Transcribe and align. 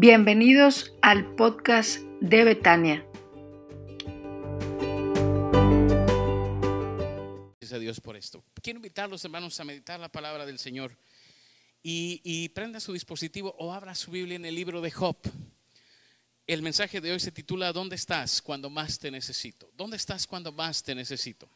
Bienvenidos 0.00 0.92
al 1.02 1.34
podcast 1.34 1.98
de 2.20 2.44
Betania. 2.44 3.04
Gracias 7.58 7.72
a 7.72 7.80
Dios 7.80 8.00
por 8.00 8.16
esto. 8.16 8.44
Quiero 8.62 8.76
invitarlos, 8.76 9.24
hermanos, 9.24 9.58
a 9.58 9.64
meditar 9.64 9.98
la 9.98 10.08
palabra 10.08 10.46
del 10.46 10.60
Señor 10.60 10.96
y, 11.82 12.20
y 12.22 12.50
prenda 12.50 12.78
su 12.78 12.92
dispositivo 12.92 13.56
o 13.58 13.72
abra 13.72 13.92
su 13.96 14.12
Biblia 14.12 14.36
en 14.36 14.44
el 14.44 14.54
libro 14.54 14.80
de 14.80 14.92
Job. 14.92 15.16
El 16.46 16.62
mensaje 16.62 17.00
de 17.00 17.10
hoy 17.10 17.18
se 17.18 17.32
titula 17.32 17.72
¿Dónde 17.72 17.96
estás 17.96 18.40
cuando 18.40 18.70
más 18.70 19.00
te 19.00 19.10
necesito? 19.10 19.68
¿Dónde 19.76 19.96
estás 19.96 20.28
cuando 20.28 20.52
más 20.52 20.80
te 20.84 20.94
necesito? 20.94 21.50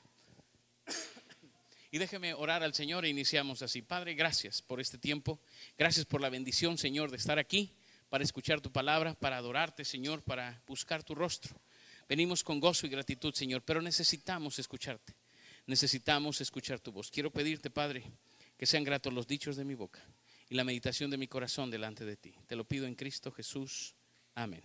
Y 1.92 1.98
déjeme 1.98 2.34
orar 2.34 2.64
al 2.64 2.74
Señor 2.74 3.04
e 3.04 3.08
iniciamos 3.08 3.62
así. 3.62 3.82
Padre, 3.82 4.14
gracias 4.14 4.62
por 4.62 4.80
este 4.80 4.98
tiempo. 4.98 5.38
Gracias 5.78 6.06
por 6.06 6.20
la 6.20 6.28
bendición, 6.28 6.76
Señor, 6.76 7.12
de 7.12 7.18
estar 7.18 7.38
aquí 7.38 7.72
para 8.12 8.24
escuchar 8.24 8.60
tu 8.60 8.70
palabra, 8.70 9.14
para 9.14 9.38
adorarte, 9.38 9.86
Señor, 9.86 10.20
para 10.20 10.62
buscar 10.66 11.02
tu 11.02 11.14
rostro. 11.14 11.58
Venimos 12.06 12.44
con 12.44 12.60
gozo 12.60 12.86
y 12.86 12.90
gratitud, 12.90 13.32
Señor, 13.32 13.62
pero 13.62 13.80
necesitamos 13.80 14.58
escucharte. 14.58 15.14
Necesitamos 15.64 16.38
escuchar 16.42 16.78
tu 16.78 16.92
voz. 16.92 17.10
Quiero 17.10 17.30
pedirte, 17.30 17.70
Padre, 17.70 18.04
que 18.58 18.66
sean 18.66 18.84
gratos 18.84 19.14
los 19.14 19.26
dichos 19.26 19.56
de 19.56 19.64
mi 19.64 19.72
boca 19.72 20.04
y 20.50 20.54
la 20.54 20.62
meditación 20.62 21.10
de 21.10 21.16
mi 21.16 21.26
corazón 21.26 21.70
delante 21.70 22.04
de 22.04 22.18
ti. 22.18 22.34
Te 22.46 22.54
lo 22.54 22.64
pido 22.64 22.84
en 22.84 22.96
Cristo 22.96 23.32
Jesús. 23.32 23.94
Amén. 24.34 24.62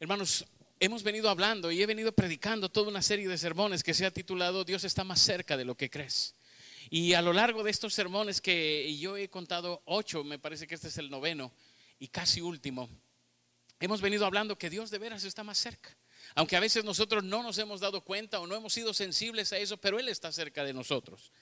Hermanos, 0.00 0.46
hemos 0.80 1.02
venido 1.02 1.28
hablando 1.28 1.70
y 1.70 1.82
he 1.82 1.84
venido 1.84 2.12
predicando 2.12 2.70
toda 2.70 2.88
una 2.88 3.02
serie 3.02 3.28
de 3.28 3.36
sermones 3.36 3.82
que 3.82 3.92
se 3.92 4.06
ha 4.06 4.10
titulado 4.10 4.64
Dios 4.64 4.82
está 4.84 5.04
más 5.04 5.20
cerca 5.20 5.58
de 5.58 5.66
lo 5.66 5.76
que 5.76 5.90
crees. 5.90 6.34
Y 6.90 7.14
a 7.14 7.22
lo 7.22 7.32
largo 7.32 7.62
de 7.62 7.70
estos 7.70 7.94
sermones 7.94 8.40
que 8.40 8.96
yo 8.98 9.16
he 9.16 9.28
contado 9.28 9.82
ocho, 9.86 10.24
me 10.24 10.38
parece 10.38 10.66
que 10.66 10.74
este 10.74 10.88
es 10.88 10.98
el 10.98 11.10
noveno 11.10 11.52
y 11.98 12.08
casi 12.08 12.40
último, 12.40 12.88
hemos 13.80 14.00
venido 14.00 14.26
hablando 14.26 14.58
que 14.58 14.70
Dios 14.70 14.90
de 14.90 14.98
veras 14.98 15.24
está 15.24 15.44
más 15.44 15.58
cerca. 15.58 15.96
Aunque 16.34 16.56
a 16.56 16.60
veces 16.60 16.84
nosotros 16.84 17.22
no 17.22 17.42
nos 17.42 17.58
hemos 17.58 17.80
dado 17.80 18.00
cuenta 18.00 18.40
o 18.40 18.46
no 18.46 18.54
hemos 18.54 18.72
sido 18.72 18.94
sensibles 18.94 19.52
a 19.52 19.58
eso, 19.58 19.76
pero 19.76 19.98
Él 19.98 20.08
está 20.08 20.32
cerca 20.32 20.64
de 20.64 20.72
nosotros. 20.72 21.32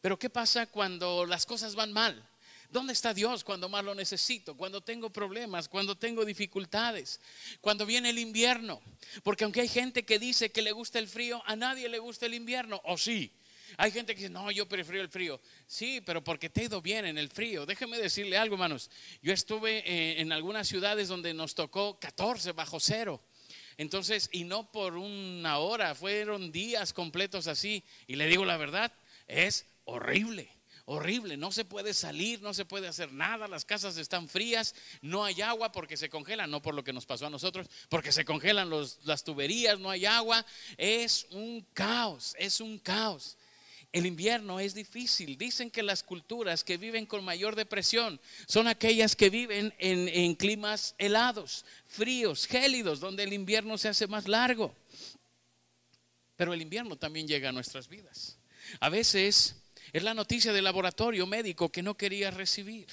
Pero 0.00 0.18
¿qué 0.18 0.30
pasa 0.30 0.66
cuando 0.66 1.26
las 1.26 1.44
cosas 1.44 1.74
van 1.74 1.92
mal? 1.92 2.28
¿Dónde 2.70 2.92
está 2.92 3.14
Dios 3.14 3.44
cuando 3.44 3.68
más 3.68 3.84
lo 3.84 3.94
necesito? 3.94 4.54
Cuando 4.56 4.82
tengo 4.82 5.10
problemas, 5.10 5.68
cuando 5.68 5.96
tengo 5.96 6.24
dificultades, 6.24 7.18
cuando 7.60 7.86
viene 7.86 8.10
el 8.10 8.18
invierno. 8.18 8.80
Porque 9.22 9.44
aunque 9.44 9.62
hay 9.62 9.68
gente 9.68 10.04
que 10.04 10.18
dice 10.18 10.52
que 10.52 10.62
le 10.62 10.72
gusta 10.72 10.98
el 10.98 11.08
frío, 11.08 11.42
a 11.46 11.56
nadie 11.56 11.88
le 11.88 11.98
gusta 11.98 12.26
el 12.26 12.34
invierno, 12.34 12.80
o 12.84 12.98
sí. 12.98 13.32
Hay 13.76 13.90
gente 13.90 14.14
que 14.14 14.22
dice, 14.22 14.32
no, 14.32 14.50
yo 14.50 14.68
prefiero 14.68 15.02
el 15.02 15.08
frío. 15.08 15.40
Sí, 15.66 16.00
pero 16.00 16.22
porque 16.24 16.50
te 16.50 16.62
he 16.62 16.64
ido 16.64 16.80
bien 16.80 17.04
en 17.04 17.18
el 17.18 17.28
frío. 17.28 17.66
Déjeme 17.66 17.98
decirle 17.98 18.38
algo, 18.38 18.54
hermanos. 18.54 18.90
Yo 19.22 19.32
estuve 19.32 19.78
eh, 19.78 20.20
en 20.20 20.32
algunas 20.32 20.68
ciudades 20.68 21.08
donde 21.08 21.34
nos 21.34 21.54
tocó 21.54 21.98
14 21.98 22.52
bajo 22.52 22.80
cero. 22.80 23.22
Entonces, 23.76 24.28
y 24.32 24.44
no 24.44 24.72
por 24.72 24.96
una 24.96 25.58
hora, 25.58 25.94
fueron 25.94 26.50
días 26.50 26.92
completos 26.92 27.46
así. 27.46 27.84
Y 28.06 28.16
le 28.16 28.26
digo 28.26 28.44
la 28.44 28.56
verdad, 28.56 28.92
es 29.26 29.66
horrible 29.84 30.58
horrible, 30.90 31.36
no 31.36 31.52
se 31.52 31.66
puede 31.66 31.92
salir, 31.92 32.40
no 32.40 32.54
se 32.54 32.64
puede 32.64 32.88
hacer 32.88 33.12
nada, 33.12 33.46
las 33.46 33.66
casas 33.66 33.98
están 33.98 34.26
frías, 34.26 34.74
no 35.02 35.22
hay 35.22 35.42
agua 35.42 35.70
porque 35.70 35.98
se 35.98 36.08
congelan, 36.08 36.50
no 36.50 36.62
por 36.62 36.74
lo 36.74 36.82
que 36.82 36.94
nos 36.94 37.04
pasó 37.04 37.26
a 37.26 37.30
nosotros, 37.30 37.68
porque 37.90 38.10
se 38.10 38.24
congelan 38.24 38.70
las 38.70 39.22
tuberías, 39.22 39.78
no 39.78 39.90
hay 39.90 40.06
agua, 40.06 40.46
es 40.78 41.26
un 41.30 41.60
caos, 41.74 42.34
es 42.38 42.60
un 42.60 42.78
caos. 42.78 43.36
El 43.92 44.04
invierno 44.04 44.60
es 44.60 44.74
difícil. 44.74 45.38
Dicen 45.38 45.70
que 45.70 45.82
las 45.82 46.02
culturas 46.02 46.62
que 46.62 46.76
viven 46.76 47.06
con 47.06 47.24
mayor 47.24 47.56
depresión 47.56 48.20
son 48.46 48.68
aquellas 48.68 49.16
que 49.16 49.30
viven 49.30 49.72
en, 49.78 50.34
climas 50.34 50.94
helados, 50.98 51.64
fríos, 51.86 52.46
gélidos, 52.46 53.00
donde 53.00 53.22
el 53.22 53.32
invierno 53.32 53.78
se 53.78 53.88
hace 53.88 54.06
más 54.06 54.28
largo. 54.28 54.74
Pero 56.36 56.52
el 56.52 56.60
invierno 56.60 56.96
también 56.96 57.26
llega 57.26 57.48
a 57.48 57.52
nuestras 57.52 57.88
vidas. 57.88 58.38
A 58.80 58.90
veces 58.90 59.56
es 59.92 60.02
la 60.02 60.12
noticia 60.12 60.52
del 60.52 60.64
laboratorio 60.64 61.26
médico 61.26 61.70
que 61.70 61.82
no 61.82 61.96
querías 61.96 62.34
recibir. 62.34 62.86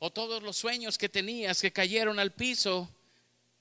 O 0.00 0.10
todos 0.10 0.42
los 0.42 0.56
sueños 0.56 0.98
que 0.98 1.08
tenías 1.08 1.60
que 1.60 1.72
cayeron 1.72 2.18
al 2.18 2.32
piso 2.32 2.90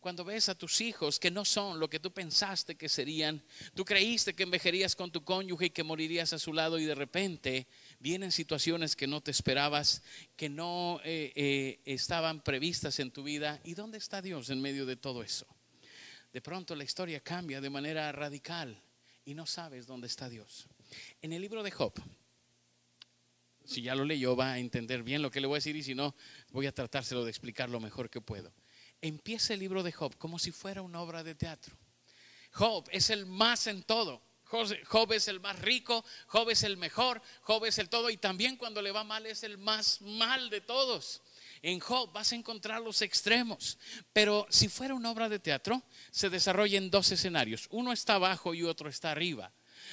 cuando 0.06 0.24
ves 0.24 0.50
a 0.50 0.56
tus 0.56 0.82
hijos 0.82 1.20
que 1.20 1.32
no 1.32 1.44
son 1.44 1.80
lo 1.80 1.90
que 1.90 2.00
tú 2.00 2.14
pensaste 2.14 2.76
que 2.76 2.88
serían, 2.88 3.42
tú 3.74 3.84
creíste 3.84 4.36
que 4.36 4.44
envejerías 4.44 4.96
con 4.96 5.12
tu 5.12 5.24
cónyuge 5.24 5.66
y 5.66 5.70
que 5.72 5.84
morirías 5.84 6.32
a 6.32 6.38
su 6.38 6.54
lado 6.54 6.78
y 6.78 6.86
de 6.86 6.94
repente 6.94 7.66
vienen 8.00 8.32
situaciones 8.32 8.96
que 8.96 9.08
no 9.08 9.22
te 9.22 9.32
esperabas, 9.32 10.04
que 10.36 10.48
no 10.48 11.02
eh, 11.04 11.34
eh, 11.36 11.80
estaban 11.86 12.44
previstas 12.44 13.00
en 13.00 13.10
tu 13.10 13.24
vida. 13.24 13.60
¿Y 13.64 13.74
dónde 13.74 13.98
está 13.98 14.22
Dios 14.22 14.52
en 14.52 14.62
medio 14.62 14.86
de 14.86 14.96
todo 14.96 15.24
eso? 15.24 15.48
De 16.32 16.40
pronto 16.40 16.76
la 16.76 16.84
historia 16.84 17.20
cambia 17.22 17.60
de 17.60 17.72
manera 17.72 18.12
radical 18.12 18.80
y 19.26 19.34
no 19.34 19.48
sabes 19.48 19.88
dónde 19.88 20.06
está 20.06 20.30
Dios. 20.30 20.68
En 21.20 21.34
el 21.34 21.42
libro 21.42 21.64
de 21.64 21.72
Job, 21.72 21.94
si 23.64 23.82
ya 23.82 23.96
lo 23.96 24.06
leyó 24.06 24.36
va 24.36 24.52
a 24.52 24.60
entender 24.60 25.02
bien 25.02 25.24
lo 25.24 25.32
que 25.32 25.42
le 25.42 25.48
voy 25.48 25.56
a 25.56 25.58
decir 25.58 25.76
y 25.76 25.82
si 25.82 25.96
no, 25.96 26.16
voy 26.52 26.68
a 26.68 26.72
tratárselo 26.72 27.24
de 27.24 27.32
explicar 27.32 27.72
lo 27.72 27.80
mejor 27.80 28.12
que 28.12 28.22
puedo 28.22 28.54
empieza 29.02 29.54
el 29.54 29.60
libro 29.60 29.84
de 29.84 29.92
Job 29.92 30.18
como 30.18 30.40
si 30.40 30.52
fuera 30.52 30.82
una 30.82 31.02
obra 31.02 31.24
de 31.24 31.36
teatro. 31.36 31.76
Job 32.52 32.88
es 32.92 33.10
el 33.10 33.26
más 33.26 33.68
en 33.68 33.84
todo. 33.84 34.22
Job 34.46 35.12
es 35.12 35.28
el 35.28 35.40
más 35.40 35.60
rico, 35.60 36.06
Job 36.28 36.50
es 36.52 36.64
el 36.64 36.78
mejor, 36.78 37.22
Job 37.42 37.66
es 37.66 37.80
el 37.80 37.90
todo 37.90 38.10
y 38.10 38.18
también 38.18 38.58
cuando 38.58 38.82
le 38.82 38.92
va 38.92 39.04
mal 39.04 39.26
es 39.26 39.44
el 39.44 39.58
más 39.58 40.02
mal 40.02 40.50
de 40.50 40.62
todos. 40.62 41.22
En 41.62 41.80
Job 41.80 42.14
vas 42.14 42.32
a 42.32 42.36
encontrar 42.36 42.82
los 42.82 43.02
extremos, 43.02 43.80
pero 44.14 44.46
si 44.50 44.70
fuera 44.70 44.94
una 44.94 45.12
obra 45.12 45.30
de 45.30 45.40
teatro, 45.40 45.84
se 46.12 46.30
desarrolla 46.30 46.78
en 46.78 46.92
dos 46.92 47.12
escenarios. 47.12 47.68
Uno 47.72 47.92
está 47.92 48.16
abajo 48.16 48.54
y 48.54 48.64
otro 48.64 48.88
está 48.88 49.12
arriba. 49.12 49.52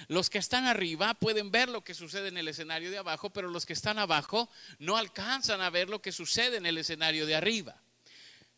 Los 0.08 0.30
que 0.30 0.38
están 0.38 0.66
arriba 0.66 1.14
pueden 1.14 1.50
ver 1.50 1.68
lo 1.68 1.82
que 1.82 1.94
sucede 1.94 2.28
en 2.28 2.36
el 2.36 2.48
escenario 2.48 2.90
de 2.90 2.98
abajo, 2.98 3.30
pero 3.30 3.48
los 3.48 3.66
que 3.66 3.72
están 3.72 3.98
abajo 3.98 4.50
no 4.78 4.96
alcanzan 4.96 5.60
a 5.60 5.70
ver 5.70 5.88
lo 5.88 6.02
que 6.02 6.12
sucede 6.12 6.58
en 6.58 6.66
el 6.66 6.78
escenario 6.78 7.26
de 7.26 7.34
arriba. 7.34 7.81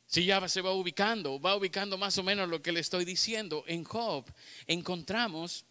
Si 0.06 0.24
ya 0.24 0.46
se 0.48 0.60
va 0.60 0.72
ubicando, 0.72 1.40
va 1.40 1.56
ubicando 1.56 1.96
más 1.98 2.16
o 2.18 2.22
menos 2.22 2.48
lo 2.48 2.62
que 2.62 2.72
le 2.72 2.80
estoy 2.80 3.04
diciendo. 3.04 3.64
En 3.66 3.84
Job 3.84 4.24
encontramos 4.66 5.64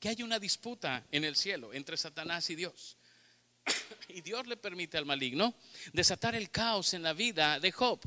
que 0.00 0.08
hay 0.08 0.22
una 0.22 0.38
disputa 0.38 1.06
en 1.12 1.24
el 1.24 1.36
cielo 1.36 1.72
entre 1.72 1.96
Satanás 1.96 2.50
y 2.50 2.56
Dios. 2.56 2.96
Y 4.08 4.20
Dios 4.20 4.46
le 4.46 4.58
permite 4.58 4.98
al 4.98 5.06
maligno 5.06 5.54
desatar 5.92 6.34
el 6.34 6.50
caos 6.50 6.92
en 6.92 7.02
la 7.02 7.14
vida 7.14 7.58
de 7.60 7.72
Job. 7.72 8.00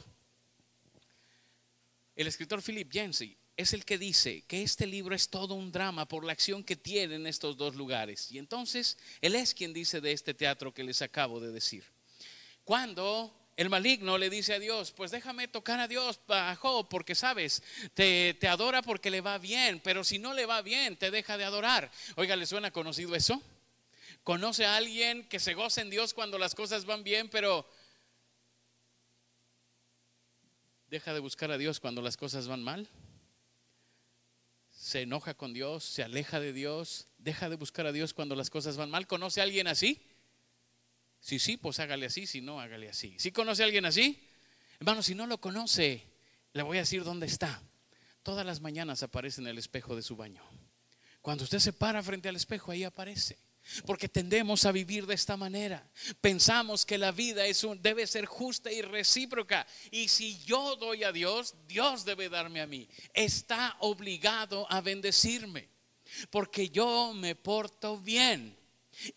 El 2.16 2.28
escritor 2.28 2.61
Philip 2.61 2.91
Yancey 2.91 3.35
es 3.57 3.73
el 3.73 3.85
que 3.85 3.97
dice 3.97 4.44
que 4.47 4.61
este 4.61 4.85
libro 4.85 5.16
es 5.16 5.29
todo 5.29 5.53
un 5.53 5.72
drama 5.72 6.07
por 6.07 6.25
la 6.25 6.34
acción 6.34 6.63
que 6.63 6.75
tiene 6.75 7.16
en 7.16 7.28
estos 7.28 7.55
dos 7.57 7.75
lugares. 7.75 8.31
Y 8.31 8.38
entonces 8.38 8.97
él 9.22 9.35
es 9.35 9.53
quien 9.53 9.73
dice 9.73 10.01
de 10.01 10.11
este 10.11 10.34
teatro 10.34 10.73
que 10.73 10.84
les 10.84 11.01
acabo 11.01 11.39
de 11.39 11.51
decir. 11.51 11.85
Cuando 12.63 13.34
el 13.57 13.69
maligno 13.69 14.17
le 14.17 14.29
dice 14.29 14.53
a 14.53 14.59
Dios, 14.59 14.91
pues 14.91 15.11
déjame 15.11 15.47
tocar 15.47 15.79
a 15.79 15.88
Dios 15.88 16.19
bajo, 16.27 16.89
porque 16.89 17.16
sabes, 17.16 17.63
te, 17.93 18.33
te, 18.33 18.47
adora 18.49 18.81
porque 18.81 19.09
le 19.09 19.21
va 19.21 19.38
bien, 19.38 19.79
pero 19.81 20.03
si 20.03 20.19
no 20.19 20.33
le 20.33 20.45
va 20.45 20.61
bien, 20.61 20.97
te 20.97 21.09
deja 21.09 21.38
de 21.38 21.45
adorar. 21.45 21.89
Oiga, 22.16 22.35
¿le 22.35 22.45
suena 22.45 22.71
conocido 22.71 23.16
eso? 23.16 23.41
¿Conoce 24.23 24.66
a 24.66 24.75
alguien 24.75 25.27
que 25.29 25.39
se 25.39 25.53
goza 25.53 25.81
en 25.81 25.89
Dios 25.89 26.13
cuando 26.13 26.38
las 26.38 26.53
cosas 26.53 26.85
van 26.85 27.03
bien, 27.03 27.29
pero 27.29 27.69
deja 30.87 31.13
de 31.13 31.19
buscar 31.19 31.51
a 31.51 31.57
Dios 31.57 31.79
cuando 31.79 32.01
las 32.01 32.17
cosas 32.17 32.47
van 32.47 32.61
mal? 32.61 32.89
Se 34.72 35.03
enoja 35.03 35.33
con 35.33 35.53
Dios, 35.53 35.85
se 35.85 36.03
aleja 36.03 36.41
de 36.41 36.51
Dios, 36.51 37.07
deja 37.17 37.49
de 37.49 37.55
buscar 37.55 37.85
a 37.85 37.93
Dios 37.93 38.13
cuando 38.13 38.35
las 38.35 38.49
cosas 38.49 38.75
van 38.75 38.89
mal. 38.89 39.07
¿Conoce 39.07 39.40
a 39.40 39.43
alguien 39.43 39.67
así? 39.67 40.01
Si 41.25 41.39
sí, 41.39 41.57
pues 41.57 41.79
hágale 41.79 42.05
así, 42.05 42.27
si 42.27 42.39
no, 42.39 42.61
hágale 42.61 42.87
así. 42.87 43.16
¿Sí 43.17 43.31
conoce 43.31 43.63
a 43.63 43.66
alguien 43.66 43.83
así? 43.85 44.29
Hermano, 44.79 45.01
si 45.01 45.16
no 45.16 45.25
lo 45.25 45.41
conoce, 45.41 46.07
le 46.53 46.61
voy 46.61 46.77
a 46.77 46.81
decir 46.81 47.03
dónde 47.03 47.25
está. 47.25 47.63
Todas 48.22 48.45
las 48.45 48.61
mañanas 48.61 49.01
aparece 49.01 49.41
en 49.41 49.47
el 49.47 49.57
espejo 49.57 49.95
de 49.95 50.03
su 50.03 50.16
baño. 50.16 50.43
Cuando 51.23 51.43
usted 51.43 51.57
se 51.57 51.73
para 51.73 52.03
frente 52.03 52.29
al 52.29 52.35
espejo, 52.35 52.69
ahí 52.72 52.83
aparece. 52.83 53.39
Porque 53.87 54.07
tendemos 54.07 54.66
a 54.66 54.72
vivir 54.72 55.07
de 55.07 55.16
esta 55.16 55.35
manera. 55.35 55.89
Pensamos 56.22 56.85
que 56.85 56.99
la 56.99 57.11
vida 57.11 57.43
es 57.47 57.66
debe 57.79 58.05
ser 58.05 58.27
justa 58.27 58.72
y 58.72 58.83
recíproca. 58.83 59.66
Y 59.89 60.09
si 60.09 60.37
yo 60.43 60.75
doy 60.75 61.05
a 61.05 61.11
Dios, 61.11 61.55
Dios 61.67 62.05
debe 62.05 62.29
darme 62.29 62.61
a 62.61 62.67
mí. 62.67 62.87
Está 63.16 63.77
obligado 63.79 64.72
a 64.72 64.79
bendecirme. 64.79 65.69
Porque 66.29 66.69
yo 66.69 67.16
me 67.16 67.33
porto 67.33 67.97
bien. 67.97 68.55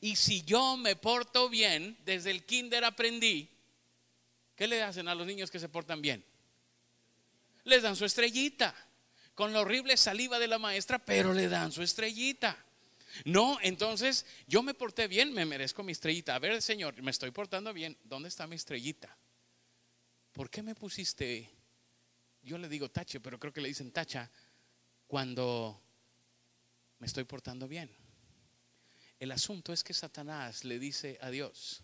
Y 0.01 0.17
si 0.17 0.43
yo 0.43 0.77
me 0.77 0.97
porto 0.97 1.49
bien, 1.49 1.97
desde 2.05 2.31
el 2.31 2.45
kinder 2.45 2.85
aprendí, 2.85 3.49
¿qué 4.57 4.67
le 4.67 4.83
hacen 4.83 5.09
a 5.09 5.15
los 5.15 5.27
niños 5.27 5.51
que 5.51 5.61
se 5.61 5.69
portan 5.69 6.03
bien? 6.03 6.25
Les 7.65 7.83
dan 7.83 7.97
su 7.97 8.05
estrellita, 8.05 8.75
con 9.35 9.53
la 9.53 9.61
horrible 9.61 9.97
saliva 9.97 10.39
de 10.39 10.49
la 10.49 10.59
maestra, 10.59 10.99
pero 10.99 11.33
le 11.33 11.49
dan 11.49 11.73
su 11.73 11.83
estrellita. 11.83 12.65
No, 13.25 13.59
entonces 13.63 14.27
yo 14.47 14.63
me 14.63 14.75
porté 14.75 15.09
bien, 15.09 15.33
me 15.33 15.45
merezco 15.45 15.83
mi 15.83 15.93
estrellita. 15.93 16.35
A 16.35 16.39
ver, 16.39 16.61
Señor, 16.63 17.01
me 17.03 17.11
estoy 17.11 17.31
portando 17.31 17.73
bien. 17.73 17.97
¿Dónde 18.05 18.29
está 18.29 18.47
mi 18.47 18.57
estrellita? 18.57 19.17
¿por 20.39 20.51
qué 20.51 20.63
me 20.63 20.77
pusiste, 20.77 21.51
yo 22.43 22.59
le 22.59 22.69
digo 22.69 22.89
tache, 22.93 23.19
pero 23.19 23.41
creo 23.41 23.53
que 23.53 23.61
le 23.61 23.67
dicen 23.67 23.91
tacha, 23.91 24.31
cuando 25.09 25.83
me 27.01 27.09
estoy 27.09 27.25
portando 27.25 27.67
bien? 27.67 27.91
El 29.19 29.33
asunto 29.33 29.73
es 29.73 29.83
que 29.83 29.95
Satanás 29.95 30.65
le 30.65 30.79
dice 30.79 31.19
a 31.21 31.31
Dios, 31.31 31.83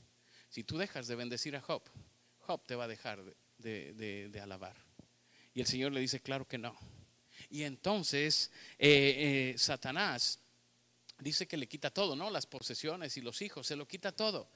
si 0.49 0.63
tú 0.63 0.79
dejas 0.79 1.09
de 1.09 1.17
bendecir 1.17 1.57
a 1.57 1.61
Job, 1.61 1.83
Job 2.39 2.65
te 2.65 2.77
va 2.77 2.85
a 2.85 2.89
dejar 2.89 3.25
de, 3.59 4.41
alabar. 4.41 4.77
Y 5.53 5.61
el 5.61 5.67
Señor 5.67 5.93
le 5.93 6.01
dice, 6.01 6.21
claro 6.21 6.47
que 6.47 6.59
no. 6.59 6.79
Y 7.51 7.65
entonces 7.65 8.53
eh, 8.79 9.53
eh, 9.53 9.59
Satanás 9.59 10.39
dice 11.19 11.49
que 11.49 11.57
le 11.57 11.67
quita 11.67 11.91
todo, 11.91 12.15
¿no? 12.15 12.31
Las 12.31 12.47
posesiones 12.47 13.17
y 13.17 13.21
los 13.21 13.43
hijos, 13.43 13.67
se 13.67 13.77
lo 13.77 13.87
quita 13.89 14.13
todo. 14.13 14.49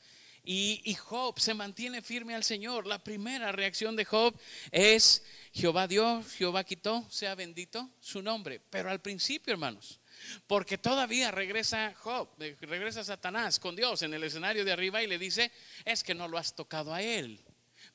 Y, 0.45 0.81
y, 0.85 0.95
Job 0.95 1.41
se 1.41 1.53
mantiene 1.53 2.01
firme 2.01 2.35
al 2.35 2.45
Señor. 2.45 2.87
La 2.87 3.03
primera 3.03 3.51
reacción 3.51 3.97
de 3.97 4.05
Job 4.05 4.39
es, 4.71 5.25
Jehová 5.53 5.89
dio, 5.89 6.23
Jehová 6.23 6.63
quitó, 6.63 7.05
sea 7.11 7.35
bendito 7.35 7.91
su 8.01 8.23
nombre. 8.23 8.61
Pero 8.71 8.89
al 8.89 9.01
principio, 9.01 9.53
hermanos, 9.53 10.01
porque 10.47 10.79
todavía 10.79 11.31
regresa 11.31 11.95
Job, 11.97 12.29
eh, 12.41 12.57
regresa 12.61 13.05
Satanás 13.05 13.59
con 13.59 13.77
Dios 13.77 14.03
en 14.03 14.15
el 14.15 14.25
escenario 14.25 14.65
de 14.65 14.73
arriba 14.73 15.03
y 15.03 15.07
le 15.07 15.19
dice, 15.19 15.53
es 15.85 16.03
que 16.03 16.15
no 16.15 16.29
lo 16.29 16.39
has 16.39 16.55
tocado 16.55 16.95
a 16.95 17.03
él. 17.03 17.45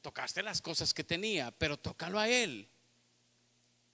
Tocaste 0.01 0.43
las 0.43 0.61
cosas 0.61 0.93
que 0.93 1.03
tenía, 1.03 1.51
pero 1.51 1.77
tócalo 1.77 2.19
a 2.19 2.27
él. 2.27 2.69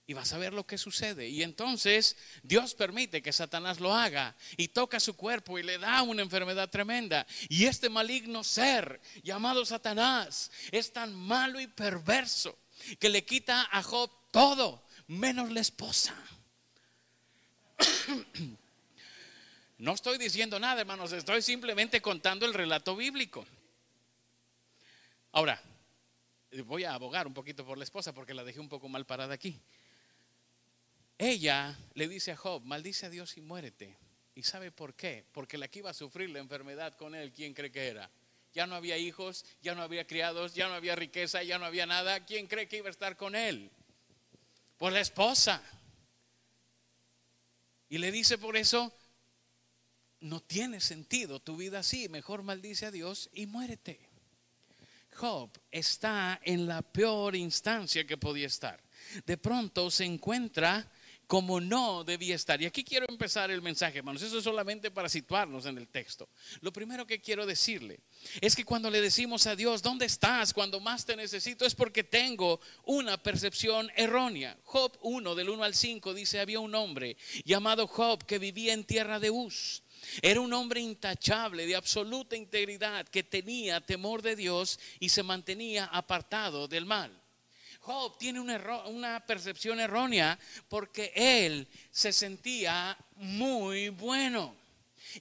Y 0.06 0.12
vas 0.12 0.32
a 0.32 0.38
ver 0.38 0.52
lo 0.52 0.66
que 0.66 0.76
sucede. 0.76 1.28
Y 1.28 1.44
entonces 1.44 2.16
Dios 2.42 2.74
permite 2.74 3.22
que 3.22 3.32
Satanás 3.32 3.78
lo 3.78 3.94
haga 3.94 4.36
y 4.56 4.68
toca 4.68 4.98
su 4.98 5.14
cuerpo 5.14 5.56
y 5.56 5.62
le 5.62 5.78
da 5.78 6.02
una 6.02 6.22
enfermedad 6.22 6.68
tremenda. 6.68 7.26
Y 7.48 7.66
este 7.66 7.88
maligno 7.88 8.42
ser 8.42 9.00
llamado 9.22 9.64
Satanás 9.64 10.50
es 10.72 10.92
tan 10.92 11.14
malo 11.14 11.60
y 11.60 11.68
perverso 11.68 12.58
que 12.98 13.08
le 13.08 13.24
quita 13.24 13.68
a 13.70 13.84
Job 13.84 14.10
todo, 14.32 14.84
menos 15.06 15.52
la 15.52 15.60
esposa. 15.60 16.14
No 19.78 19.94
estoy 19.94 20.18
diciendo 20.18 20.60
nada, 20.60 20.82
hermanos, 20.82 21.10
estoy 21.12 21.40
simplemente 21.40 22.02
contando 22.02 22.44
el 22.44 22.52
relato 22.52 22.94
bíblico. 22.94 23.46
Ahora, 25.32 25.58
voy 26.66 26.84
a 26.84 26.92
abogar 26.92 27.26
un 27.26 27.32
poquito 27.32 27.64
por 27.64 27.78
la 27.78 27.84
esposa 27.84 28.12
porque 28.12 28.34
la 28.34 28.44
dejé 28.44 28.60
un 28.60 28.68
poco 28.68 28.90
mal 28.90 29.06
parada 29.06 29.32
aquí. 29.32 29.58
Ella 31.16 31.78
le 31.94 32.08
dice 32.08 32.32
a 32.32 32.36
Job, 32.36 32.62
maldice 32.64 33.06
a 33.06 33.10
Dios 33.10 33.38
y 33.38 33.40
muérete. 33.40 33.96
¿Y 34.34 34.42
sabe 34.42 34.70
por 34.70 34.94
qué? 34.94 35.24
Porque 35.32 35.56
la 35.56 35.68
que 35.68 35.78
iba 35.78 35.90
a 35.90 35.94
sufrir 35.94 36.28
la 36.30 36.40
enfermedad 36.40 36.94
con 36.94 37.14
él, 37.14 37.32
¿quién 37.32 37.54
cree 37.54 37.72
que 37.72 37.88
era? 37.88 38.10
Ya 38.52 38.66
no 38.66 38.74
había 38.74 38.98
hijos, 38.98 39.44
ya 39.62 39.74
no 39.74 39.82
había 39.82 40.06
criados, 40.06 40.54
ya 40.54 40.68
no 40.68 40.74
había 40.74 40.96
riqueza, 40.96 41.42
ya 41.42 41.58
no 41.58 41.64
había 41.64 41.86
nada. 41.86 42.24
¿Quién 42.26 42.46
cree 42.46 42.68
que 42.68 42.78
iba 42.78 42.88
a 42.88 42.90
estar 42.90 43.16
con 43.16 43.34
él? 43.34 43.70
Pues 44.76 44.92
la 44.92 45.00
esposa. 45.00 45.62
Y 47.90 47.98
le 47.98 48.10
dice 48.12 48.38
por 48.38 48.56
eso, 48.56 48.96
no 50.20 50.40
tiene 50.40 50.80
sentido 50.80 51.40
tu 51.40 51.56
vida 51.56 51.80
así, 51.80 52.08
mejor 52.08 52.42
maldice 52.42 52.86
a 52.86 52.90
Dios 52.90 53.28
y 53.34 53.46
muérete. 53.46 54.08
Job 55.16 55.50
está 55.70 56.40
en 56.44 56.66
la 56.66 56.82
peor 56.82 57.34
instancia 57.34 58.06
que 58.06 58.16
podía 58.16 58.46
estar. 58.46 58.80
De 59.26 59.36
pronto 59.36 59.90
se 59.90 60.04
encuentra 60.04 60.88
como 61.30 61.60
no 61.60 62.02
debía 62.02 62.34
estar. 62.34 62.60
Y 62.60 62.66
aquí 62.66 62.82
quiero 62.82 63.06
empezar 63.08 63.52
el 63.52 63.62
mensaje, 63.62 63.98
hermanos. 63.98 64.20
Eso 64.20 64.38
es 64.38 64.42
solamente 64.42 64.90
para 64.90 65.08
situarnos 65.08 65.64
en 65.64 65.78
el 65.78 65.86
texto. 65.86 66.28
Lo 66.60 66.72
primero 66.72 67.06
que 67.06 67.20
quiero 67.20 67.46
decirle 67.46 68.00
es 68.40 68.56
que 68.56 68.64
cuando 68.64 68.90
le 68.90 69.00
decimos 69.00 69.46
a 69.46 69.54
Dios, 69.54 69.80
¿dónde 69.80 70.06
estás? 70.06 70.52
Cuando 70.52 70.80
más 70.80 71.06
te 71.06 71.14
necesito 71.14 71.64
es 71.64 71.76
porque 71.76 72.02
tengo 72.02 72.58
una 72.82 73.22
percepción 73.22 73.92
errónea. 73.94 74.58
Job 74.64 74.98
1, 75.02 75.36
del 75.36 75.50
1 75.50 75.62
al 75.62 75.76
5, 75.76 76.14
dice, 76.14 76.40
había 76.40 76.58
un 76.58 76.74
hombre 76.74 77.16
llamado 77.44 77.86
Job 77.86 78.26
que 78.26 78.40
vivía 78.40 78.72
en 78.72 78.82
tierra 78.82 79.20
de 79.20 79.30
Uz. 79.30 79.84
Era 80.22 80.40
un 80.40 80.52
hombre 80.52 80.80
intachable, 80.80 81.64
de 81.64 81.76
absoluta 81.76 82.34
integridad, 82.34 83.06
que 83.06 83.22
tenía 83.22 83.80
temor 83.80 84.22
de 84.22 84.34
Dios 84.34 84.80
y 84.98 85.10
se 85.10 85.22
mantenía 85.22 85.84
apartado 85.84 86.66
del 86.66 86.86
mal. 86.86 87.19
Job 87.90 88.16
tiene 88.18 88.38
una, 88.38 89.26
percepción 89.26 89.80
errónea 89.80 90.38
porque 90.68 91.12
él 91.12 91.66
se 91.90 92.12
sentía 92.12 92.96
muy 93.16 93.88
bueno 93.88 94.54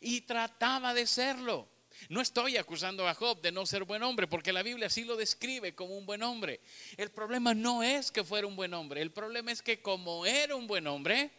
y 0.01 0.21
trataba 0.21 0.93
de 0.93 1.07
serlo. 1.07 1.67
No 2.09 2.21
estoy 2.21 2.57
acusando 2.57 3.07
a 3.07 3.15
Job 3.15 3.41
de 3.41 3.51
no 3.51 3.65
ser 3.65 3.85
buen 3.85 4.03
hombre, 4.03 4.27
porque 4.27 4.53
la 4.53 4.61
Biblia 4.61 4.87
sí 4.87 5.03
lo 5.03 5.17
describe 5.17 5.73
como 5.73 5.97
un 5.97 6.05
buen 6.05 6.21
hombre. 6.21 6.61
El 6.95 7.09
problema 7.09 7.55
no 7.55 7.81
es 7.81 8.11
que 8.11 8.23
fuera 8.23 8.45
un 8.45 8.55
buen 8.55 8.75
hombre, 8.75 9.01
el 9.01 9.11
problema 9.11 9.51
es 9.51 9.63
que 9.63 9.81
como 9.81 10.27
era 10.27 10.55
un 10.55 10.67
buen 10.67 10.85
hombre, 10.85 11.31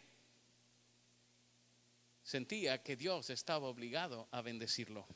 sentía 2.23 2.83
que 2.83 2.97
Dios 2.97 3.29
estaba 3.29 3.67
obligado 3.67 4.27
a 4.31 4.41
bendecirlo 4.41 5.07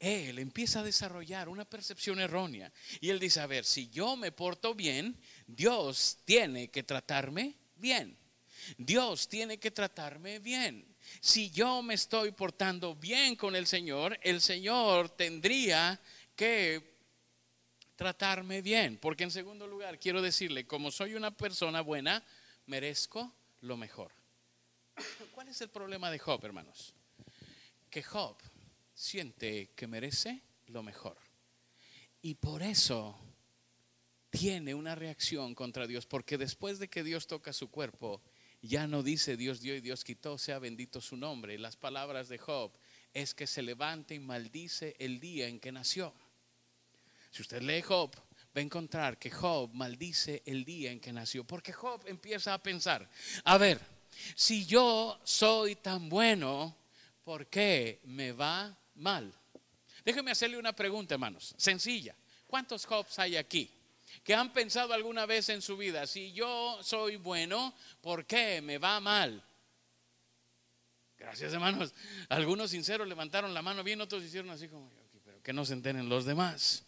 él 0.00 0.38
empieza 0.38 0.80
a 0.80 0.84
desarrollar 0.84 1.50
una 1.50 1.66
percepción 1.66 2.18
errónea. 2.20 2.72
Y 3.00 3.10
él 3.10 3.20
dice, 3.20 3.40
a 3.40 3.46
ver, 3.46 3.66
si 3.66 3.90
yo 3.90 4.16
me 4.16 4.32
porto 4.32 4.74
bien, 4.74 5.16
Dios 5.46 6.18
tiene 6.24 6.70
que 6.70 6.82
tratarme 6.82 7.54
bien. 7.76 8.16
Dios 8.78 9.28
tiene 9.28 9.58
que 9.58 9.70
tratarme 9.70 10.38
bien. 10.38 10.86
Si 11.20 11.50
yo 11.50 11.82
me 11.82 11.94
estoy 11.94 12.32
portando 12.32 12.94
bien 12.94 13.36
con 13.36 13.54
el 13.54 13.66
Señor, 13.66 14.18
el 14.22 14.40
Señor 14.40 15.10
tendría 15.10 16.00
que 16.34 16.98
tratarme 17.94 18.62
bien. 18.62 18.96
Porque 18.96 19.24
en 19.24 19.30
segundo 19.30 19.66
lugar, 19.66 19.98
quiero 19.98 20.22
decirle, 20.22 20.66
como 20.66 20.90
soy 20.90 21.14
una 21.14 21.30
persona 21.30 21.82
buena, 21.82 22.24
merezco 22.64 23.34
lo 23.60 23.76
mejor. 23.76 24.12
¿Cuál 25.32 25.48
es 25.48 25.60
el 25.60 25.68
problema 25.68 26.10
de 26.10 26.18
Job, 26.18 26.42
hermanos? 26.42 26.94
Que 27.90 28.02
Job 28.02 28.36
siente 29.00 29.70
que 29.74 29.86
merece 29.86 30.42
lo 30.66 30.82
mejor. 30.82 31.16
Y 32.20 32.34
por 32.34 32.62
eso 32.62 33.18
tiene 34.28 34.74
una 34.74 34.94
reacción 34.94 35.54
contra 35.54 35.86
Dios, 35.86 36.04
porque 36.04 36.36
después 36.36 36.78
de 36.78 36.88
que 36.88 37.02
Dios 37.02 37.26
toca 37.26 37.54
su 37.54 37.70
cuerpo, 37.70 38.20
ya 38.60 38.86
no 38.86 39.02
dice 39.02 39.38
Dios 39.38 39.60
dio 39.60 39.74
y 39.74 39.80
Dios 39.80 40.04
quitó, 40.04 40.36
sea 40.36 40.58
bendito 40.58 41.00
su 41.00 41.16
nombre. 41.16 41.58
Las 41.58 41.76
palabras 41.76 42.28
de 42.28 42.36
Job 42.36 42.72
es 43.14 43.34
que 43.34 43.46
se 43.46 43.62
levanta 43.62 44.12
y 44.12 44.18
maldice 44.18 44.94
el 44.98 45.18
día 45.18 45.48
en 45.48 45.60
que 45.60 45.72
nació. 45.72 46.12
Si 47.30 47.40
usted 47.40 47.62
lee 47.62 47.80
Job, 47.80 48.14
va 48.14 48.60
a 48.60 48.60
encontrar 48.60 49.18
que 49.18 49.30
Job 49.30 49.70
maldice 49.72 50.42
el 50.44 50.62
día 50.62 50.92
en 50.92 51.00
que 51.00 51.12
nació, 51.12 51.44
porque 51.44 51.72
Job 51.72 52.02
empieza 52.06 52.52
a 52.52 52.62
pensar, 52.62 53.08
a 53.44 53.56
ver, 53.56 53.80
si 54.34 54.66
yo 54.66 55.18
soy 55.24 55.76
tan 55.76 56.10
bueno, 56.10 56.76
¿por 57.24 57.46
qué 57.46 58.00
me 58.04 58.32
va 58.32 58.76
mal. 59.00 59.32
Déjeme 60.04 60.30
hacerle 60.30 60.58
una 60.58 60.72
pregunta, 60.72 61.14
hermanos, 61.14 61.54
sencilla. 61.56 62.14
¿Cuántos 62.46 62.86
Jobs 62.86 63.18
hay 63.18 63.36
aquí? 63.36 63.70
Que 64.24 64.34
han 64.34 64.52
pensado 64.52 64.92
alguna 64.92 65.26
vez 65.26 65.48
en 65.48 65.62
su 65.62 65.76
vida, 65.76 66.06
si 66.06 66.32
yo 66.32 66.78
soy 66.82 67.16
bueno, 67.16 67.74
¿por 68.00 68.26
qué 68.26 68.60
me 68.60 68.78
va 68.78 69.00
mal? 69.00 69.42
Gracias, 71.18 71.52
hermanos. 71.52 71.92
Algunos 72.28 72.70
sinceros 72.70 73.06
levantaron 73.06 73.52
la 73.52 73.62
mano 73.62 73.84
bien, 73.84 74.00
otros 74.00 74.22
hicieron 74.22 74.50
así 74.50 74.68
como, 74.68 74.90
pero 75.24 75.42
que 75.42 75.52
no 75.52 75.64
se 75.64 75.74
enteren 75.74 76.08
los 76.08 76.24
demás. 76.24 76.82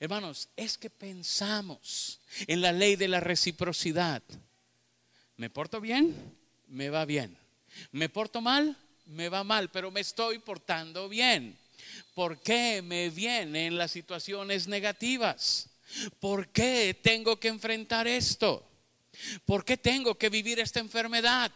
Hermanos, 0.00 0.48
es 0.56 0.76
que 0.76 0.90
pensamos 0.90 2.20
en 2.46 2.60
la 2.60 2.72
ley 2.72 2.96
de 2.96 3.08
la 3.08 3.20
reciprocidad. 3.20 4.22
¿Me 5.36 5.50
porto 5.50 5.80
bien? 5.80 6.14
Me 6.66 6.90
va 6.90 7.04
bien. 7.04 7.36
¿Me 7.92 8.08
porto 8.08 8.40
mal? 8.40 8.76
Me 9.08 9.28
va 9.28 9.44
mal, 9.44 9.70
pero 9.70 9.90
me 9.90 10.00
estoy 10.00 10.38
portando 10.38 11.08
bien. 11.08 11.58
¿Por 12.14 12.40
qué 12.40 12.82
me 12.82 13.10
vienen 13.10 13.78
las 13.78 13.90
situaciones 13.90 14.68
negativas? 14.68 15.70
¿Por 16.20 16.48
qué 16.48 16.98
tengo 17.02 17.40
que 17.40 17.48
enfrentar 17.48 18.06
esto? 18.06 18.68
¿Por 19.44 19.64
qué 19.64 19.76
tengo 19.76 20.16
que 20.16 20.28
vivir 20.28 20.60
esta 20.60 20.80
enfermedad? 20.80 21.50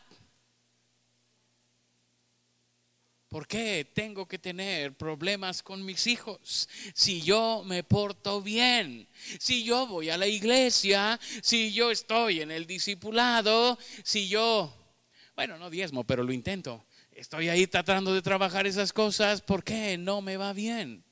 ¿Por 3.29 3.47
qué 3.47 3.91
tengo 3.95 4.29
que 4.29 4.39
tener 4.39 4.95
problemas 4.95 5.63
con 5.63 5.85
mis 5.85 6.07
hijos? 6.07 6.69
Si 6.95 7.23
yo 7.23 7.63
me 7.65 7.83
porto 7.83 8.43
bien, 8.43 9.09
si 9.39 9.65
yo 9.65 9.87
voy 9.87 10.11
a 10.11 10.19
la 10.19 10.27
iglesia, 10.27 11.19
si 11.43 11.73
yo 11.73 11.91
estoy 11.91 12.43
en 12.43 12.51
el 12.51 12.67
discipulado, 12.67 13.79
si 14.05 14.29
yo, 14.29 14.75
bueno, 15.35 15.57
no 15.59 15.71
diezmo, 15.71 16.05
pero 16.05 16.23
lo 16.23 16.33
intento. 16.33 16.85
Estoy 17.15 17.49
ahí 17.49 17.67
tratando 17.67 18.15
de 18.15 18.23
trabajar 18.23 18.67
esas 18.67 18.93
cosas. 18.93 19.43
¿Por 19.43 19.63
qué 19.63 19.99
no 19.99 20.23
me 20.23 20.37
va 20.37 20.53
bien? 20.53 21.05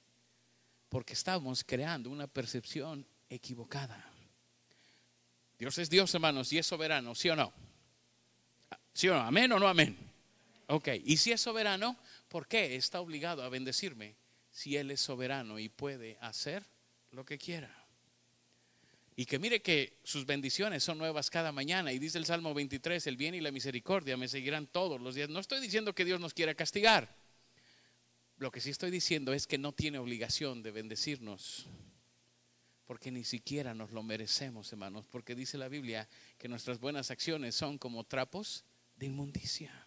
Porque 0.88 1.12
estamos 1.12 1.62
creando 1.62 2.10
una 2.10 2.26
percepción 2.26 3.06
equivocada. 3.28 4.04
Dios 5.58 5.76
es 5.78 5.90
Dios, 5.90 6.12
hermanos, 6.14 6.52
y 6.52 6.58
es 6.58 6.66
soberano, 6.66 7.14
¿sí 7.14 7.28
o 7.28 7.36
no? 7.36 7.52
¿Sí 8.94 9.08
o 9.08 9.14
no? 9.14 9.20
¿Amén 9.20 9.52
o 9.52 9.58
no 9.58 9.68
amén? 9.68 9.96
Ok, 10.68 10.88
y 11.04 11.18
si 11.18 11.32
es 11.32 11.40
soberano, 11.40 11.96
¿por 12.28 12.48
qué 12.48 12.76
está 12.76 13.00
obligado 13.00 13.42
a 13.42 13.48
bendecirme 13.48 14.16
si 14.50 14.76
Él 14.76 14.90
es 14.90 15.00
soberano 15.00 15.58
y 15.58 15.68
puede 15.68 16.16
hacer 16.20 16.64
lo 17.10 17.24
que 17.24 17.36
quiera? 17.36 17.79
Y 19.20 19.26
que 19.26 19.38
mire 19.38 19.60
que 19.60 19.98
sus 20.02 20.24
bendiciones 20.24 20.82
son 20.82 20.96
nuevas 20.96 21.28
cada 21.28 21.52
mañana. 21.52 21.92
Y 21.92 21.98
dice 21.98 22.16
el 22.16 22.24
Salmo 22.24 22.54
23, 22.54 23.06
el 23.06 23.18
bien 23.18 23.34
y 23.34 23.42
la 23.42 23.50
misericordia 23.50 24.16
me 24.16 24.28
seguirán 24.28 24.66
todos 24.66 24.98
los 24.98 25.14
días. 25.14 25.28
No 25.28 25.40
estoy 25.40 25.60
diciendo 25.60 25.94
que 25.94 26.06
Dios 26.06 26.18
nos 26.20 26.32
quiera 26.32 26.54
castigar. 26.54 27.14
Lo 28.38 28.50
que 28.50 28.62
sí 28.62 28.70
estoy 28.70 28.90
diciendo 28.90 29.34
es 29.34 29.46
que 29.46 29.58
no 29.58 29.72
tiene 29.72 29.98
obligación 29.98 30.62
de 30.62 30.70
bendecirnos. 30.70 31.66
Porque 32.86 33.10
ni 33.10 33.24
siquiera 33.24 33.74
nos 33.74 33.90
lo 33.90 34.02
merecemos, 34.02 34.72
hermanos. 34.72 35.04
Porque 35.06 35.34
dice 35.34 35.58
la 35.58 35.68
Biblia 35.68 36.08
que 36.38 36.48
nuestras 36.48 36.80
buenas 36.80 37.10
acciones 37.10 37.54
son 37.54 37.76
como 37.76 38.04
trapos 38.04 38.64
de 38.96 39.04
inmundicia. 39.04 39.84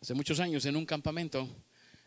Hace 0.00 0.14
muchos 0.14 0.38
años 0.38 0.64
en 0.64 0.76
un 0.76 0.86
campamento 0.86 1.48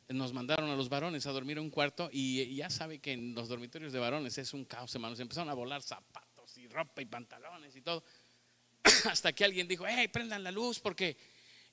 nos 0.10 0.32
mandaron 0.34 0.70
a 0.70 0.76
los 0.76 0.90
varones 0.90 1.26
a 1.26 1.32
dormir 1.32 1.58
en 1.58 1.66
un 1.66 1.70
cuarto 1.70 2.10
y 2.12 2.56
ya 2.56 2.70
sabe 2.70 3.00
que 3.00 3.12
en 3.12 3.36
los 3.36 3.50
dormitorios 3.50 3.92
de 3.92 4.00
varones 4.00 4.38
es 4.38 4.54
un 4.54 4.64
caos, 4.66 4.94
hermanos. 4.96 5.20
Empezaron 5.20 5.50
a 5.50 5.54
volar 5.54 5.82
zapatos 5.82 6.58
y 6.58 6.68
ropa 6.68 7.02
y 7.02 7.06
pantalones 7.06 7.76
y 7.76 7.82
todo. 7.82 8.04
Hasta 9.10 9.34
que 9.34 9.44
alguien 9.44 9.68
dijo, 9.68 9.86
hey, 9.88 10.08
prendan 10.08 10.44
la 10.44 10.52
luz 10.52 10.80
porque 10.80 11.18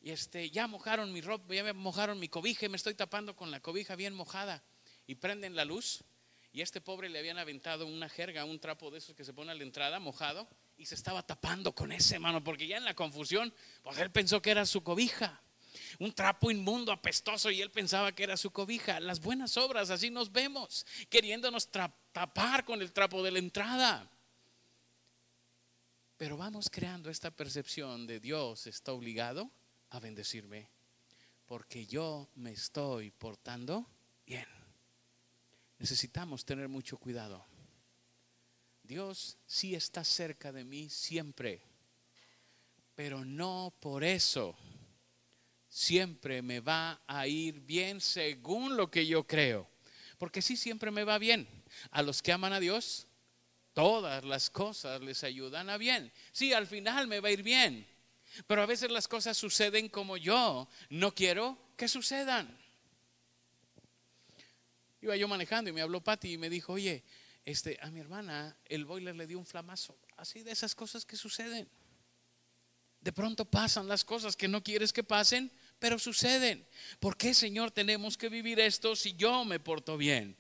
este, 0.03 0.51
ya 0.51 0.67
mojaron 0.67 1.13
mi 1.13 1.21
ropa, 1.21 1.55
ya 1.55 1.73
mojaron 1.73 2.19
mi 2.19 2.29
cobija 2.29 2.67
y 2.67 2.69
me 2.69 2.77
estoy 2.77 2.95
tapando 2.95 3.37
con 3.37 3.51
la 3.51 3.61
cobija 3.61 3.95
bien 3.95 4.15
mojada. 4.15 4.65
Y 5.07 5.17
prenden 5.17 5.55
la 5.55 5.65
luz 5.65 6.03
y 6.53 6.61
este 6.61 6.81
pobre 6.81 7.09
le 7.09 7.19
habían 7.19 7.39
aventado 7.39 7.87
una 7.87 8.09
jerga, 8.09 8.45
un 8.45 8.59
trapo 8.59 8.91
de 8.91 8.99
esos 8.99 9.15
que 9.15 9.25
se 9.25 9.33
pone 9.33 9.51
a 9.51 9.55
la 9.55 9.63
entrada, 9.63 9.99
mojado, 9.99 10.49
y 10.77 10.87
se 10.87 10.95
estaba 10.95 11.25
tapando 11.27 11.75
con 11.75 11.93
ese, 11.93 12.15
hermano, 12.15 12.43
porque 12.43 12.67
ya 12.67 12.77
en 12.77 12.85
la 12.85 12.95
confusión, 12.95 13.53
pues 13.83 13.99
él 13.99 14.11
pensó 14.11 14.41
que 14.41 14.51
era 14.51 14.65
su 14.65 14.83
cobija 14.83 15.43
un 15.99 16.13
trapo 16.13 16.51
inmundo, 16.51 16.93
apestoso, 16.93 17.51
y 17.51 17.61
él 17.61 17.71
pensaba 17.71 18.13
que 18.13 18.25
era 18.25 18.37
su 18.37 18.51
cobija. 18.51 19.01
Las 19.01 19.21
buenas 19.21 19.57
obras, 19.57 19.91
así 19.91 20.11
nos 20.11 20.33
vemos, 20.33 20.87
queriéndonos 21.09 21.69
tapar 21.69 22.65
con 22.65 22.81
el 22.83 22.93
trapo 22.93 23.23
de 23.23 23.31
la 23.31 23.39
entrada. 23.39 24.11
Pero 26.17 26.37
vamos 26.37 26.71
creando 26.71 27.11
esta 27.11 27.31
percepción 27.31 28.07
de 28.07 28.21
Dios 28.21 28.67
está 28.67 28.93
obligado 28.93 29.51
a 29.91 30.01
bendecirme 30.01 30.69
porque 31.47 31.87
yo 31.87 32.29
me 32.37 32.53
estoy 32.53 33.11
portando 33.11 33.87
bien. 34.27 34.47
Necesitamos 35.79 36.45
tener 36.45 36.69
mucho 36.69 36.97
cuidado. 36.99 37.45
Dios 38.83 39.39
sí 39.47 39.75
está 39.75 40.05
cerca 40.05 40.53
de 40.53 40.65
mí 40.65 40.89
siempre, 40.89 41.63
pero 42.95 43.25
no 43.25 43.75
por 43.81 44.05
eso 44.05 44.57
siempre 45.75 46.41
me 46.41 46.61
va 46.61 47.03
a 47.05 47.27
ir 47.27 47.59
bien 47.59 48.01
según 48.01 48.77
lo 48.77 48.93
que 48.93 49.09
yo 49.09 49.27
creo. 49.27 49.69
Porque 50.19 50.41
sí 50.41 50.57
siempre 50.57 50.93
me 50.93 51.03
va 51.03 51.19
bien. 51.19 51.49
A 51.91 52.01
los 52.03 52.23
que 52.23 52.31
aman 52.31 52.53
a 52.53 52.61
Dios, 52.61 53.09
todas 53.73 54.25
las 54.25 54.51
cosas 54.51 55.01
les 55.01 55.25
ayudan 55.25 55.69
a 55.69 55.77
bien. 55.77 56.13
Sí, 56.31 56.53
al 56.53 56.69
final 56.69 57.09
me 57.09 57.19
va 57.19 57.27
a 57.27 57.33
ir 57.33 57.43
bien. 57.43 57.89
Pero 58.47 58.63
a 58.63 58.67
veces 58.67 58.89
las 58.93 59.09
cosas 59.09 59.37
suceden 59.37 59.89
como 59.89 60.17
yo 60.17 60.69
no 60.91 61.13
quiero 61.13 61.59
que 61.77 61.89
sucedan. 61.89 62.57
Iba 65.03 65.17
yo 65.17 65.27
manejando 65.27 65.71
y 65.71 65.73
me 65.73 65.83
habló 65.83 66.01
Patti 66.01 66.35
y 66.35 66.39
me 66.39 66.49
dijo, 66.51 66.75
oye, 66.75 67.03
este, 67.45 67.81
a 67.83 67.91
mi 67.91 67.99
hermana 67.99 68.57
el 68.67 68.85
boiler 68.85 69.17
le 69.17 69.27
dio 69.27 69.41
un 69.41 69.45
flamazo. 69.45 69.99
Así 70.17 70.45
de 70.45 70.53
esas 70.53 70.77
cosas 70.77 71.05
que 71.05 71.17
suceden. 71.17 71.69
De 73.01 73.13
pronto 73.13 73.45
pasan 73.45 73.89
las 73.89 74.05
cosas 74.05 74.37
que 74.37 74.47
no 74.47 74.63
quieres 74.63 74.93
que 74.93 75.03
pasen 75.03 75.51
pero 75.79 75.99
suceden. 75.99 76.67
¿Por 77.01 77.17
qué, 77.17 77.35
Señor, 77.35 77.71
tenemos 77.71 78.17
que 78.17 78.29
vivir 78.29 78.61
esto 78.61 78.97
si 78.97 79.15
yo 79.15 79.45
me 79.45 79.61
porto 79.61 79.97
bien? 79.97 80.37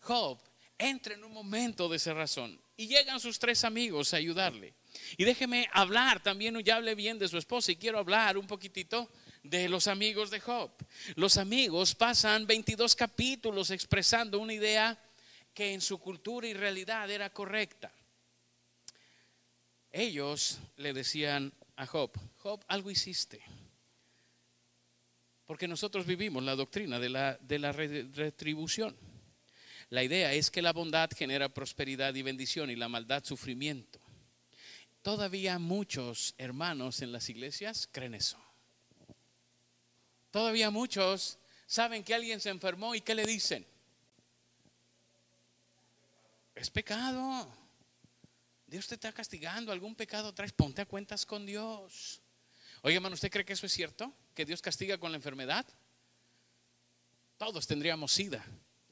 Job 0.00 0.38
entra 0.78 1.14
en 1.14 1.24
un 1.24 1.32
momento 1.32 1.88
de 1.88 1.98
razón 2.12 2.60
y 2.76 2.88
llegan 2.88 3.20
sus 3.20 3.38
tres 3.38 3.64
amigos 3.64 4.12
a 4.12 4.16
ayudarle. 4.16 4.74
Y 5.16 5.24
déjeme 5.24 5.68
hablar, 5.72 6.22
también 6.22 6.58
ya 6.60 6.76
hablé 6.76 6.94
bien 6.94 7.18
de 7.18 7.28
su 7.28 7.38
esposa 7.38 7.72
y 7.72 7.76
quiero 7.76 7.98
hablar 7.98 8.36
un 8.36 8.46
poquitito 8.46 9.10
de 9.42 9.68
los 9.68 9.86
amigos 9.86 10.30
de 10.30 10.40
Job. 10.40 10.70
Los 11.14 11.36
amigos 11.36 11.94
pasan 11.94 12.46
22 12.46 12.94
capítulos 12.94 13.70
expresando 13.70 14.38
una 14.38 14.54
idea 14.54 14.98
que 15.54 15.72
en 15.72 15.80
su 15.80 15.98
cultura 15.98 16.46
y 16.46 16.54
realidad 16.54 17.10
era 17.10 17.30
correcta. 17.30 17.92
Ellos 19.90 20.58
le 20.76 20.92
decían 20.92 21.52
a 21.76 21.86
Job, 21.86 22.12
Job, 22.38 22.64
algo 22.68 22.90
hiciste. 22.90 23.42
Porque 25.52 25.68
nosotros 25.68 26.06
vivimos 26.06 26.42
la 26.42 26.56
doctrina 26.56 26.98
de 26.98 27.10
la, 27.10 27.36
de 27.36 27.58
la 27.58 27.72
retribución. 27.72 28.96
La 29.90 30.02
idea 30.02 30.32
es 30.32 30.50
que 30.50 30.62
la 30.62 30.72
bondad 30.72 31.10
genera 31.14 31.50
prosperidad 31.50 32.14
y 32.14 32.22
bendición 32.22 32.70
y 32.70 32.74
la 32.74 32.88
maldad 32.88 33.22
sufrimiento. 33.22 34.00
Todavía 35.02 35.58
muchos 35.58 36.34
hermanos 36.38 37.02
en 37.02 37.12
las 37.12 37.28
iglesias 37.28 37.86
creen 37.92 38.14
eso. 38.14 38.42
Todavía 40.30 40.70
muchos 40.70 41.38
saben 41.66 42.02
que 42.02 42.14
alguien 42.14 42.40
se 42.40 42.48
enfermó 42.48 42.94
y 42.94 43.02
¿qué 43.02 43.14
le 43.14 43.26
dicen? 43.26 43.66
Es 46.54 46.70
pecado. 46.70 47.46
Dios 48.66 48.88
te 48.88 48.94
está 48.94 49.12
castigando, 49.12 49.70
algún 49.70 49.96
pecado 49.96 50.32
traes, 50.32 50.52
ponte 50.52 50.80
a 50.80 50.86
cuentas 50.86 51.26
con 51.26 51.44
Dios. 51.44 52.22
Oye, 52.80 52.94
hermano, 52.94 53.12
¿usted 53.12 53.30
cree 53.30 53.44
que 53.44 53.52
eso 53.52 53.66
es 53.66 53.72
cierto? 53.74 54.14
¿Que 54.34 54.44
Dios 54.44 54.62
castiga 54.62 54.98
con 54.98 55.12
la 55.12 55.16
enfermedad? 55.16 55.66
Todos 57.36 57.66
tendríamos 57.66 58.12
sida. 58.12 58.44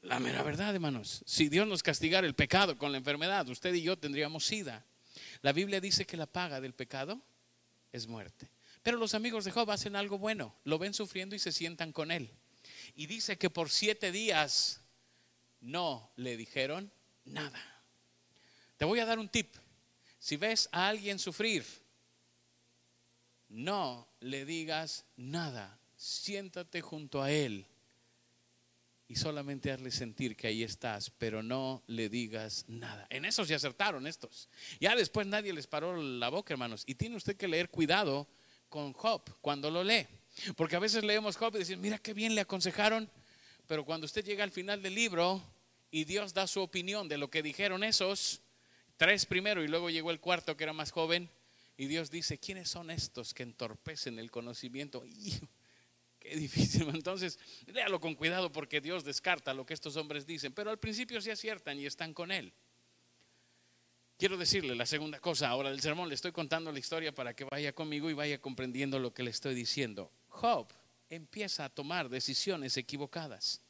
La 0.02 0.18
mera 0.18 0.42
verdad, 0.42 0.74
hermanos. 0.74 1.22
Si 1.26 1.48
Dios 1.48 1.66
nos 1.66 1.82
castigara 1.82 2.26
el 2.26 2.34
pecado 2.34 2.78
con 2.78 2.92
la 2.92 2.98
enfermedad, 2.98 3.48
usted 3.48 3.74
y 3.74 3.82
yo 3.82 3.98
tendríamos 3.98 4.46
sida. 4.46 4.84
La 5.42 5.52
Biblia 5.52 5.80
dice 5.80 6.06
que 6.06 6.16
la 6.16 6.26
paga 6.26 6.60
del 6.60 6.72
pecado 6.72 7.20
es 7.92 8.06
muerte. 8.06 8.50
Pero 8.82 8.96
los 8.96 9.14
amigos 9.14 9.44
de 9.44 9.50
Job 9.50 9.70
hacen 9.70 9.96
algo 9.96 10.18
bueno. 10.18 10.56
Lo 10.64 10.78
ven 10.78 10.94
sufriendo 10.94 11.34
y 11.34 11.38
se 11.38 11.52
sientan 11.52 11.92
con 11.92 12.10
él. 12.10 12.30
Y 12.94 13.06
dice 13.06 13.38
que 13.38 13.50
por 13.50 13.70
siete 13.70 14.10
días 14.10 14.80
no 15.60 16.10
le 16.16 16.36
dijeron 16.36 16.90
nada. 17.24 17.60
Te 18.76 18.84
voy 18.84 19.00
a 19.00 19.06
dar 19.06 19.18
un 19.18 19.28
tip. 19.28 19.54
Si 20.18 20.36
ves 20.36 20.68
a 20.72 20.88
alguien 20.88 21.18
sufrir, 21.18 21.64
no 23.50 24.08
le 24.20 24.44
digas 24.44 25.04
nada. 25.16 25.78
Siéntate 25.96 26.80
junto 26.80 27.22
a 27.22 27.30
Él 27.30 27.66
y 29.06 29.16
solamente 29.16 29.72
hazle 29.72 29.90
sentir 29.90 30.36
que 30.36 30.46
ahí 30.46 30.62
estás, 30.62 31.10
pero 31.10 31.42
no 31.42 31.82
le 31.88 32.08
digas 32.08 32.64
nada. 32.68 33.06
En 33.10 33.24
eso 33.24 33.44
se 33.44 33.54
acertaron 33.54 34.06
estos. 34.06 34.48
Ya 34.78 34.94
después 34.94 35.26
nadie 35.26 35.52
les 35.52 35.66
paró 35.66 36.00
la 36.00 36.28
boca, 36.28 36.54
hermanos. 36.54 36.84
Y 36.86 36.94
tiene 36.94 37.16
usted 37.16 37.36
que 37.36 37.48
leer 37.48 37.70
cuidado 37.70 38.28
con 38.68 38.92
Job 38.92 39.22
cuando 39.40 39.68
lo 39.68 39.82
lee. 39.82 40.06
Porque 40.56 40.76
a 40.76 40.78
veces 40.78 41.02
leemos 41.02 41.36
Job 41.36 41.56
y 41.56 41.58
decimos, 41.58 41.82
mira 41.82 41.98
qué 41.98 42.14
bien 42.14 42.36
le 42.36 42.42
aconsejaron, 42.42 43.10
pero 43.66 43.84
cuando 43.84 44.04
usted 44.04 44.24
llega 44.24 44.44
al 44.44 44.52
final 44.52 44.80
del 44.80 44.94
libro 44.94 45.42
y 45.90 46.04
Dios 46.04 46.32
da 46.32 46.46
su 46.46 46.60
opinión 46.60 47.08
de 47.08 47.18
lo 47.18 47.30
que 47.30 47.42
dijeron 47.42 47.82
esos, 47.82 48.42
tres 48.96 49.26
primero 49.26 49.64
y 49.64 49.68
luego 49.68 49.90
llegó 49.90 50.12
el 50.12 50.20
cuarto 50.20 50.56
que 50.56 50.62
era 50.62 50.72
más 50.72 50.92
joven, 50.92 51.28
y 51.80 51.86
Dios 51.86 52.10
dice, 52.10 52.36
¿quiénes 52.36 52.68
son 52.68 52.90
estos 52.90 53.32
que 53.32 53.42
entorpecen 53.42 54.18
el 54.18 54.30
conocimiento? 54.30 55.02
qué 56.18 56.36
difícil. 56.36 56.86
Entonces, 56.94 57.38
léalo 57.68 57.98
con 58.00 58.14
cuidado 58.16 58.52
porque 58.52 58.82
Dios 58.82 59.02
descarta 59.02 59.54
lo 59.54 59.64
que 59.64 59.72
estos 59.72 59.96
hombres 59.96 60.26
dicen, 60.26 60.52
pero 60.52 60.68
al 60.68 60.78
principio 60.78 61.22
se 61.22 61.32
aciertan 61.32 61.78
y 61.78 61.86
están 61.86 62.12
con 62.12 62.32
Él. 62.32 62.52
Quiero 64.18 64.36
decirle 64.36 64.74
la 64.74 64.84
segunda 64.84 65.20
cosa 65.20 65.48
ahora 65.48 65.70
del 65.70 65.80
sermón, 65.80 66.10
le 66.10 66.16
estoy 66.16 66.32
contando 66.32 66.70
la 66.70 66.78
historia 66.78 67.14
para 67.14 67.32
que 67.32 67.44
vaya 67.44 67.72
conmigo 67.72 68.10
y 68.10 68.12
vaya 68.12 68.38
comprendiendo 68.38 68.98
lo 68.98 69.14
que 69.14 69.22
le 69.22 69.30
estoy 69.30 69.54
diciendo. 69.54 70.12
Job 70.28 70.66
empieza 71.08 71.64
a 71.64 71.70
tomar 71.70 72.10
decisiones 72.10 72.76
equivocadas. 72.76 73.62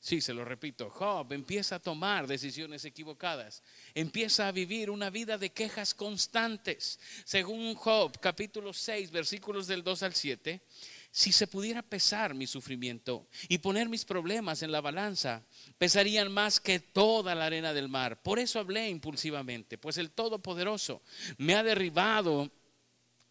Sí, 0.00 0.20
se 0.20 0.32
lo 0.32 0.44
repito, 0.44 0.90
Job 0.90 1.32
empieza 1.32 1.76
a 1.76 1.82
tomar 1.82 2.28
decisiones 2.28 2.84
equivocadas, 2.84 3.64
empieza 3.94 4.46
a 4.46 4.52
vivir 4.52 4.90
una 4.90 5.10
vida 5.10 5.38
de 5.38 5.50
quejas 5.50 5.92
constantes. 5.92 7.00
Según 7.24 7.74
Job 7.74 8.18
capítulo 8.20 8.72
6 8.72 9.10
versículos 9.10 9.66
del 9.66 9.82
2 9.82 10.02
al 10.04 10.14
7, 10.14 10.62
si 11.10 11.32
se 11.32 11.48
pudiera 11.48 11.82
pesar 11.82 12.32
mi 12.34 12.46
sufrimiento 12.46 13.26
y 13.48 13.58
poner 13.58 13.88
mis 13.88 14.04
problemas 14.04 14.62
en 14.62 14.70
la 14.70 14.80
balanza, 14.80 15.42
pesarían 15.78 16.30
más 16.30 16.60
que 16.60 16.78
toda 16.78 17.34
la 17.34 17.46
arena 17.46 17.72
del 17.72 17.88
mar. 17.88 18.22
Por 18.22 18.38
eso 18.38 18.60
hablé 18.60 18.88
impulsivamente, 18.90 19.78
pues 19.78 19.98
el 19.98 20.12
Todopoderoso 20.12 21.02
me 21.38 21.56
ha 21.56 21.64
derribado 21.64 22.52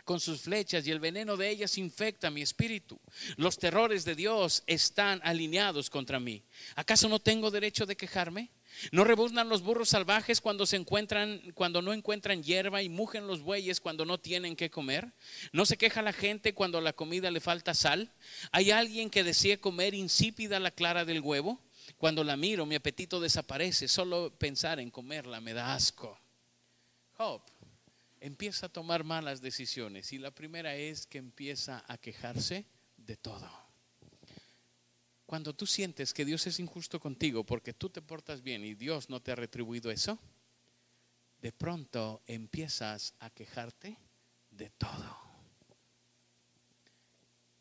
con 0.07 0.21
sus 0.21 0.39
flechas 0.43 0.87
y 0.87 0.91
el 0.91 1.01
veneno 1.01 1.35
de 1.35 1.49
ellas 1.49 1.77
infecta 1.77 2.31
mi 2.31 2.41
espíritu. 2.41 2.97
Los 3.35 3.57
terrores 3.57 4.05
de 4.05 4.15
Dios 4.15 4.63
están 4.65 5.19
alineados 5.21 5.89
contra 5.89 6.17
mí. 6.17 6.45
¿Acaso 6.75 7.09
no 7.09 7.19
tengo 7.19 7.51
derecho 7.51 7.85
de 7.85 7.97
quejarme? 7.97 8.49
¿No 8.93 9.03
rebuznan 9.03 9.49
los 9.49 9.63
burros 9.63 9.89
salvajes 9.89 10.39
cuando 10.39 10.65
se 10.65 10.77
encuentran 10.77 11.41
cuando 11.55 11.81
no 11.81 11.91
encuentran 11.91 12.41
hierba 12.41 12.81
y 12.81 12.87
mugen 12.87 13.27
los 13.27 13.41
bueyes 13.41 13.81
cuando 13.81 14.05
no 14.05 14.17
tienen 14.17 14.55
que 14.55 14.69
comer? 14.69 15.11
¿No 15.51 15.65
se 15.65 15.77
queja 15.77 16.01
la 16.01 16.13
gente 16.13 16.53
cuando 16.53 16.79
la 16.79 16.93
comida 16.93 17.29
le 17.29 17.41
falta 17.41 17.73
sal? 17.73 18.13
¿Hay 18.53 18.71
alguien 18.71 19.09
que 19.09 19.25
desee 19.25 19.59
comer 19.59 19.93
insípida 19.93 20.61
la 20.61 20.71
clara 20.71 21.03
del 21.03 21.19
huevo? 21.19 21.59
Cuando 21.97 22.23
la 22.23 22.37
miro, 22.37 22.65
mi 22.65 22.75
apetito 22.75 23.19
desaparece. 23.19 23.89
Solo 23.89 24.33
pensar 24.37 24.79
en 24.79 24.89
comerla 24.89 25.41
me 25.41 25.53
da 25.53 25.73
asco. 25.73 26.17
Job 27.17 27.41
empieza 28.21 28.67
a 28.67 28.69
tomar 28.69 29.03
malas 29.03 29.41
decisiones 29.41 30.13
y 30.13 30.17
la 30.17 30.31
primera 30.31 30.75
es 30.75 31.05
que 31.05 31.17
empieza 31.17 31.83
a 31.87 31.97
quejarse 31.97 32.65
de 32.97 33.17
todo. 33.17 33.49
Cuando 35.25 35.53
tú 35.53 35.65
sientes 35.65 36.13
que 36.13 36.25
Dios 36.25 36.47
es 36.47 36.59
injusto 36.59 36.99
contigo 36.99 37.43
porque 37.43 37.73
tú 37.73 37.89
te 37.89 38.01
portas 38.01 38.41
bien 38.41 38.63
y 38.63 38.75
Dios 38.75 39.09
no 39.09 39.21
te 39.21 39.31
ha 39.31 39.35
retribuido 39.35 39.91
eso, 39.91 40.19
de 41.41 41.51
pronto 41.51 42.23
empiezas 42.25 43.13
a 43.19 43.29
quejarte 43.29 43.97
de 44.51 44.69
todo. 44.71 45.27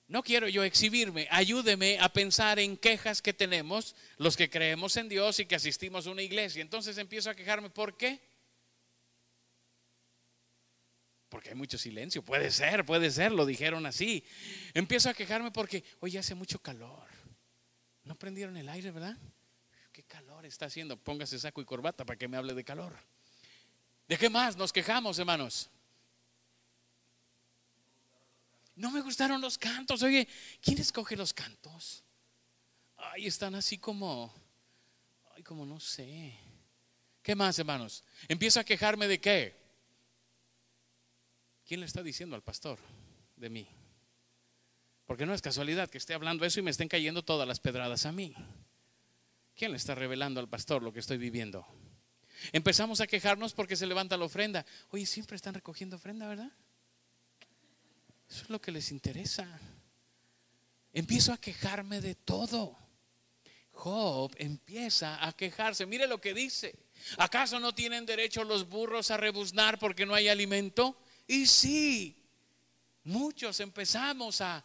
No 0.08 0.22
quiero 0.22 0.48
yo 0.48 0.62
exhibirme, 0.62 1.26
ayúdeme 1.32 1.98
a 1.98 2.08
pensar 2.08 2.60
en 2.60 2.76
quejas 2.76 3.20
que 3.20 3.32
tenemos 3.32 3.96
los 4.18 4.36
que 4.36 4.48
creemos 4.48 4.96
en 4.96 5.08
Dios 5.08 5.40
y 5.40 5.46
que 5.46 5.56
asistimos 5.56 6.06
a 6.06 6.10
una 6.10 6.22
iglesia. 6.22 6.62
Entonces 6.62 6.96
empiezo 6.98 7.28
a 7.28 7.34
quejarme, 7.34 7.70
¿por 7.70 7.96
qué? 7.96 8.20
Porque 11.36 11.50
hay 11.50 11.54
mucho 11.54 11.76
silencio, 11.76 12.22
puede 12.22 12.50
ser, 12.50 12.86
puede 12.86 13.10
ser, 13.10 13.30
lo 13.30 13.44
dijeron 13.44 13.84
así. 13.84 14.24
Empiezo 14.72 15.10
a 15.10 15.12
quejarme 15.12 15.50
porque, 15.50 15.84
hoy 16.00 16.16
hace 16.16 16.34
mucho 16.34 16.58
calor. 16.60 17.06
No 18.04 18.14
prendieron 18.14 18.56
el 18.56 18.66
aire, 18.70 18.90
¿verdad? 18.90 19.18
¿Qué 19.92 20.02
calor 20.02 20.46
está 20.46 20.64
haciendo? 20.64 20.96
Póngase 20.96 21.38
saco 21.38 21.60
y 21.60 21.66
corbata 21.66 22.06
para 22.06 22.16
que 22.18 22.26
me 22.26 22.38
hable 22.38 22.54
de 22.54 22.64
calor. 22.64 22.96
¿De 24.08 24.16
qué 24.16 24.30
más 24.30 24.56
nos 24.56 24.72
quejamos, 24.72 25.18
hermanos? 25.18 25.68
No 28.74 28.90
me 28.90 29.02
gustaron 29.02 29.38
los 29.38 29.58
cantos. 29.58 30.02
Oye, 30.02 30.26
¿quién 30.62 30.78
escoge 30.78 31.16
los 31.16 31.34
cantos? 31.34 32.02
Ay, 32.96 33.26
están 33.26 33.54
así 33.54 33.76
como, 33.76 34.32
ay, 35.34 35.42
como 35.42 35.66
no 35.66 35.80
sé. 35.80 36.34
¿Qué 37.22 37.34
más, 37.34 37.58
hermanos? 37.58 38.04
Empiezo 38.26 38.58
a 38.58 38.64
quejarme 38.64 39.06
de 39.06 39.20
qué. 39.20 39.65
¿Quién 41.66 41.80
le 41.80 41.86
está 41.86 42.02
diciendo 42.02 42.36
al 42.36 42.42
pastor 42.42 42.78
de 43.36 43.50
mí? 43.50 43.68
Porque 45.04 45.26
no 45.26 45.34
es 45.34 45.42
casualidad 45.42 45.90
que 45.90 45.98
esté 45.98 46.14
hablando 46.14 46.44
eso 46.44 46.60
y 46.60 46.62
me 46.62 46.70
estén 46.70 46.88
cayendo 46.88 47.24
todas 47.24 47.46
las 47.46 47.60
pedradas 47.60 48.06
a 48.06 48.12
mí. 48.12 48.34
¿Quién 49.56 49.72
le 49.72 49.76
está 49.76 49.94
revelando 49.94 50.38
al 50.38 50.48
pastor 50.48 50.82
lo 50.82 50.92
que 50.92 51.00
estoy 51.00 51.18
viviendo? 51.18 51.66
Empezamos 52.52 53.00
a 53.00 53.06
quejarnos 53.06 53.52
porque 53.52 53.76
se 53.76 53.86
levanta 53.86 54.16
la 54.16 54.26
ofrenda. 54.26 54.64
Oye, 54.90 55.06
siempre 55.06 55.36
están 55.36 55.54
recogiendo 55.54 55.96
ofrenda, 55.96 56.28
¿verdad? 56.28 56.52
Eso 58.28 58.42
es 58.42 58.50
lo 58.50 58.60
que 58.60 58.70
les 58.70 58.90
interesa. 58.90 59.46
Empiezo 60.92 61.32
a 61.32 61.38
quejarme 61.38 62.00
de 62.00 62.14
todo. 62.14 62.76
Job 63.70 64.34
empieza 64.38 65.24
a 65.26 65.32
quejarse. 65.32 65.86
Mire 65.86 66.06
lo 66.06 66.20
que 66.20 66.34
dice. 66.34 66.78
¿Acaso 67.18 67.60
no 67.60 67.74
tienen 67.74 68.06
derecho 68.06 68.44
los 68.44 68.68
burros 68.68 69.10
a 69.10 69.16
rebuznar 69.16 69.78
porque 69.78 70.06
no 70.06 70.14
hay 70.14 70.28
alimento? 70.28 70.96
Y 71.26 71.46
sí, 71.46 72.22
muchos 73.04 73.60
empezamos 73.60 74.40
a 74.40 74.64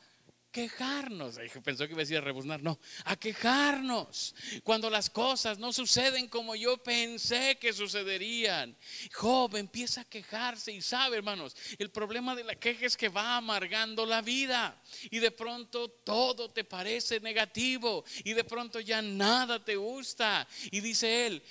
quejarnos. 0.52 1.40
Pensó 1.64 1.86
que 1.86 1.94
iba 1.94 2.02
a 2.02 2.04
decir 2.04 2.18
a 2.18 2.22
rebuznar, 2.22 2.62
no, 2.62 2.80
a 3.06 3.16
quejarnos 3.16 4.36
cuando 4.64 4.90
las 4.90 5.10
cosas 5.10 5.58
no 5.58 5.72
suceden 5.72 6.28
como 6.28 6.56
yo 6.56 6.78
pensé 6.78 7.58
que 7.60 7.74
sucederían. 7.74 8.76
Job 9.14 9.56
empieza 9.56 10.02
a 10.02 10.06
quejarse 10.06 10.72
y 10.72 10.82
sabe, 10.82 11.18
hermanos, 11.18 11.56
el 11.80 11.90
problema 11.90 12.36
de 12.36 12.44
la 12.44 12.56
queja 12.56 12.86
es 12.86 12.98
que 12.98 13.10
va 13.10 13.38
amargando 13.38 14.06
la 14.06 14.22
vida 14.22 14.82
y 15.10 15.20
de 15.20 15.32
pronto 15.32 15.90
todo 15.90 16.52
te 16.52 16.64
parece 16.64 17.20
negativo 17.20 18.04
y 18.24 18.34
de 18.34 18.44
pronto 18.44 18.80
ya 18.80 19.02
nada 19.02 19.64
te 19.64 19.78
gusta. 19.78 20.48
Y 20.72 20.82
dice 20.82 21.28
él, 21.28 21.44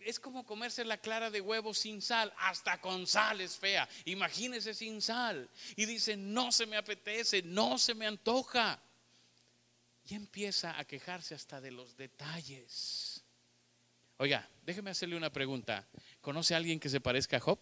es 0.00 0.18
como 0.18 0.44
comerse 0.44 0.84
la 0.84 0.98
clara 0.98 1.30
de 1.30 1.40
huevo 1.40 1.72
sin 1.74 2.02
sal, 2.02 2.32
hasta 2.38 2.80
con 2.80 3.06
sal 3.06 3.40
es 3.40 3.56
fea. 3.56 3.88
Imagínese 4.04 4.74
sin 4.74 5.00
sal. 5.00 5.48
Y 5.76 5.86
dice, 5.86 6.16
no 6.16 6.50
se 6.50 6.66
me 6.66 6.76
apetece, 6.76 7.42
no 7.42 7.78
se 7.78 7.94
me 7.94 8.06
antoja 8.06 8.31
y 10.04 10.14
empieza 10.14 10.78
a 10.78 10.84
quejarse 10.84 11.34
hasta 11.34 11.60
de 11.60 11.70
los 11.70 11.96
detalles. 11.96 13.22
Oiga, 14.18 14.48
déjeme 14.64 14.90
hacerle 14.90 15.16
una 15.16 15.32
pregunta. 15.32 15.86
¿Conoce 16.20 16.54
a 16.54 16.56
alguien 16.56 16.80
que 16.80 16.88
se 16.88 17.00
parezca 17.00 17.36
a 17.36 17.40
Job? 17.40 17.58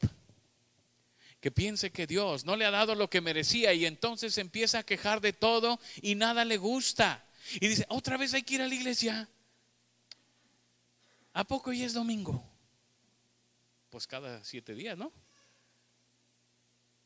Que 1.41 1.51
piense 1.51 1.91
que 1.91 2.07
Dios 2.07 2.45
no 2.45 2.57
le 2.57 2.67
ha 2.67 2.71
dado 2.71 2.95
lo 2.95 3.09
que 3.09 3.21
merecía 3.21 3.73
y 3.73 3.87
entonces 3.87 4.37
empieza 4.39 4.81
a 4.81 4.83
quejar 4.83 5.21
de 5.21 5.33
todo 5.33 5.81
y 6.03 6.15
nada 6.15 6.45
le 6.45 6.57
gusta. 6.57 7.25
Y 7.55 7.69
dice, 7.69 7.87
otra 7.89 8.17
vez 8.17 8.35
hay 8.35 8.43
que 8.43 8.55
ir 8.55 8.63
a 8.63 8.69
la 8.69 8.75
iglesia. 8.75 9.29
¿A 11.33 11.45
poco 11.45 11.71
hoy 11.71 11.83
es 11.83 11.95
domingo? 11.95 12.45
Pues 13.89 14.07
cada 14.07 14.45
siete 14.45 14.75
días, 14.75 14.97
¿no? 14.99 15.13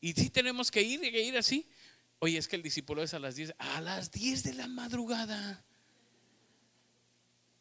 Y 0.01 0.13
si 0.13 0.29
tenemos 0.29 0.69
que 0.69 0.81
ir, 0.81 0.99
que 0.99 1.21
ir 1.21 1.37
así. 1.37 1.67
Oye, 2.19 2.37
es 2.37 2.47
que 2.47 2.55
el 2.55 2.63
discípulo 2.63 3.03
es 3.03 3.13
a 3.13 3.19
las 3.19 3.35
10, 3.35 3.53
a 3.57 3.81
las 3.81 4.11
10 4.11 4.43
de 4.43 4.53
la 4.53 4.67
madrugada. 4.67 5.63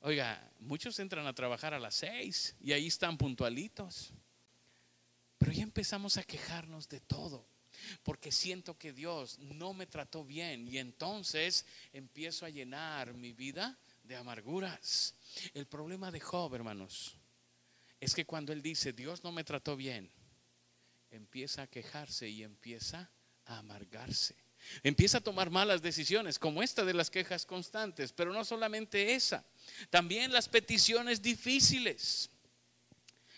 Oiga, 0.00 0.50
muchos 0.60 0.98
entran 0.98 1.26
a 1.26 1.34
trabajar 1.34 1.74
a 1.74 1.78
las 1.78 1.94
6 1.96 2.56
y 2.60 2.72
ahí 2.72 2.86
están 2.86 3.16
puntualitos. 3.16 4.12
Pero 5.38 5.52
ya 5.52 5.62
empezamos 5.62 6.16
a 6.16 6.24
quejarnos 6.24 6.88
de 6.88 7.00
todo, 7.00 7.46
porque 8.02 8.30
siento 8.30 8.78
que 8.78 8.92
Dios 8.92 9.38
no 9.38 9.74
me 9.74 9.86
trató 9.86 10.24
bien 10.24 10.68
y 10.68 10.78
entonces 10.78 11.66
empiezo 11.92 12.46
a 12.46 12.50
llenar 12.50 13.14
mi 13.14 13.32
vida 13.32 13.78
de 14.02 14.16
amarguras. 14.16 15.14
El 15.52 15.66
problema 15.66 16.10
de 16.10 16.20
Job, 16.20 16.54
hermanos, 16.54 17.16
es 18.00 18.14
que 18.14 18.26
cuando 18.26 18.52
él 18.52 18.62
dice, 18.62 18.92
Dios 18.92 19.24
no 19.24 19.32
me 19.32 19.44
trató 19.44 19.76
bien, 19.76 20.10
empieza 21.10 21.62
a 21.62 21.66
quejarse 21.66 22.28
y 22.28 22.42
empieza 22.42 23.10
a 23.46 23.58
amargarse. 23.58 24.43
Empieza 24.82 25.18
a 25.18 25.22
tomar 25.22 25.50
malas 25.50 25.82
decisiones, 25.82 26.38
como 26.38 26.62
esta 26.62 26.84
de 26.84 26.94
las 26.94 27.10
quejas 27.10 27.46
constantes, 27.46 28.12
pero 28.12 28.32
no 28.32 28.44
solamente 28.44 29.14
esa, 29.14 29.44
también 29.90 30.32
las 30.32 30.48
peticiones 30.48 31.22
difíciles. 31.22 32.30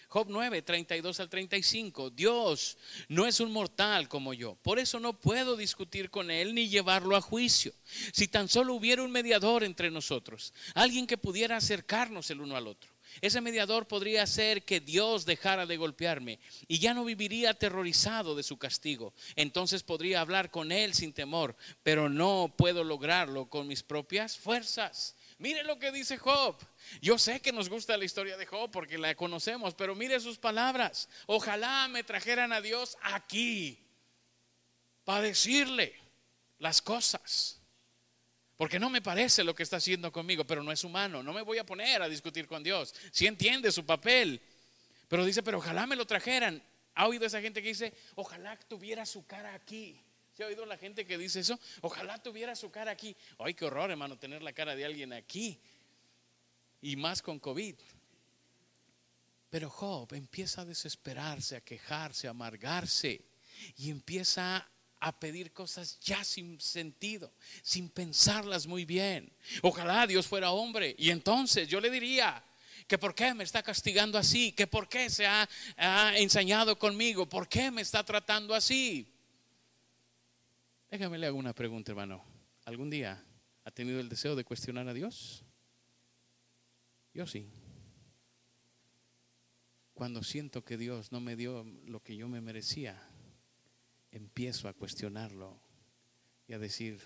Job 0.08 0.28
9, 0.30 0.62
32 0.62 1.20
al 1.20 1.28
35. 1.28 2.10
Dios 2.10 2.78
no 3.08 3.26
es 3.26 3.40
un 3.40 3.52
mortal 3.52 4.08
como 4.08 4.32
yo. 4.32 4.56
Por 4.62 4.78
eso 4.78 5.00
no 5.00 5.20
puedo 5.20 5.56
discutir 5.56 6.10
con 6.10 6.30
él 6.30 6.54
ni 6.54 6.68
llevarlo 6.68 7.16
a 7.16 7.20
juicio. 7.20 7.74
Si 8.12 8.28
tan 8.28 8.48
solo 8.48 8.74
hubiera 8.74 9.02
un 9.02 9.10
mediador 9.10 9.64
entre 9.64 9.90
nosotros, 9.90 10.54
alguien 10.74 11.06
que 11.06 11.18
pudiera 11.18 11.56
acercarnos 11.56 12.30
el 12.30 12.40
uno 12.40 12.56
al 12.56 12.68
otro. 12.68 12.95
Ese 13.20 13.40
mediador 13.40 13.86
podría 13.86 14.22
hacer 14.22 14.64
que 14.64 14.80
Dios 14.80 15.24
dejara 15.26 15.66
de 15.66 15.76
golpearme 15.76 16.38
y 16.68 16.78
ya 16.78 16.94
no 16.94 17.04
viviría 17.04 17.50
aterrorizado 17.50 18.34
de 18.34 18.42
su 18.42 18.58
castigo. 18.58 19.12
Entonces 19.34 19.82
podría 19.82 20.20
hablar 20.20 20.50
con 20.50 20.72
Él 20.72 20.94
sin 20.94 21.12
temor, 21.12 21.56
pero 21.82 22.08
no 22.08 22.54
puedo 22.56 22.84
lograrlo 22.84 23.48
con 23.48 23.66
mis 23.66 23.82
propias 23.82 24.36
fuerzas. 24.36 25.16
Mire 25.38 25.64
lo 25.64 25.78
que 25.78 25.92
dice 25.92 26.16
Job. 26.16 26.56
Yo 27.02 27.18
sé 27.18 27.40
que 27.40 27.52
nos 27.52 27.68
gusta 27.68 27.96
la 27.96 28.04
historia 28.04 28.36
de 28.36 28.46
Job 28.46 28.70
porque 28.70 28.96
la 28.96 29.14
conocemos, 29.14 29.74
pero 29.74 29.94
mire 29.94 30.18
sus 30.20 30.38
palabras. 30.38 31.08
Ojalá 31.26 31.88
me 31.88 32.04
trajeran 32.04 32.52
a 32.52 32.60
Dios 32.60 32.96
aquí 33.02 33.78
para 35.04 35.22
decirle 35.22 35.94
las 36.58 36.80
cosas. 36.80 37.55
Porque 38.56 38.78
no 38.78 38.88
me 38.88 39.02
parece 39.02 39.44
lo 39.44 39.54
que 39.54 39.62
está 39.62 39.76
haciendo 39.76 40.10
conmigo, 40.10 40.46
pero 40.46 40.62
no 40.62 40.72
es 40.72 40.82
humano. 40.82 41.22
No 41.22 41.32
me 41.32 41.42
voy 41.42 41.58
a 41.58 41.66
poner 41.66 42.00
a 42.02 42.08
discutir 42.08 42.46
con 42.46 42.62
Dios. 42.62 42.94
Si 43.12 43.26
entiende 43.26 43.70
su 43.70 43.84
papel. 43.84 44.40
Pero 45.08 45.24
dice, 45.24 45.42
pero 45.42 45.58
ojalá 45.58 45.86
me 45.86 45.96
lo 45.96 46.06
trajeran. 46.06 46.62
¿Ha 46.94 47.06
oído 47.06 47.26
esa 47.26 47.42
gente 47.42 47.62
que 47.62 47.68
dice, 47.68 47.92
ojalá 48.14 48.58
tuviera 48.58 49.04
su 49.04 49.26
cara 49.26 49.54
aquí? 49.54 50.00
¿Se 50.32 50.42
ha 50.42 50.46
oído 50.46 50.64
la 50.64 50.78
gente 50.78 51.06
que 51.06 51.18
dice 51.18 51.40
eso? 51.40 51.60
Ojalá 51.82 52.22
tuviera 52.22 52.56
su 52.56 52.70
cara 52.70 52.90
aquí. 52.90 53.14
Ay, 53.38 53.54
qué 53.54 53.66
horror, 53.66 53.90
hermano, 53.90 54.18
tener 54.18 54.42
la 54.42 54.52
cara 54.52 54.74
de 54.74 54.84
alguien 54.84 55.12
aquí. 55.12 55.60
Y 56.80 56.96
más 56.96 57.20
con 57.20 57.38
COVID. 57.38 57.74
Pero 59.50 59.70
Job 59.70 60.12
empieza 60.14 60.62
a 60.62 60.64
desesperarse, 60.64 61.56
a 61.56 61.60
quejarse, 61.60 62.26
a 62.26 62.30
amargarse. 62.30 63.22
Y 63.76 63.90
empieza 63.90 64.66
a 65.00 65.18
pedir 65.18 65.52
cosas 65.52 65.98
ya 66.00 66.24
sin 66.24 66.60
sentido, 66.60 67.32
sin 67.62 67.88
pensarlas 67.88 68.66
muy 68.66 68.84
bien. 68.84 69.32
Ojalá 69.62 70.06
Dios 70.06 70.26
fuera 70.26 70.50
hombre. 70.50 70.94
Y 70.98 71.10
entonces 71.10 71.68
yo 71.68 71.80
le 71.80 71.90
diría, 71.90 72.42
que 72.86 72.98
por 72.98 73.14
qué 73.14 73.34
me 73.34 73.44
está 73.44 73.62
castigando 73.62 74.18
así, 74.18 74.52
que 74.52 74.66
por 74.66 74.88
qué 74.88 75.10
se 75.10 75.26
ha, 75.26 75.48
ensañado 76.16 76.78
conmigo, 76.78 77.28
por 77.28 77.48
qué 77.48 77.70
me 77.70 77.82
está 77.82 78.04
tratando 78.04 78.54
así. 78.54 79.12
Déjame 80.90 81.18
le 81.18 81.26
hago 81.26 81.38
una 81.38 81.52
pregunta, 81.52 81.92
hermano. 81.92 82.24
¿Algún 82.64 82.90
día 82.90 83.22
ha 83.64 83.70
tenido 83.70 84.00
el 84.00 84.08
deseo 84.08 84.36
de 84.36 84.44
cuestionar 84.44 84.88
a 84.88 84.94
Dios? 84.94 85.44
Yo 87.12 87.26
sí. 87.26 87.48
Cuando 89.94 90.22
siento 90.22 90.64
que 90.64 90.76
Dios 90.76 91.10
no 91.10 91.20
me 91.20 91.36
dio 91.36 91.64
lo 91.86 92.00
que 92.02 92.16
yo 92.16 92.28
me 92.28 92.40
merecía, 92.40 93.02
empiezo 94.16 94.66
a 94.68 94.72
cuestionarlo 94.72 95.60
y 96.48 96.54
a 96.54 96.58
decir, 96.58 97.00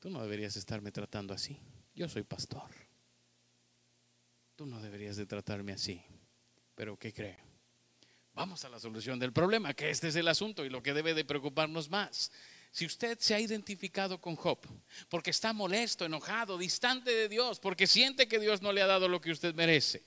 tú 0.00 0.10
no 0.10 0.20
deberías 0.20 0.56
estarme 0.56 0.90
tratando 0.90 1.32
así. 1.32 1.58
Yo 1.94 2.08
soy 2.08 2.24
pastor. 2.24 2.70
Tú 4.56 4.66
no 4.66 4.80
deberías 4.80 5.16
de 5.16 5.26
tratarme 5.26 5.72
así. 5.72 6.02
Pero 6.74 6.98
¿qué 6.98 7.12
cree? 7.12 7.38
Vamos 8.34 8.64
a 8.64 8.68
la 8.68 8.80
solución 8.80 9.18
del 9.18 9.32
problema, 9.32 9.72
que 9.74 9.90
este 9.90 10.08
es 10.08 10.16
el 10.16 10.28
asunto 10.28 10.64
y 10.64 10.70
lo 10.70 10.82
que 10.82 10.92
debe 10.92 11.14
de 11.14 11.24
preocuparnos 11.24 11.88
más. 11.88 12.32
Si 12.72 12.84
usted 12.86 13.18
se 13.18 13.34
ha 13.34 13.40
identificado 13.40 14.20
con 14.20 14.36
Job, 14.36 14.58
porque 15.08 15.30
está 15.30 15.52
molesto, 15.52 16.04
enojado, 16.04 16.58
distante 16.58 17.10
de 17.10 17.28
Dios, 17.28 17.60
porque 17.60 17.86
siente 17.86 18.28
que 18.28 18.38
Dios 18.38 18.60
no 18.60 18.72
le 18.72 18.82
ha 18.82 18.86
dado 18.86 19.08
lo 19.08 19.20
que 19.20 19.30
usted 19.30 19.54
merece, 19.54 20.04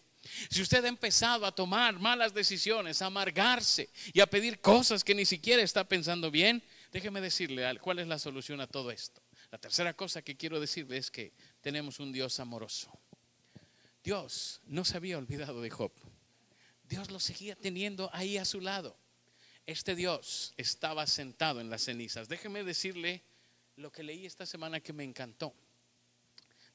si 0.50 0.62
usted 0.62 0.84
ha 0.86 0.88
empezado 0.88 1.46
a 1.46 1.54
tomar 1.54 2.00
malas 2.00 2.34
decisiones, 2.34 3.02
a 3.02 3.08
amargarse 3.08 3.90
y 4.14 4.20
a 4.20 4.28
pedir 4.28 4.60
cosas 4.60 5.04
que 5.04 5.16
ni 5.16 5.26
siquiera 5.26 5.62
está 5.62 5.88
pensando 5.88 6.32
bien, 6.32 6.64
déjeme 6.92 7.22
decirle 7.22 7.78
cuál 7.80 8.00
es 8.00 8.08
la 8.08 8.20
solución 8.20 8.62
a 8.62 8.68
todo 8.68 8.92
esto. 8.92 9.22
La 9.52 9.58
tercera 9.58 9.94
cosa 9.94 10.22
que 10.22 10.36
quiero 10.36 10.60
decirle 10.60 10.98
es 10.98 11.12
que 11.12 11.34
tenemos 11.62 12.00
un 12.00 12.12
Dios 12.12 12.40
amoroso. 12.40 12.92
Dios 14.04 14.62
no 14.66 14.84
se 14.84 14.98
había 14.98 15.18
olvidado 15.18 15.62
de 15.62 15.70
Job. 15.70 15.92
Dios 16.84 17.12
lo 17.12 17.20
seguía 17.20 17.56
teniendo 17.56 18.10
ahí 18.14 18.38
a 18.38 18.46
su 18.46 18.60
lado. 18.60 18.98
Este 19.66 19.96
Dios 19.96 20.54
estaba 20.58 21.08
sentado 21.08 21.62
en 21.62 21.70
las 21.70 21.84
cenizas. 21.84 22.28
Déjeme 22.28 22.64
decirle 22.64 23.24
lo 23.76 23.92
que 23.92 24.04
leí 24.04 24.26
esta 24.26 24.46
semana 24.46 24.82
que 24.82 24.92
me 24.92 25.04
encantó. 25.04 25.54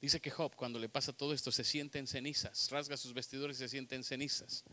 Dice 0.01 0.21
que 0.21 0.31
Job, 0.31 0.55
cuando 0.55 0.79
le 0.79 0.89
pasa 0.89 1.13
todo 1.13 1.33
esto, 1.33 1.51
se 1.51 1.65
siente 1.65 1.99
en 1.99 2.07
cenizas, 2.07 2.71
rasga 2.71 2.97
sus 2.97 3.13
vestidores 3.13 3.57
y 3.57 3.61
se 3.61 3.69
siente 3.69 3.97
en 3.97 4.05
cenizas. 4.05 4.65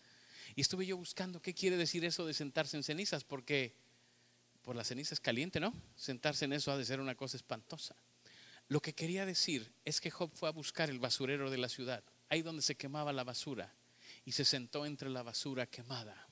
Y 0.56 0.62
estuve 0.62 0.86
yo 0.86 0.98
buscando 0.98 1.42
qué 1.42 1.54
quiere 1.54 1.78
decir 1.78 2.06
eso 2.06 2.26
de 2.26 2.34
sentarse 2.34 2.78
en 2.78 2.84
cenizas, 2.84 3.24
porque 3.24 3.76
por 4.62 4.76
las 4.76 4.88
cenizas 4.88 5.20
caliente, 5.20 5.60
¿no? 5.60 5.74
Sentarse 5.96 6.46
en 6.46 6.54
eso 6.54 6.72
ha 6.72 6.78
de 6.78 6.86
ser 6.86 7.00
una 7.00 7.16
cosa 7.16 7.38
espantosa. 7.38 7.96
Lo 8.68 8.82
que 8.82 8.94
quería 8.94 9.26
decir 9.26 9.72
es 9.84 10.02
que 10.02 10.12
Job 10.12 10.32
fue 10.34 10.50
a 10.50 10.52
buscar 10.52 10.90
el 10.90 11.00
basurero 11.00 11.52
de 11.52 11.58
la 11.58 11.70
ciudad, 11.70 12.04
ahí 12.30 12.42
donde 12.42 12.64
se 12.64 12.76
quemaba 12.76 13.14
la 13.14 13.24
basura, 13.24 13.76
y 14.26 14.32
se 14.32 14.46
sentó 14.46 14.86
entre 14.86 15.10
la 15.10 15.24
basura 15.24 15.68
quemada, 15.68 16.28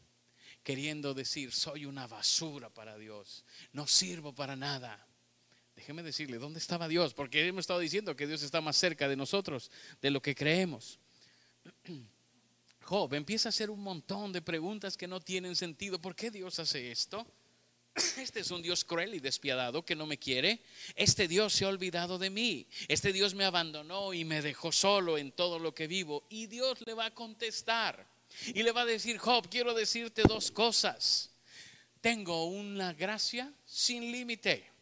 queriendo 0.64 1.14
decir, 1.14 1.52
soy 1.52 1.86
una 1.86 2.08
basura 2.08 2.70
para 2.70 2.98
Dios, 2.98 3.46
no 3.72 3.86
sirvo 3.86 4.34
para 4.34 4.56
nada. 4.56 5.08
Déjeme 5.76 6.04
decirle, 6.04 6.38
¿dónde 6.38 6.60
estaba 6.60 6.88
Dios? 6.88 7.14
Porque 7.14 7.46
hemos 7.48 7.62
estado 7.62 7.80
diciendo 7.80 8.16
que 8.16 8.28
Dios 8.28 8.44
está 8.44 8.62
más 8.62 8.78
cerca 8.78 9.08
de 9.08 9.16
nosotros 9.16 9.72
de 10.02 10.12
lo 10.12 10.22
que 10.22 10.36
creemos. 10.36 11.00
Job 12.84 13.14
empieza 13.14 13.50
a 13.50 13.52
hacer 13.52 13.70
un 13.70 13.82
montón 13.82 14.34
de 14.34 14.42
preguntas 14.42 14.98
que 14.98 15.08
no 15.08 15.20
tienen 15.20 15.56
sentido. 15.56 16.00
¿Por 16.00 16.16
qué 16.16 16.30
Dios 16.30 16.60
hace 16.60 16.92
esto? 16.92 17.26
Este 18.18 18.42
es 18.42 18.52
un 18.52 18.62
Dios 18.62 18.84
cruel 18.84 19.14
y 19.16 19.20
despiadado 19.20 19.86
que 19.86 19.96
no 19.96 20.06
me 20.06 20.18
quiere. 20.18 20.62
Este 20.96 21.28
Dios 21.28 21.54
se 21.54 21.66
ha 21.66 21.70
olvidado 21.70 22.18
de 22.18 22.30
mí. 22.30 22.68
Este 22.88 23.14
Dios 23.14 23.36
me 23.36 23.46
abandonó 23.46 24.14
y 24.14 24.26
me 24.26 24.42
dejó 24.42 24.72
solo 24.72 25.18
en 25.18 25.32
todo 25.32 25.60
lo 25.60 25.74
que 25.74 25.88
vivo. 25.88 26.24
Y 26.30 26.48
Dios 26.48 26.80
le 26.86 26.94
va 26.94 27.06
a 27.08 27.14
contestar. 27.14 28.06
Y 28.48 28.64
le 28.64 28.72
va 28.72 28.82
a 28.82 28.86
decir, 28.86 29.18
Job, 29.18 29.48
quiero 29.50 29.74
decirte 29.74 30.24
dos 30.28 30.52
cosas. 30.52 31.30
Tengo 32.02 32.46
una 32.46 32.94
gracia 32.94 33.54
sin 33.66 34.12
límite. 34.12 34.73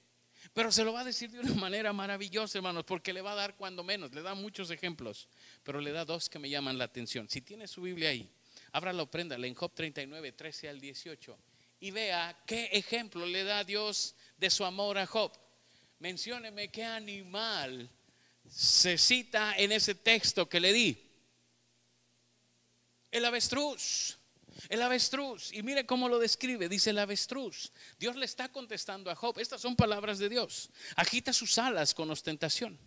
Pero 0.54 0.72
se 0.72 0.84
lo 0.84 0.94
va 0.94 1.02
a 1.02 1.06
decir 1.06 1.32
de 1.32 1.40
una 1.40 1.54
manera 1.56 1.94
maravillosa, 1.94 2.58
hermanos, 2.58 2.84
porque 2.86 3.14
le 3.14 3.22
va 3.22 3.32
a 3.34 3.36
dar 3.36 3.56
cuando 3.56 3.84
menos. 3.84 4.14
Le 4.14 4.22
da 4.22 4.34
muchos 4.34 4.70
ejemplos, 4.72 5.30
pero 5.64 5.80
le 5.80 5.92
da 5.92 6.06
dos 6.06 6.30
que 6.30 6.40
me 6.40 6.50
llaman 6.50 6.78
la 6.78 6.86
atención. 6.86 7.30
Si 7.30 7.42
tiene 7.42 7.68
su 7.68 7.82
Biblia 7.82 8.10
ahí, 8.10 8.30
o 8.74 9.06
préndala 9.08 9.48
en 9.48 9.54
Job 9.54 9.72
39, 9.74 10.32
13 10.32 10.70
al 10.70 10.80
18 10.80 11.38
y 11.82 11.92
vea 11.92 12.38
qué 12.46 12.70
ejemplo 12.72 13.26
le 13.26 13.44
da 13.44 13.64
Dios 13.64 14.16
de 14.38 14.50
su 14.50 14.64
amor 14.64 14.98
a 14.98 15.06
Job. 15.06 15.32
Mencióneme 16.00 16.70
qué 16.70 16.84
animal 16.84 17.90
se 18.48 18.98
cita 18.98 19.56
en 19.58 19.72
ese 19.72 19.96
texto 19.96 20.48
que 20.48 20.60
le 20.60 20.74
di. 20.74 21.12
El 23.12 23.26
avestruz. 23.26 24.18
El 24.70 24.82
avestruz. 24.82 25.52
Y 25.54 25.64
mire 25.64 25.86
cómo 25.86 26.10
lo 26.10 26.20
describe. 26.20 26.70
Dice 26.70 26.92
el 26.92 27.00
avestruz. 27.00 27.72
Dios 28.00 28.16
le 28.16 28.26
está 28.26 28.50
contestando 28.50 29.10
a 29.12 29.16
Job. 29.16 29.40
Estas 29.40 29.62
son 29.62 29.76
palabras 29.76 30.20
de 30.20 30.30
Dios. 30.30 30.70
Agita 30.96 31.34
sus 31.34 31.58
alas 31.58 31.94
con 31.94 32.10
ostentación. 32.12 32.80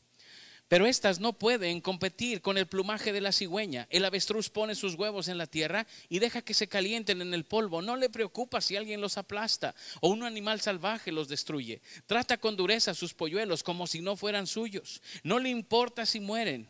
Pero 0.68 0.86
estas 0.86 1.20
no 1.20 1.34
pueden 1.34 1.80
competir 1.80 2.40
con 2.40 2.56
el 2.56 2.66
plumaje 2.66 3.12
de 3.12 3.20
la 3.20 3.32
cigüeña. 3.32 3.86
El 3.90 4.04
avestruz 4.04 4.48
pone 4.48 4.74
sus 4.74 4.94
huevos 4.94 5.28
en 5.28 5.36
la 5.36 5.46
tierra 5.46 5.86
y 6.08 6.20
deja 6.20 6.40
que 6.40 6.54
se 6.54 6.68
calienten 6.68 7.20
en 7.20 7.34
el 7.34 7.44
polvo. 7.44 7.82
No 7.82 7.96
le 7.96 8.08
preocupa 8.08 8.62
si 8.62 8.74
alguien 8.74 9.02
los 9.02 9.18
aplasta 9.18 9.74
o 10.00 10.08
un 10.08 10.22
animal 10.22 10.62
salvaje 10.62 11.12
los 11.12 11.28
destruye. 11.28 11.82
Trata 12.06 12.38
con 12.38 12.56
dureza 12.56 12.94
sus 12.94 13.12
polluelos 13.12 13.62
como 13.62 13.86
si 13.86 14.00
no 14.00 14.16
fueran 14.16 14.46
suyos. 14.46 15.02
No 15.22 15.38
le 15.38 15.50
importa 15.50 16.06
si 16.06 16.20
mueren 16.20 16.66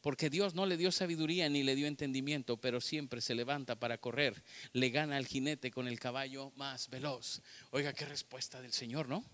porque 0.00 0.30
Dios 0.30 0.54
no 0.54 0.66
le 0.66 0.76
dio 0.76 0.92
sabiduría 0.92 1.48
ni 1.48 1.62
le 1.62 1.74
dio 1.74 1.86
entendimiento, 1.86 2.56
pero 2.56 2.80
siempre 2.80 3.20
se 3.20 3.34
levanta 3.34 3.78
para 3.78 3.98
correr, 3.98 4.42
le 4.72 4.90
gana 4.90 5.16
al 5.16 5.26
jinete 5.26 5.70
con 5.70 5.86
el 5.88 6.00
caballo 6.00 6.52
más 6.56 6.88
veloz. 6.88 7.42
Oiga, 7.70 7.92
qué 7.92 8.04
respuesta 8.06 8.60
del 8.62 8.72
Señor, 8.72 9.08
¿no? 9.08 9.24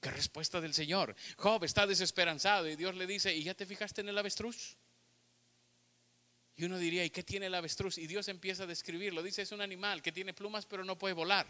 Qué 0.00 0.10
respuesta 0.10 0.60
del 0.60 0.74
Señor. 0.74 1.16
Job 1.36 1.64
está 1.64 1.86
desesperanzado 1.86 2.68
y 2.68 2.76
Dios 2.76 2.94
le 2.94 3.06
dice, 3.06 3.34
¿y 3.34 3.42
ya 3.42 3.54
te 3.54 3.66
fijaste 3.66 4.00
en 4.00 4.08
el 4.08 4.18
avestruz? 4.18 4.76
Y 6.54 6.64
uno 6.64 6.78
diría, 6.78 7.04
¿y 7.04 7.10
qué 7.10 7.22
tiene 7.22 7.46
el 7.46 7.54
avestruz? 7.54 7.98
Y 7.98 8.06
Dios 8.06 8.28
empieza 8.28 8.64
a 8.64 8.66
describirlo. 8.66 9.22
Dice, 9.22 9.42
es 9.42 9.52
un 9.52 9.60
animal 9.60 10.02
que 10.02 10.12
tiene 10.12 10.34
plumas 10.34 10.66
pero 10.66 10.84
no 10.84 10.98
puede 10.98 11.14
volar. 11.14 11.46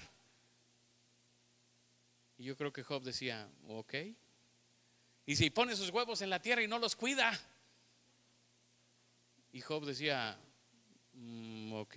Y 2.37 2.45
yo 2.45 2.57
creo 2.57 2.73
que 2.73 2.83
Job 2.83 3.03
decía, 3.03 3.51
ok. 3.67 3.95
Y 5.27 5.37
si 5.37 5.51
pone 5.51 5.77
sus 5.77 5.91
huevos 5.91 6.23
en 6.23 6.31
la 6.31 6.41
tierra 6.41 6.63
y 6.63 6.69
no 6.69 6.79
los 6.79 6.95
cuida. 6.95 7.39
Y 9.53 9.61
Job 9.61 9.85
decía, 9.85 10.39
mm, 11.15 11.73
ok. 11.73 11.97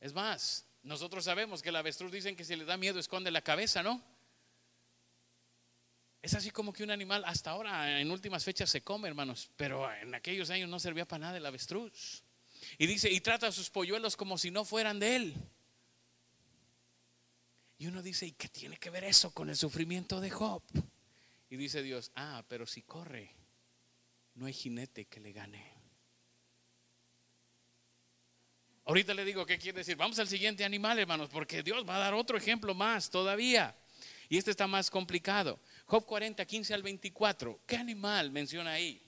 Es 0.00 0.12
más, 0.12 0.66
nosotros 0.82 1.24
sabemos 1.24 1.62
que 1.62 1.70
el 1.70 1.76
avestruz 1.76 2.12
dicen 2.12 2.36
que 2.36 2.44
si 2.44 2.54
le 2.54 2.64
da 2.64 2.76
miedo 2.76 2.98
esconde 2.98 3.30
la 3.30 3.42
cabeza, 3.42 3.82
¿no? 3.82 4.02
Es 6.22 6.34
así 6.34 6.50
como 6.50 6.72
que 6.72 6.82
un 6.82 6.90
animal 6.90 7.24
hasta 7.24 7.50
ahora 7.50 8.00
en 8.00 8.10
últimas 8.10 8.44
fechas 8.44 8.68
se 8.68 8.82
come, 8.82 9.08
hermanos, 9.08 9.50
pero 9.56 9.92
en 9.92 10.14
aquellos 10.14 10.50
años 10.50 10.68
no 10.68 10.80
servía 10.80 11.06
para 11.06 11.26
nada 11.26 11.36
el 11.36 11.46
avestruz. 11.46 12.24
Y 12.78 12.86
dice, 12.86 13.10
y 13.10 13.20
trata 13.20 13.46
a 13.46 13.52
sus 13.52 13.70
polluelos 13.70 14.16
como 14.16 14.36
si 14.38 14.50
no 14.50 14.64
fueran 14.64 14.98
de 14.98 15.16
él. 15.16 15.34
Y 17.78 17.86
uno 17.86 18.02
dice, 18.02 18.26
¿y 18.26 18.32
qué 18.32 18.48
tiene 18.48 18.76
que 18.78 18.90
ver 18.90 19.04
eso 19.04 19.30
con 19.32 19.50
el 19.50 19.56
sufrimiento 19.56 20.20
de 20.20 20.30
Job? 20.30 20.62
Y 21.48 21.56
dice 21.56 21.82
Dios, 21.82 22.10
ah, 22.16 22.44
pero 22.48 22.66
si 22.66 22.82
corre, 22.82 23.34
no 24.36 24.46
hay 24.46 24.52
jinete 24.52 25.06
que 25.06 25.18
le 25.18 25.32
gane. 25.32 25.74
Ahorita 28.84 29.12
le 29.14 29.24
digo 29.24 29.44
qué 29.44 29.58
quiere 29.58 29.78
decir. 29.78 29.96
Vamos 29.96 30.20
al 30.20 30.28
siguiente 30.28 30.64
animal, 30.64 30.96
hermanos, 30.98 31.30
porque 31.30 31.62
Dios 31.62 31.88
va 31.88 31.96
a 31.96 32.00
dar 32.00 32.12
otro 32.14 32.38
ejemplo 32.38 32.74
más 32.74 33.10
todavía. 33.10 33.76
Y 34.28 34.38
este 34.38 34.52
está 34.52 34.68
más 34.68 34.90
complicado. 34.90 35.60
Job 35.86 36.04
40, 36.04 36.44
15 36.44 36.74
al 36.74 36.82
24. 36.82 37.62
¿Qué 37.66 37.76
animal 37.76 38.30
menciona 38.30 38.72
ahí? 38.72 39.02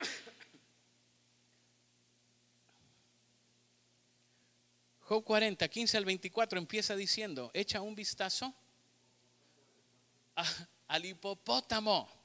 Job 5.00 5.24
40, 5.24 5.68
15 5.68 5.96
al 5.96 6.04
24 6.04 6.58
empieza 6.58 6.96
diciendo, 6.96 7.50
echa 7.54 7.80
un 7.80 7.94
vistazo 7.94 8.52
al 10.88 11.04
hipopótamo. 11.04 12.23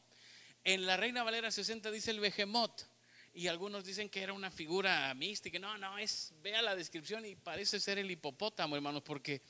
En 0.64 0.86
la 0.86 0.98
Reina 0.98 1.24
Valera 1.24 1.52
60 1.52 1.90
dice 1.92 2.12
el 2.12 2.20
behemoth 2.20 2.84
y 3.34 3.48
algunos 3.48 3.86
dicen 3.86 4.10
que 4.10 4.22
era 4.22 4.34
una 4.34 4.52
figura 4.52 5.14
mística. 5.14 5.60
No, 5.60 5.78
no, 5.78 5.98
es, 5.98 6.34
vea 6.42 6.62
la 6.62 6.76
descripción 6.76 7.26
y 7.26 7.36
parece 7.36 7.80
ser 7.80 7.98
el 7.98 8.12
hipopótamo, 8.12 8.76
hermanos, 8.76 9.04
porque 9.04 9.42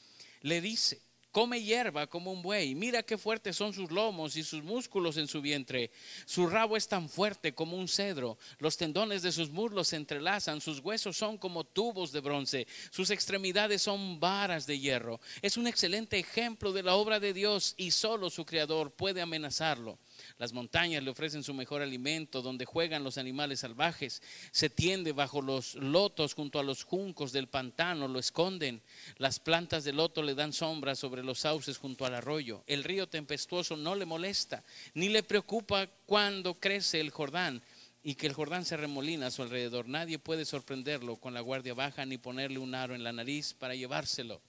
le 0.41 0.61
dice, 0.61 1.01
come 1.31 1.61
hierba 1.61 2.07
como 2.07 2.31
un 2.31 2.41
buey, 2.41 2.75
mira 2.75 3.03
qué 3.03 3.17
fuertes 3.17 3.55
son 3.55 3.73
sus 3.73 3.91
lomos 3.91 4.35
y 4.35 4.43
sus 4.43 4.63
músculos 4.63 5.17
en 5.17 5.27
su 5.27 5.41
vientre, 5.41 5.91
su 6.25 6.47
rabo 6.47 6.75
es 6.75 6.87
tan 6.87 7.09
fuerte 7.09 7.53
como 7.53 7.77
un 7.77 7.87
cedro, 7.87 8.37
los 8.57 8.77
tendones 8.77 9.21
de 9.21 9.31
sus 9.31 9.49
muslos 9.49 9.89
se 9.89 9.95
entrelazan, 9.95 10.61
sus 10.61 10.79
huesos 10.79 11.17
son 11.17 11.37
como 11.37 11.63
tubos 11.63 12.11
de 12.11 12.21
bronce, 12.21 12.67
sus 12.91 13.11
extremidades 13.11 13.83
son 13.83 14.19
varas 14.19 14.65
de 14.65 14.79
hierro. 14.79 15.19
Es 15.41 15.57
un 15.57 15.67
excelente 15.67 16.17
ejemplo 16.17 16.73
de 16.73 16.83
la 16.83 16.95
obra 16.95 17.19
de 17.19 17.33
Dios 17.33 17.75
y 17.77 17.91
solo 17.91 18.29
su 18.29 18.45
creador 18.45 18.91
puede 18.91 19.21
amenazarlo. 19.21 19.99
Las 20.37 20.53
montañas 20.53 21.03
le 21.03 21.09
ofrecen 21.09 21.43
su 21.43 21.53
mejor 21.53 21.81
alimento, 21.81 22.41
donde 22.41 22.65
juegan 22.65 23.03
los 23.03 23.17
animales 23.17 23.61
salvajes. 23.61 24.21
Se 24.51 24.69
tiende 24.69 25.11
bajo 25.11 25.41
los 25.41 25.75
lotos 25.75 26.33
junto 26.33 26.59
a 26.59 26.63
los 26.63 26.83
juncos 26.83 27.31
del 27.31 27.47
pantano, 27.47 28.07
lo 28.07 28.19
esconden. 28.19 28.81
Las 29.17 29.39
plantas 29.39 29.83
de 29.83 29.93
loto 29.93 30.21
le 30.21 30.35
dan 30.35 30.53
sombra 30.53 30.95
sobre 30.95 31.23
los 31.23 31.39
sauces 31.39 31.77
junto 31.77 32.05
al 32.05 32.15
arroyo. 32.15 32.63
El 32.67 32.83
río 32.83 33.07
tempestuoso 33.07 33.75
no 33.75 33.95
le 33.95 34.05
molesta, 34.05 34.63
ni 34.93 35.09
le 35.09 35.23
preocupa 35.23 35.87
cuando 36.05 36.59
crece 36.59 36.99
el 36.99 37.09
Jordán 37.09 37.61
y 38.03 38.15
que 38.15 38.27
el 38.27 38.33
Jordán 38.33 38.65
se 38.65 38.77
remolina 38.77 39.27
a 39.27 39.31
su 39.31 39.41
alrededor. 39.41 39.87
Nadie 39.87 40.19
puede 40.19 40.45
sorprenderlo 40.45 41.17
con 41.17 41.33
la 41.33 41.41
guardia 41.41 41.73
baja 41.73 42.05
ni 42.05 42.17
ponerle 42.17 42.59
un 42.59 42.75
aro 42.75 42.95
en 42.95 43.03
la 43.03 43.11
nariz 43.11 43.53
para 43.53 43.75
llevárselo. 43.75 44.41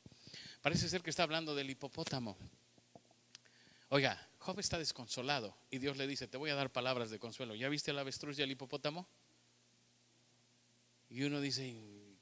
Parece 0.63 0.89
ser 0.89 1.03
que 1.03 1.11
está 1.11 1.23
hablando 1.23 1.55
del 1.55 1.71
hipopótamo. 1.71 2.37
Oiga, 3.89 4.30
Job 4.41 4.59
está 4.59 4.79
desconsolado 4.79 5.55
y 5.71 5.79
Dios 5.79 5.99
le 5.99 6.07
dice, 6.07 6.27
te 6.27 6.39
voy 6.39 6.49
a 6.49 6.55
dar 6.55 6.73
palabras 6.73 7.11
de 7.11 7.19
consuelo. 7.19 7.55
¿Ya 7.55 7.69
viste 7.69 7.91
el 7.91 7.99
avestruz 7.99 8.39
y 8.39 8.43
el 8.43 8.51
hipopótamo? 8.51 9.07
Y 11.11 11.25
uno 11.25 11.43
dice, 11.43 11.77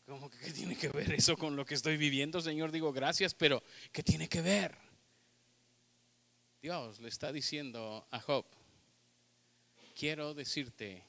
¿cómo 0.05 0.29
que 0.29 0.39
qué 0.39 0.51
tiene 0.53 0.77
que 0.77 0.89
ver 0.89 1.13
eso 1.13 1.37
con 1.37 1.55
lo 1.55 1.65
que 1.65 1.75
estoy 1.75 1.97
viviendo, 1.97 2.41
Señor? 2.41 2.73
Digo, 2.73 2.93
gracias, 2.93 3.35
pero 3.35 3.63
¿qué 3.93 4.03
tiene 4.03 4.29
que 4.29 4.41
ver? 4.41 4.77
Dios 6.61 6.99
le 6.99 7.09
está 7.09 7.31
diciendo 7.31 8.09
a 8.11 8.21
Job, 8.21 8.45
quiero 9.95 10.35
decirte 10.35 11.05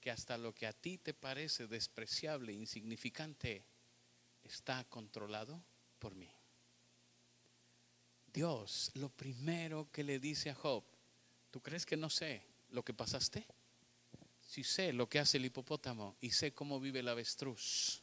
que 0.00 0.12
hasta 0.12 0.38
lo 0.38 0.54
que 0.54 0.68
a 0.68 0.72
ti 0.72 0.96
te 0.96 1.12
parece 1.12 1.66
despreciable, 1.66 2.52
insignificante, 2.52 3.64
está 4.44 4.84
controlado 4.84 5.60
por 5.98 6.14
mí. 6.14 6.32
Dios, 8.32 8.90
lo 8.94 9.10
primero 9.10 9.88
que 9.92 10.02
le 10.02 10.18
dice 10.18 10.50
a 10.50 10.54
Job, 10.54 10.82
¿tú 11.50 11.60
crees 11.60 11.84
que 11.84 11.96
no 11.96 12.08
sé 12.08 12.42
lo 12.70 12.82
que 12.82 12.94
pasaste? 12.94 13.46
Si 14.40 14.64
sé 14.64 14.92
lo 14.92 15.08
que 15.08 15.18
hace 15.18 15.36
el 15.36 15.44
hipopótamo 15.44 16.16
y 16.20 16.30
sé 16.30 16.52
cómo 16.52 16.80
vive 16.80 17.00
el 17.00 17.08
avestruz, 17.08 18.02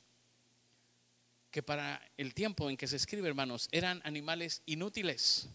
que 1.50 1.64
para 1.64 2.00
el 2.18 2.34
tiempo 2.34 2.70
en 2.70 2.78
que 2.78 2.88
se 2.88 2.96
escribe, 2.96 3.28
hermanos, 3.28 3.68
eran 3.72 4.02
animales 4.04 4.62
inútiles. 4.68 5.50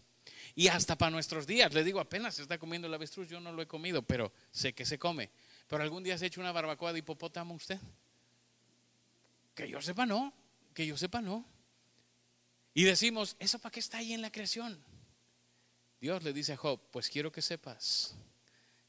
Y 0.57 0.69
hasta 0.69 0.97
para 0.97 1.11
nuestros 1.11 1.47
días, 1.47 1.73
le 1.73 1.85
digo, 1.85 2.01
apenas 2.01 2.35
se 2.35 2.43
está 2.43 2.59
comiendo 2.59 2.89
el 2.89 2.95
avestruz, 2.95 3.29
yo 3.29 3.41
no 3.41 3.53
lo 3.53 3.63
he 3.63 3.67
comido, 3.67 4.03
pero 4.03 4.33
sé 4.51 4.73
que 4.73 4.85
se 4.85 4.99
come. 4.99 5.31
Pero 5.69 5.83
algún 5.83 6.03
día 6.03 6.19
se 6.19 6.25
ha 6.25 6.29
hecho 6.29 6.41
una 6.41 6.53
barbacoa 6.53 6.93
de 6.93 6.99
hipopótamo 6.99 7.55
usted. 7.55 7.79
Que 9.55 9.69
yo 9.69 9.81
sepa, 9.81 10.05
no. 10.05 10.33
Que 10.75 10.87
yo 10.87 10.97
sepa, 10.97 11.21
no. 11.21 11.45
Y 12.75 12.83
decimos, 12.83 13.37
¿eso 13.39 13.61
para 13.61 13.73
qué 13.73 13.81
está 13.81 13.99
ahí 13.99 14.13
en 14.13 14.21
la 14.21 14.33
creación? 14.33 14.85
Dios 16.01 16.25
le 16.25 16.33
dice 16.33 16.55
a 16.55 16.57
Job, 16.57 16.81
pues 16.91 17.09
quiero 17.09 17.31
que 17.31 17.41
sepas 17.41 18.17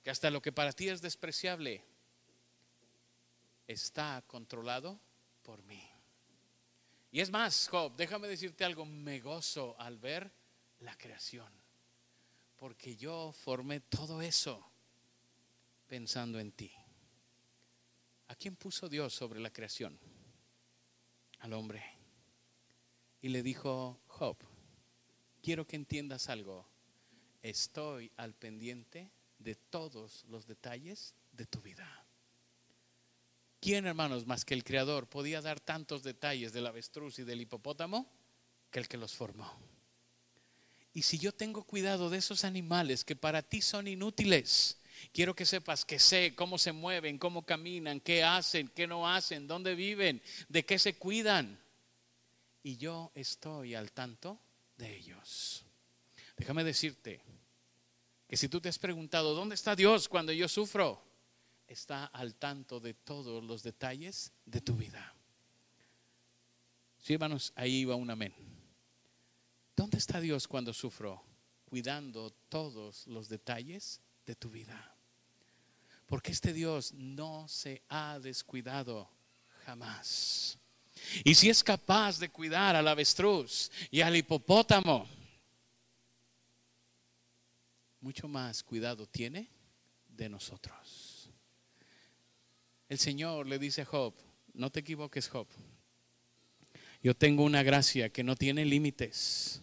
que 0.03 0.09
hasta 0.09 0.31
lo 0.31 0.41
que 0.41 0.51
para 0.51 0.73
ti 0.73 0.89
es 0.89 1.01
despreciable 1.01 1.83
está 3.67 4.23
controlado 4.27 4.99
por 5.43 5.63
mí. 5.63 5.81
Y 7.11 7.21
es 7.21 7.29
más, 7.29 7.67
Job, 7.69 7.95
déjame 7.95 8.27
decirte 8.27 8.65
algo, 8.65 8.85
me 8.85 9.19
gozo 9.19 9.75
al 9.79 9.97
ver 9.99 10.31
la 10.79 10.97
creación, 10.97 11.51
porque 12.57 12.97
yo 12.97 13.31
formé 13.31 13.79
todo 13.79 14.21
eso 14.21 14.69
pensando 15.87 16.39
en 16.39 16.51
ti. 16.51 16.73
¿A 18.27 18.35
quién 18.35 18.55
puso 18.55 18.89
Dios 18.89 19.13
sobre 19.13 19.39
la 19.39 19.53
creación? 19.53 19.97
Al 21.39 21.53
hombre. 21.53 21.94
Y 23.25 23.29
le 23.29 23.41
dijo, 23.41 23.99
Job, 24.05 24.37
quiero 25.41 25.65
que 25.65 25.75
entiendas 25.75 26.29
algo. 26.29 26.69
Estoy 27.41 28.11
al 28.17 28.35
pendiente 28.35 29.09
de 29.39 29.55
todos 29.55 30.23
los 30.29 30.45
detalles 30.45 31.15
de 31.31 31.47
tu 31.47 31.59
vida. 31.59 32.05
¿Quién, 33.59 33.87
hermanos, 33.87 34.27
más 34.27 34.45
que 34.45 34.53
el 34.53 34.63
Creador, 34.63 35.07
podía 35.07 35.41
dar 35.41 35.59
tantos 35.59 36.03
detalles 36.03 36.53
del 36.53 36.67
avestruz 36.67 37.17
y 37.17 37.23
del 37.23 37.41
hipopótamo 37.41 38.07
que 38.69 38.77
el 38.77 38.87
que 38.87 38.97
los 38.97 39.15
formó? 39.15 39.51
Y 40.93 41.01
si 41.01 41.17
yo 41.17 41.31
tengo 41.31 41.63
cuidado 41.63 42.11
de 42.11 42.19
esos 42.19 42.43
animales 42.43 43.03
que 43.03 43.15
para 43.15 43.41
ti 43.41 43.59
son 43.59 43.87
inútiles, 43.87 44.77
quiero 45.11 45.35
que 45.35 45.47
sepas 45.47 45.83
que 45.83 45.97
sé 45.97 46.35
cómo 46.35 46.59
se 46.59 46.73
mueven, 46.73 47.17
cómo 47.17 47.43
caminan, 47.43 48.01
qué 48.01 48.23
hacen, 48.23 48.67
qué 48.67 48.85
no 48.85 49.09
hacen, 49.09 49.47
dónde 49.47 49.73
viven, 49.73 50.21
de 50.47 50.63
qué 50.63 50.77
se 50.77 50.95
cuidan. 50.95 51.64
Y 52.65 52.77
yo 52.77 53.11
estoy 53.13 53.75
al 53.75 53.91
tanto 53.91 54.39
de 54.75 54.97
ellos. 54.97 55.63
Déjame 56.35 56.63
decirte 56.63 57.21
que 58.27 58.35
si 58.35 58.49
tú 58.49 58.59
te 58.59 58.69
has 58.69 58.79
preguntado, 58.79 59.33
¿dónde 59.33 59.55
está 59.55 59.75
Dios 59.75 60.09
cuando 60.09 60.33
yo 60.33 60.47
sufro? 60.47 61.05
está 61.67 62.05
al 62.05 62.35
tanto 62.35 62.79
de 62.79 62.93
todos 62.93 63.43
los 63.43 63.63
detalles 63.63 64.31
de 64.45 64.61
tu 64.61 64.75
vida. 64.75 65.13
Sí, 66.99 67.13
hermanos, 67.13 67.53
ahí 67.55 67.85
va 67.85 67.95
un 67.95 68.09
amén. 68.09 68.33
¿Dónde 69.75 69.97
está 69.97 70.19
Dios 70.19 70.47
cuando 70.47 70.73
sufro? 70.73 71.21
Cuidando 71.65 72.31
todos 72.49 73.05
los 73.07 73.29
detalles 73.29 74.01
de 74.25 74.35
tu 74.35 74.49
vida. 74.49 74.95
Porque 76.05 76.31
este 76.31 76.53
Dios 76.53 76.93
no 76.93 77.47
se 77.47 77.83
ha 77.89 78.19
descuidado 78.19 79.09
jamás. 79.65 80.57
Y 81.23 81.35
si 81.35 81.49
es 81.49 81.63
capaz 81.63 82.19
de 82.19 82.29
cuidar 82.29 82.75
al 82.75 82.87
avestruz 82.87 83.71
y 83.91 84.01
al 84.01 84.15
hipopótamo, 84.15 85.07
mucho 88.01 88.27
más 88.27 88.63
cuidado 88.63 89.07
tiene 89.07 89.49
de 90.07 90.29
nosotros. 90.29 91.29
El 92.87 92.99
Señor 92.99 93.47
le 93.47 93.57
dice 93.57 93.81
a 93.81 93.85
Job, 93.85 94.13
no 94.53 94.71
te 94.71 94.81
equivoques 94.81 95.27
Job, 95.27 95.47
yo 97.01 97.15
tengo 97.15 97.43
una 97.43 97.63
gracia 97.63 98.09
que 98.09 98.23
no 98.23 98.35
tiene 98.35 98.65
límites 98.65 99.61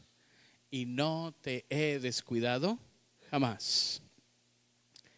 y 0.70 0.87
no 0.87 1.35
te 1.40 1.66
he 1.70 1.98
descuidado 1.98 2.78
jamás. 3.31 4.02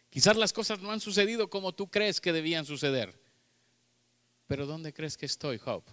Quizás 0.09 0.37
las 0.37 0.53
cosas 0.53 0.79
no 0.79 0.91
han 0.91 0.99
sucedido 0.99 1.49
como 1.49 1.73
tú 1.73 1.89
crees 1.89 2.21
que 2.21 2.31
debían 2.31 2.65
suceder, 2.65 3.19
pero 4.47 4.65
¿dónde 4.65 4.93
crees 4.93 5.17
que 5.17 5.25
estoy, 5.25 5.57
Job? 5.57 5.83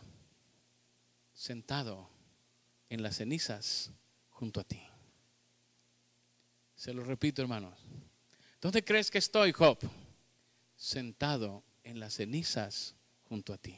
Sentado 1.43 2.09
en 2.89 3.03
las 3.03 3.17
cenizas 3.17 3.91
junto 4.31 4.61
a 4.61 4.63
ti. 4.63 4.81
Se 6.77 6.95
lo 6.95 7.03
repito, 7.03 7.43
hermanos. 7.43 7.81
¿Dónde 8.61 8.85
crees 8.85 9.11
que 9.11 9.19
estoy, 9.19 9.51
Job? 9.51 9.77
Sentado 10.77 11.65
en 11.83 11.99
las 11.99 12.15
cenizas 12.15 12.95
junto 13.25 13.53
a 13.53 13.59
ti. 13.59 13.77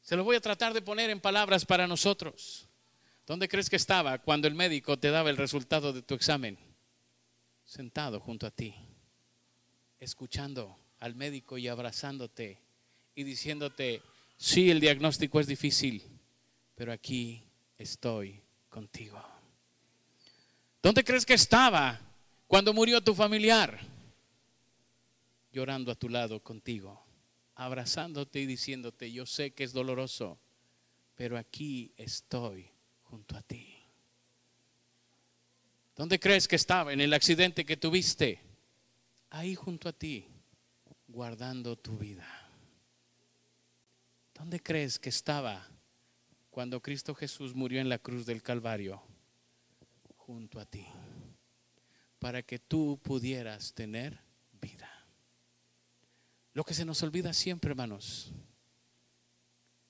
Se 0.00 0.16
lo 0.16 0.24
voy 0.24 0.36
a 0.36 0.40
tratar 0.40 0.72
de 0.72 0.80
poner 0.80 1.10
en 1.10 1.20
palabras 1.20 1.66
para 1.66 1.86
nosotros. 1.86 2.66
¿Dónde 3.26 3.46
crees 3.46 3.68
que 3.68 3.76
estaba 3.76 4.16
cuando 4.16 4.48
el 4.48 4.54
médico 4.54 4.98
te 4.98 5.10
daba 5.10 5.28
el 5.28 5.36
resultado 5.36 5.92
de 5.92 6.00
tu 6.00 6.14
examen? 6.14 6.56
Sentado 7.66 8.18
junto 8.18 8.46
a 8.46 8.50
ti, 8.50 8.74
escuchando 10.00 10.74
al 11.00 11.14
médico 11.16 11.58
y 11.58 11.68
abrazándote 11.68 12.58
y 13.14 13.24
diciéndote, 13.24 14.00
sí, 14.42 14.70
el 14.70 14.80
diagnóstico 14.80 15.40
es 15.40 15.46
difícil, 15.46 16.02
pero 16.74 16.92
aquí 16.92 17.42
estoy 17.78 18.42
contigo. 18.68 19.22
¿Dónde 20.82 21.04
crees 21.04 21.24
que 21.24 21.34
estaba 21.34 22.00
cuando 22.46 22.72
murió 22.74 23.00
tu 23.00 23.14
familiar? 23.14 23.92
llorando 25.52 25.92
a 25.92 25.94
tu 25.94 26.08
lado 26.08 26.42
contigo, 26.42 27.04
abrazándote 27.54 28.40
y 28.40 28.46
diciéndote, 28.46 29.12
yo 29.12 29.26
sé 29.26 29.52
que 29.52 29.64
es 29.64 29.72
doloroso, 29.72 30.38
pero 31.14 31.36
aquí 31.36 31.92
estoy 31.96 32.70
junto 33.02 33.36
a 33.36 33.42
ti. 33.42 33.76
¿Dónde 35.94 36.18
crees 36.18 36.48
que 36.48 36.56
estaba? 36.56 36.92
En 36.92 37.02
el 37.02 37.12
accidente 37.12 37.66
que 37.66 37.76
tuviste. 37.76 38.40
Ahí 39.28 39.54
junto 39.54 39.88
a 39.88 39.92
ti, 39.92 40.26
guardando 41.06 41.76
tu 41.76 41.98
vida. 41.98 42.26
¿Dónde 44.42 44.60
crees 44.60 44.98
que 44.98 45.08
estaba 45.08 45.70
cuando 46.50 46.82
Cristo 46.82 47.14
Jesús 47.14 47.54
murió 47.54 47.80
en 47.80 47.88
la 47.88 48.00
cruz 48.00 48.26
del 48.26 48.42
Calvario? 48.42 49.00
Junto 50.16 50.58
a 50.58 50.66
ti. 50.66 50.84
Para 52.18 52.42
que 52.42 52.58
tú 52.58 52.98
pudieras 53.04 53.72
tener 53.72 54.18
vida. 54.60 54.90
Lo 56.54 56.64
que 56.64 56.74
se 56.74 56.84
nos 56.84 57.04
olvida 57.04 57.32
siempre, 57.32 57.70
hermanos, 57.70 58.32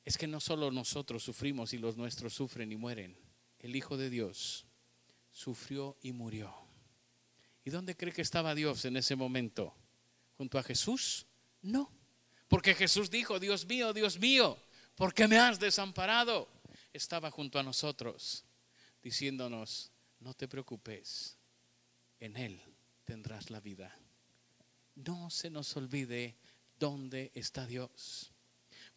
es 0.05 0.19
que 0.19 0.27
no 0.27 0.39
solo 0.39 0.71
nosotros 0.71 1.23
sufrimos 1.23 1.73
y 1.73 1.79
los 1.79 1.97
nuestros 1.97 2.35
sufren 2.35 2.71
y 2.73 2.77
mueren. 2.77 3.17
El 3.59 3.75
Hijo 3.75 3.97
de 3.97 4.11
Dios 4.11 4.67
sufrió 5.31 5.97
y 6.03 6.13
murió. 6.13 6.55
¿Y 7.65 7.71
dónde 7.71 7.97
cree 7.97 8.13
que 8.13 8.21
estaba 8.21 8.55
Dios 8.55 8.85
en 8.85 8.99
ese 8.99 9.17
momento? 9.17 9.75
¿Junto 10.37 10.59
a 10.59 10.63
Jesús? 10.63 11.27
No. 11.63 11.91
Porque 12.53 12.75
Jesús 12.75 13.09
dijo, 13.09 13.41
Dios 13.41 13.65
mío, 13.65 13.95
Dios 13.95 14.19
mío, 14.19 14.59
¿por 14.95 15.15
qué 15.15 15.27
me 15.27 15.39
has 15.39 15.59
desamparado? 15.59 16.51
Estaba 16.93 17.31
junto 17.31 17.59
a 17.59 17.63
nosotros, 17.63 18.45
diciéndonos, 19.03 19.91
no 20.21 20.35
te 20.35 20.47
preocupes, 20.49 21.39
en 22.21 22.37
Él 22.37 22.61
tendrás 23.07 23.49
la 23.49 23.59
vida. 23.61 23.97
No 24.97 25.31
se 25.31 25.49
nos 25.49 25.75
olvide 25.79 26.37
¿dónde 26.79 27.33
está 27.35 27.67
Dios? 27.67 28.31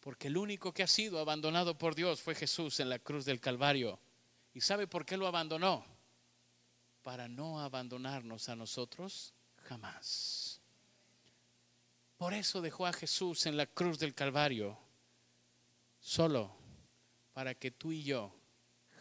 Porque 0.00 0.28
el 0.28 0.36
único 0.36 0.74
que 0.74 0.82
ha 0.82 0.86
sido 0.86 1.18
abandonado 1.18 1.78
por 1.78 1.94
Dios 1.94 2.20
fue 2.20 2.34
Jesús 2.34 2.78
en 2.80 2.90
la 2.90 2.98
cruz 2.98 3.24
del 3.24 3.40
Calvario. 3.40 3.98
¿Y 4.52 4.60
sabe 4.60 4.86
por 4.86 5.06
qué 5.06 5.16
lo 5.16 5.26
abandonó? 5.26 5.82
Para 7.02 7.26
no 7.26 7.58
abandonarnos 7.58 8.50
a 8.50 8.54
nosotros 8.54 9.32
jamás. 9.62 10.45
Por 12.16 12.32
eso 12.32 12.62
dejó 12.62 12.86
a 12.86 12.92
Jesús 12.92 13.44
en 13.46 13.56
la 13.56 13.66
cruz 13.66 13.98
del 13.98 14.14
Calvario, 14.14 14.78
solo 16.00 16.56
para 17.32 17.54
que 17.54 17.70
tú 17.70 17.92
y 17.92 18.02
yo 18.02 18.34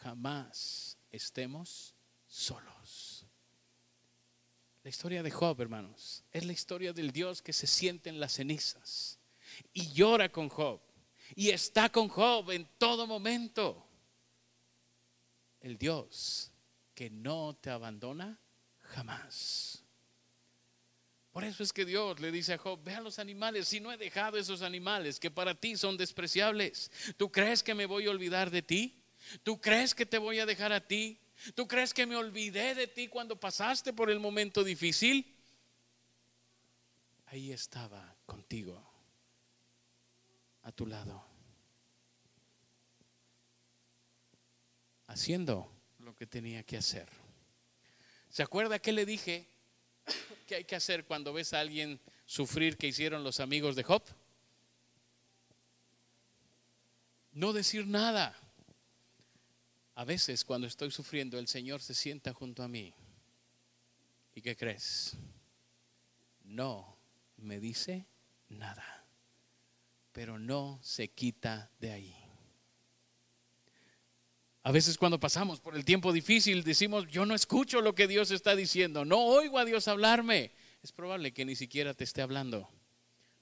jamás 0.01 0.97
estemos 1.11 1.95
solos. 2.27 3.25
La 4.83 4.89
historia 4.89 5.23
de 5.23 5.31
Job, 5.31 5.61
hermanos, 5.61 6.23
es 6.31 6.45
la 6.45 6.51
historia 6.51 6.91
del 6.91 7.11
Dios 7.11 7.41
que 7.41 7.53
se 7.53 7.67
siente 7.67 8.09
en 8.09 8.19
las 8.19 8.33
cenizas 8.33 9.17
y 9.73 9.91
llora 9.93 10.29
con 10.29 10.49
Job 10.49 10.81
y 11.35 11.51
está 11.51 11.89
con 11.89 12.09
Job 12.09 12.51
en 12.51 12.67
todo 12.77 13.07
momento. 13.07 13.87
El 15.61 15.77
Dios 15.77 16.51
que 16.93 17.09
no 17.09 17.55
te 17.59 17.69
abandona 17.69 18.39
jamás. 18.81 19.84
Por 21.35 21.43
eso 21.43 21.63
es 21.63 21.73
que 21.73 21.83
Dios 21.83 22.21
le 22.21 22.31
dice 22.31 22.53
a 22.53 22.57
Job, 22.57 22.79
ve 22.81 22.95
a 22.95 23.01
los 23.01 23.19
animales, 23.19 23.67
si 23.67 23.81
no 23.81 23.91
he 23.91 23.97
dejado 23.97 24.37
esos 24.37 24.61
animales 24.61 25.19
que 25.19 25.29
para 25.29 25.53
ti 25.53 25.75
son 25.75 25.97
despreciables, 25.97 26.89
¿tú 27.17 27.29
crees 27.29 27.61
que 27.61 27.75
me 27.75 27.85
voy 27.87 28.07
a 28.07 28.11
olvidar 28.11 28.51
de 28.51 28.61
ti? 28.61 29.03
¿Tú 29.43 29.59
crees 29.59 29.93
que 29.93 30.05
te 30.05 30.17
voy 30.17 30.39
a 30.39 30.45
dejar 30.45 30.71
a 30.71 30.87
ti? 30.87 31.19
¿Tú 31.53 31.67
crees 31.67 31.93
que 31.93 32.05
me 32.05 32.15
olvidé 32.15 32.73
de 32.73 32.87
ti 32.87 33.09
cuando 33.09 33.37
pasaste 33.37 33.91
por 33.91 34.09
el 34.09 34.21
momento 34.21 34.63
difícil? 34.63 35.35
Ahí 37.25 37.51
estaba 37.51 38.15
contigo, 38.25 38.81
a 40.61 40.71
tu 40.71 40.85
lado, 40.87 41.21
haciendo 45.07 45.69
lo 45.99 46.15
que 46.15 46.27
tenía 46.27 46.63
que 46.63 46.77
hacer. 46.77 47.09
¿Se 48.29 48.41
acuerda 48.41 48.79
que 48.79 48.93
le 48.93 49.05
dije 49.05 49.49
¿Qué 50.45 50.55
hay 50.55 50.63
que 50.63 50.75
hacer 50.75 51.05
cuando 51.05 51.33
ves 51.33 51.53
a 51.53 51.59
alguien 51.59 51.99
sufrir 52.25 52.77
que 52.77 52.87
hicieron 52.87 53.23
los 53.23 53.39
amigos 53.39 53.75
de 53.75 53.83
Job? 53.83 54.03
No 57.31 57.51
decir 57.51 57.87
nada. 57.87 58.37
A 59.95 60.05
veces 60.05 60.43
cuando 60.43 60.67
estoy 60.67 60.91
sufriendo 60.91 61.39
el 61.39 61.47
Señor 61.47 61.81
se 61.81 61.93
sienta 61.93 62.33
junto 62.33 62.63
a 62.63 62.67
mí. 62.67 62.93
¿Y 64.35 64.41
qué 64.41 64.55
crees? 64.55 65.15
No 66.43 66.95
me 67.37 67.59
dice 67.59 68.05
nada, 68.49 69.05
pero 70.11 70.37
no 70.37 70.79
se 70.83 71.07
quita 71.07 71.71
de 71.79 71.91
ahí. 71.91 72.24
A 74.65 74.71
veces 74.71 74.97
cuando 74.97 75.19
pasamos 75.19 75.59
por 75.59 75.75
el 75.75 75.85
tiempo 75.85 76.11
difícil 76.11 76.63
decimos, 76.63 77.05
yo 77.05 77.23
no 77.27 77.35
escucho 77.35 77.81
lo 77.81 77.93
que 77.93 78.07
Dios 78.07 78.31
está 78.31 78.55
diciendo, 78.55 79.05
no 79.05 79.23
oigo 79.23 79.59
a 79.59 79.65
Dios 79.65 79.87
hablarme. 79.87 80.53
Es 80.81 80.91
probable 80.91 81.35
que 81.35 81.45
ni 81.45 81.55
siquiera 81.55 81.93
te 81.93 82.03
esté 82.03 82.23
hablando, 82.23 82.67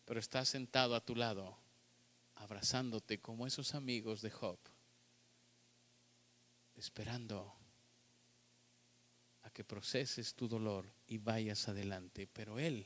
pero 0.03 0.19
está 0.19 0.43
sentado 0.43 0.95
a 0.95 1.05
tu 1.05 1.15
lado, 1.15 1.57
abrazándote 2.35 3.21
como 3.21 3.47
esos 3.47 3.73
amigos 3.73 4.21
de 4.21 4.31
Job, 4.31 4.59
esperando 6.75 7.55
a 9.43 9.49
que 9.49 9.63
proceses 9.63 10.35
tu 10.35 10.49
dolor 10.49 10.91
y 11.07 11.19
vayas 11.19 11.69
adelante, 11.69 12.27
pero 12.27 12.59
Él 12.59 12.85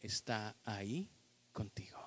está 0.00 0.56
ahí 0.64 1.10
contigo. 1.52 1.98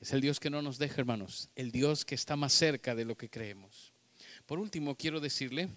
Es 0.00 0.12
el 0.12 0.20
Dios 0.20 0.40
que 0.40 0.50
no 0.50 0.62
nos 0.62 0.78
deja, 0.78 1.00
hermanos, 1.00 1.48
el 1.54 1.70
Dios 1.70 2.04
que 2.04 2.16
está 2.16 2.34
más 2.34 2.52
cerca 2.52 2.96
de 2.96 3.04
lo 3.04 3.16
que 3.16 3.30
creemos. 3.30 3.93
Por 4.46 4.58
último, 4.58 4.94
quiero 4.94 5.20
decirle 5.20 5.68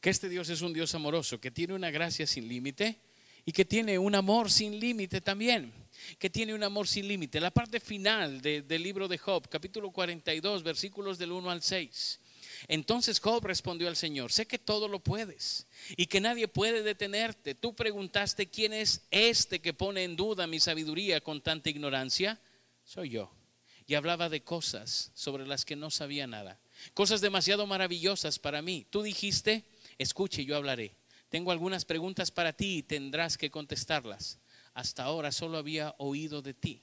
que 0.00 0.10
este 0.10 0.28
Dios 0.28 0.48
es 0.48 0.60
un 0.60 0.72
Dios 0.72 0.94
amoroso, 0.94 1.40
que 1.40 1.50
tiene 1.50 1.74
una 1.74 1.90
gracia 1.90 2.26
sin 2.26 2.48
límite 2.48 2.98
y 3.44 3.52
que 3.52 3.64
tiene 3.64 3.98
un 3.98 4.14
amor 4.16 4.50
sin 4.50 4.78
límite 4.80 5.20
también, 5.20 5.72
que 6.18 6.30
tiene 6.30 6.52
un 6.52 6.64
amor 6.64 6.88
sin 6.88 7.06
límite. 7.06 7.40
La 7.40 7.52
parte 7.52 7.78
final 7.78 8.42
del 8.42 8.82
libro 8.82 9.06
de 9.06 9.18
Job, 9.18 9.48
capítulo 9.48 9.92
42, 9.92 10.64
versículos 10.64 11.16
del 11.16 11.32
1 11.32 11.50
al 11.50 11.62
6. 11.62 12.20
Entonces 12.66 13.20
Job 13.20 13.44
respondió 13.44 13.86
al 13.86 13.94
Señor, 13.94 14.32
sé 14.32 14.46
que 14.46 14.58
todo 14.58 14.88
lo 14.88 14.98
puedes 14.98 15.68
y 15.96 16.06
que 16.06 16.20
nadie 16.20 16.48
puede 16.48 16.82
detenerte. 16.82 17.54
Tú 17.54 17.76
preguntaste 17.76 18.48
quién 18.48 18.72
es 18.72 19.02
este 19.12 19.60
que 19.60 19.72
pone 19.74 20.02
en 20.02 20.16
duda 20.16 20.48
mi 20.48 20.58
sabiduría 20.58 21.20
con 21.20 21.40
tanta 21.40 21.70
ignorancia. 21.70 22.40
Soy 22.84 23.10
yo. 23.10 23.30
Y 23.86 23.94
hablaba 23.94 24.28
de 24.28 24.42
cosas 24.42 25.12
sobre 25.14 25.46
las 25.46 25.64
que 25.64 25.76
no 25.76 25.90
sabía 25.90 26.26
nada 26.26 26.58
cosas 26.94 27.20
demasiado 27.20 27.66
maravillosas 27.66 28.38
para 28.38 28.62
mí. 28.62 28.86
Tú 28.90 29.02
dijiste, 29.02 29.64
escuche, 29.98 30.44
yo 30.44 30.56
hablaré. 30.56 30.96
Tengo 31.28 31.52
algunas 31.52 31.84
preguntas 31.84 32.30
para 32.30 32.52
ti 32.52 32.78
y 32.78 32.82
tendrás 32.82 33.36
que 33.36 33.50
contestarlas. 33.50 34.38
Hasta 34.74 35.04
ahora 35.04 35.32
solo 35.32 35.58
había 35.58 35.94
oído 35.98 36.40
de 36.40 36.54
ti, 36.54 36.82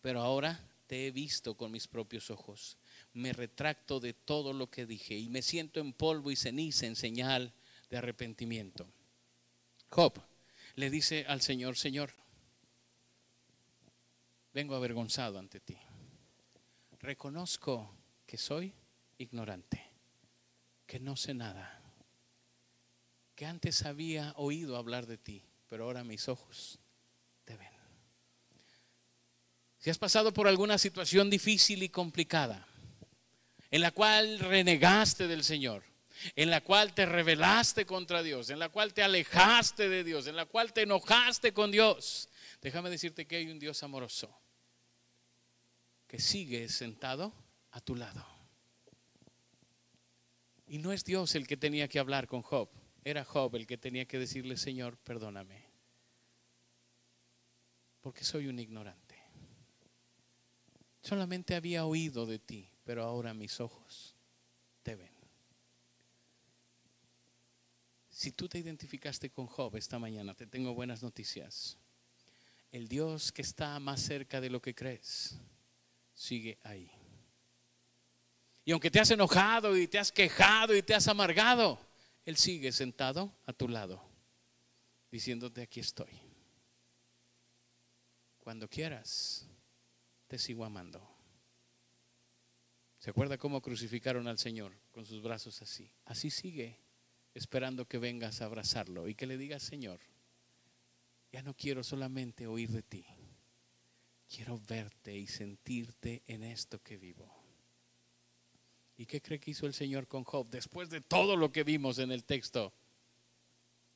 pero 0.00 0.20
ahora 0.20 0.68
te 0.86 1.06
he 1.06 1.10
visto 1.10 1.56
con 1.56 1.70
mis 1.70 1.86
propios 1.86 2.30
ojos. 2.30 2.78
Me 3.12 3.32
retracto 3.32 4.00
de 4.00 4.14
todo 4.14 4.52
lo 4.52 4.70
que 4.70 4.86
dije 4.86 5.16
y 5.16 5.28
me 5.28 5.42
siento 5.42 5.80
en 5.80 5.92
polvo 5.92 6.30
y 6.30 6.36
ceniza 6.36 6.86
en 6.86 6.96
señal 6.96 7.52
de 7.90 7.98
arrepentimiento. 7.98 8.90
Job 9.90 10.20
le 10.74 10.90
dice 10.90 11.24
al 11.28 11.42
Señor, 11.42 11.76
Señor, 11.76 12.12
vengo 14.52 14.74
avergonzado 14.74 15.38
ante 15.38 15.60
ti. 15.60 15.78
Reconozco 17.00 17.94
que 18.26 18.38
soy 18.38 18.72
ignorante, 19.18 19.84
que 20.86 21.00
no 21.00 21.16
sé 21.16 21.34
nada, 21.34 21.82
que 23.34 23.46
antes 23.46 23.84
había 23.84 24.32
oído 24.36 24.76
hablar 24.76 25.06
de 25.06 25.18
ti, 25.18 25.44
pero 25.68 25.84
ahora 25.84 26.02
mis 26.04 26.28
ojos 26.28 26.78
te 27.44 27.56
ven. 27.56 27.68
Si 29.78 29.90
has 29.90 29.98
pasado 29.98 30.32
por 30.32 30.48
alguna 30.48 30.78
situación 30.78 31.30
difícil 31.30 31.82
y 31.82 31.88
complicada, 31.88 32.66
en 33.70 33.82
la 33.82 33.90
cual 33.90 34.38
renegaste 34.38 35.28
del 35.28 35.44
Señor, 35.44 35.84
en 36.34 36.50
la 36.50 36.62
cual 36.62 36.94
te 36.94 37.06
rebelaste 37.06 37.86
contra 37.86 38.22
Dios, 38.22 38.50
en 38.50 38.58
la 38.58 38.70
cual 38.70 38.92
te 38.92 39.02
alejaste 39.02 39.88
de 39.88 40.02
Dios, 40.02 40.26
en 40.26 40.36
la 40.36 40.46
cual 40.46 40.72
te 40.72 40.82
enojaste 40.82 41.52
con 41.52 41.70
Dios, 41.70 42.28
déjame 42.60 42.90
decirte 42.90 43.26
que 43.26 43.36
hay 43.36 43.48
un 43.48 43.58
Dios 43.58 43.82
amoroso 43.82 44.36
que 46.08 46.18
sigue 46.18 46.68
sentado 46.68 47.32
a 47.70 47.80
tu 47.80 47.94
lado. 47.94 48.37
Y 50.68 50.78
no 50.78 50.92
es 50.92 51.04
Dios 51.04 51.34
el 51.34 51.46
que 51.46 51.56
tenía 51.56 51.88
que 51.88 51.98
hablar 51.98 52.26
con 52.26 52.42
Job, 52.42 52.68
era 53.02 53.24
Job 53.24 53.56
el 53.56 53.66
que 53.66 53.78
tenía 53.78 54.06
que 54.06 54.18
decirle, 54.18 54.56
Señor, 54.56 54.98
perdóname, 54.98 55.64
porque 58.02 58.22
soy 58.22 58.48
un 58.48 58.58
ignorante. 58.58 59.16
Solamente 61.00 61.54
había 61.54 61.86
oído 61.86 62.26
de 62.26 62.38
ti, 62.38 62.68
pero 62.84 63.02
ahora 63.02 63.32
mis 63.32 63.60
ojos 63.60 64.14
te 64.82 64.94
ven. 64.94 65.12
Si 68.10 68.32
tú 68.32 68.48
te 68.48 68.58
identificaste 68.58 69.30
con 69.30 69.46
Job 69.46 69.76
esta 69.76 69.98
mañana, 69.98 70.34
te 70.34 70.46
tengo 70.46 70.74
buenas 70.74 71.02
noticias. 71.02 71.78
El 72.72 72.88
Dios 72.88 73.32
que 73.32 73.42
está 73.42 73.78
más 73.78 74.02
cerca 74.02 74.40
de 74.40 74.50
lo 74.50 74.60
que 74.60 74.74
crees, 74.74 75.38
sigue 76.12 76.58
ahí. 76.62 76.97
Y 78.68 78.72
aunque 78.72 78.90
te 78.90 79.00
has 79.00 79.10
enojado 79.10 79.78
y 79.78 79.88
te 79.88 79.98
has 79.98 80.12
quejado 80.12 80.76
y 80.76 80.82
te 80.82 80.94
has 80.94 81.08
amargado, 81.08 81.80
Él 82.26 82.36
sigue 82.36 82.70
sentado 82.70 83.34
a 83.46 83.54
tu 83.54 83.66
lado, 83.66 84.06
diciéndote, 85.10 85.62
aquí 85.62 85.80
estoy. 85.80 86.10
Cuando 88.40 88.68
quieras, 88.68 89.48
te 90.26 90.38
sigo 90.38 90.66
amando. 90.66 91.00
¿Se 92.98 93.08
acuerda 93.08 93.38
cómo 93.38 93.62
crucificaron 93.62 94.28
al 94.28 94.38
Señor 94.38 94.78
con 94.92 95.06
sus 95.06 95.22
brazos 95.22 95.62
así? 95.62 95.90
Así 96.04 96.28
sigue, 96.28 96.78
esperando 97.32 97.88
que 97.88 97.96
vengas 97.96 98.42
a 98.42 98.44
abrazarlo 98.44 99.08
y 99.08 99.14
que 99.14 99.26
le 99.26 99.38
digas, 99.38 99.62
Señor, 99.62 99.98
ya 101.32 101.40
no 101.40 101.54
quiero 101.54 101.82
solamente 101.82 102.46
oír 102.46 102.68
de 102.68 102.82
ti, 102.82 103.06
quiero 104.28 104.60
verte 104.68 105.16
y 105.16 105.26
sentirte 105.26 106.22
en 106.26 106.42
esto 106.42 106.82
que 106.82 106.98
vivo. 106.98 107.37
¿Y 108.98 109.06
qué 109.06 109.22
cree 109.22 109.38
que 109.38 109.52
hizo 109.52 109.64
el 109.66 109.74
Señor 109.74 110.08
con 110.08 110.24
Job? 110.24 110.50
Después 110.50 110.90
de 110.90 111.00
todo 111.00 111.36
lo 111.36 111.52
que 111.52 111.62
vimos 111.62 112.00
en 112.00 112.10
el 112.10 112.24
texto, 112.24 112.74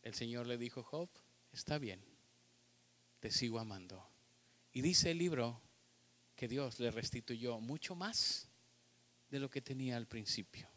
el 0.00 0.14
Señor 0.14 0.46
le 0.46 0.56
dijo, 0.56 0.84
Job, 0.84 1.10
está 1.50 1.76
bien, 1.78 2.00
te 3.18 3.32
sigo 3.32 3.58
amando. 3.58 4.08
Y 4.72 4.80
dice 4.80 5.10
el 5.10 5.18
libro 5.18 5.60
que 6.36 6.46
Dios 6.46 6.78
le 6.78 6.92
restituyó 6.92 7.58
mucho 7.58 7.96
más 7.96 8.48
de 9.28 9.40
lo 9.40 9.50
que 9.50 9.60
tenía 9.60 9.96
al 9.96 10.06
principio. 10.06 10.68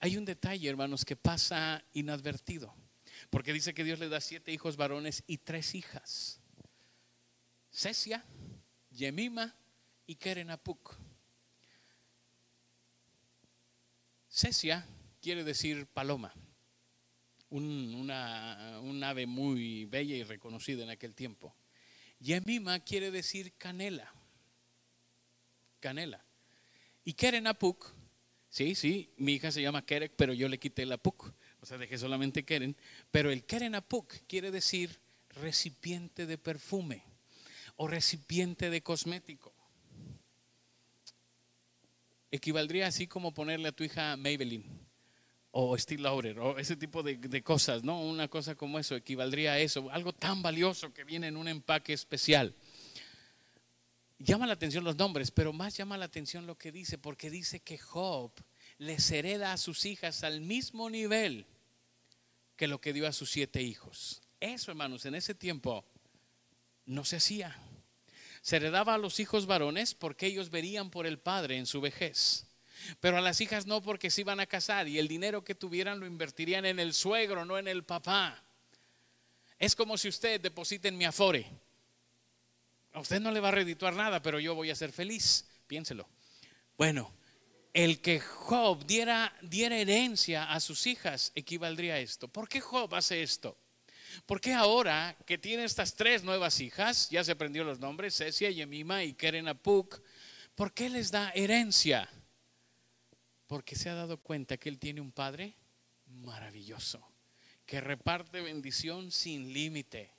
Hay 0.00 0.18
un 0.18 0.26
detalle, 0.26 0.68
hermanos, 0.68 1.06
que 1.06 1.16
pasa 1.16 1.82
inadvertido, 1.94 2.74
porque 3.30 3.54
dice 3.54 3.72
que 3.72 3.84
Dios 3.84 3.98
le 3.98 4.10
da 4.10 4.20
siete 4.20 4.52
hijos 4.52 4.76
varones 4.76 5.24
y 5.26 5.38
tres 5.38 5.74
hijas. 5.74 6.42
Cesia, 7.70 8.22
Yemima 8.90 9.56
y 10.06 10.16
Kerenapuk. 10.16 11.05
Cesia 14.36 14.86
quiere 15.22 15.44
decir 15.44 15.86
paloma, 15.86 16.30
un, 17.48 18.10
ave 19.02 19.26
muy 19.26 19.86
bella 19.86 20.14
y 20.14 20.24
reconocida 20.24 20.84
en 20.84 20.90
aquel 20.90 21.14
tiempo. 21.14 21.56
Yemima 22.20 22.80
quiere 22.80 23.10
decir 23.10 23.54
canela, 23.56 24.12
canela. 25.80 26.22
Y 27.02 27.14
Kerenapuk, 27.14 27.90
sí, 28.50 28.74
sí, 28.74 29.10
mi 29.16 29.32
hija 29.32 29.50
se 29.50 29.62
llama 29.62 29.86
Kerek, 29.86 30.12
pero 30.16 30.34
yo 30.34 30.50
le 30.50 30.58
quité 30.58 30.84
la 30.84 30.98
puk, 30.98 31.32
o 31.62 31.64
sea, 31.64 31.78
dejé 31.78 31.96
solamente 31.96 32.44
Keren. 32.44 32.76
Pero 33.10 33.30
el 33.30 33.46
Kerenapuk 33.46 34.12
quiere 34.28 34.50
decir 34.50 35.00
recipiente 35.30 36.26
de 36.26 36.36
perfume 36.36 37.04
o 37.76 37.88
recipiente 37.88 38.68
de 38.68 38.82
cosmético. 38.82 39.55
Equivaldría 42.30 42.86
así 42.86 43.06
como 43.06 43.32
ponerle 43.32 43.68
a 43.68 43.72
tu 43.72 43.84
hija 43.84 44.16
Maybelline 44.16 44.64
o 45.50 45.76
Steve 45.78 46.02
Lauder 46.02 46.38
o 46.38 46.58
ese 46.58 46.76
tipo 46.76 47.02
de, 47.02 47.16
de, 47.16 47.42
cosas, 47.42 47.82
¿no? 47.82 48.00
Una 48.02 48.28
cosa 48.28 48.54
como 48.54 48.78
eso 48.78 48.94
equivaldría 48.94 49.52
a 49.52 49.58
eso, 49.58 49.90
algo 49.90 50.12
tan 50.12 50.42
valioso 50.42 50.92
que 50.92 51.04
viene 51.04 51.28
en 51.28 51.36
un 51.36 51.48
empaque 51.48 51.92
especial. 51.92 52.54
Llama 54.18 54.46
la 54.46 54.54
atención 54.54 54.84
los 54.84 54.96
nombres, 54.96 55.30
pero 55.30 55.52
más 55.52 55.76
llama 55.76 55.98
la 55.98 56.06
atención 56.06 56.46
lo 56.46 56.56
que 56.56 56.72
dice, 56.72 56.98
porque 56.98 57.30
dice 57.30 57.60
que 57.60 57.78
Job 57.78 58.32
les 58.78 59.10
hereda 59.10 59.52
a 59.52 59.58
sus 59.58 59.84
hijas 59.84 60.24
al 60.24 60.40
mismo 60.40 60.90
nivel 60.90 61.46
que 62.56 62.68
lo 62.68 62.80
que 62.80 62.92
dio 62.92 63.06
a 63.06 63.12
sus 63.12 63.30
siete 63.30 63.62
hijos. 63.62 64.22
Eso, 64.40 64.70
hermanos, 64.70 65.04
en 65.06 65.14
ese 65.14 65.34
tiempo 65.34 65.84
no 66.86 67.04
se 67.04 67.16
hacía. 67.16 67.56
Se 68.46 68.54
heredaba 68.54 68.94
a 68.94 68.98
los 68.98 69.18
hijos 69.18 69.46
varones 69.46 69.92
porque 69.92 70.26
ellos 70.26 70.50
verían 70.50 70.88
por 70.88 71.04
el 71.04 71.18
padre 71.18 71.56
en 71.56 71.66
su 71.66 71.80
vejez. 71.80 72.46
Pero 73.00 73.16
a 73.16 73.20
las 73.20 73.40
hijas 73.40 73.66
no 73.66 73.82
porque 73.82 74.08
se 74.08 74.20
iban 74.20 74.38
a 74.38 74.46
casar 74.46 74.86
y 74.86 75.00
el 75.00 75.08
dinero 75.08 75.42
que 75.42 75.56
tuvieran 75.56 75.98
lo 75.98 76.06
invertirían 76.06 76.64
en 76.64 76.78
el 76.78 76.94
suegro, 76.94 77.44
no 77.44 77.58
en 77.58 77.66
el 77.66 77.82
papá. 77.82 78.40
Es 79.58 79.74
como 79.74 79.98
si 79.98 80.06
usted 80.06 80.40
deposite 80.40 80.86
en 80.86 80.96
mi 80.96 81.04
afore. 81.04 81.44
A 82.92 83.00
usted 83.00 83.18
no 83.18 83.32
le 83.32 83.40
va 83.40 83.48
a 83.48 83.50
redituar 83.50 83.94
nada, 83.94 84.22
pero 84.22 84.38
yo 84.38 84.54
voy 84.54 84.70
a 84.70 84.76
ser 84.76 84.92
feliz. 84.92 85.44
Piénselo. 85.66 86.08
Bueno, 86.78 87.12
el 87.72 88.00
que 88.00 88.20
Job 88.20 88.86
diera, 88.86 89.36
diera 89.42 89.76
herencia 89.76 90.52
a 90.52 90.60
sus 90.60 90.86
hijas 90.86 91.32
equivaldría 91.34 91.94
a 91.94 91.98
esto. 91.98 92.28
¿Por 92.28 92.48
qué 92.48 92.60
Job 92.60 92.94
hace 92.94 93.24
esto? 93.24 93.58
Porque 94.24 94.54
ahora 94.54 95.16
que 95.26 95.38
tiene 95.38 95.64
estas 95.64 95.94
tres 95.94 96.22
nuevas 96.22 96.60
hijas, 96.60 97.10
ya 97.10 97.22
se 97.22 97.32
aprendió 97.32 97.64
los 97.64 97.78
nombres, 97.78 98.16
Cecia, 98.16 98.50
Yemima 98.50 99.04
y 99.04 99.12
Keren 99.12 99.48
Apuk, 99.48 100.00
¿por 100.54 100.72
qué 100.72 100.88
les 100.88 101.10
da 101.10 101.30
herencia? 101.34 102.08
Porque 103.46 103.76
se 103.76 103.90
ha 103.90 103.94
dado 103.94 104.18
cuenta 104.18 104.56
que 104.56 104.68
él 104.68 104.78
tiene 104.78 105.00
un 105.00 105.12
padre 105.12 105.54
maravilloso, 106.06 107.06
que 107.66 107.80
reparte 107.80 108.40
bendición 108.40 109.12
sin 109.12 109.52
límite, 109.52 110.10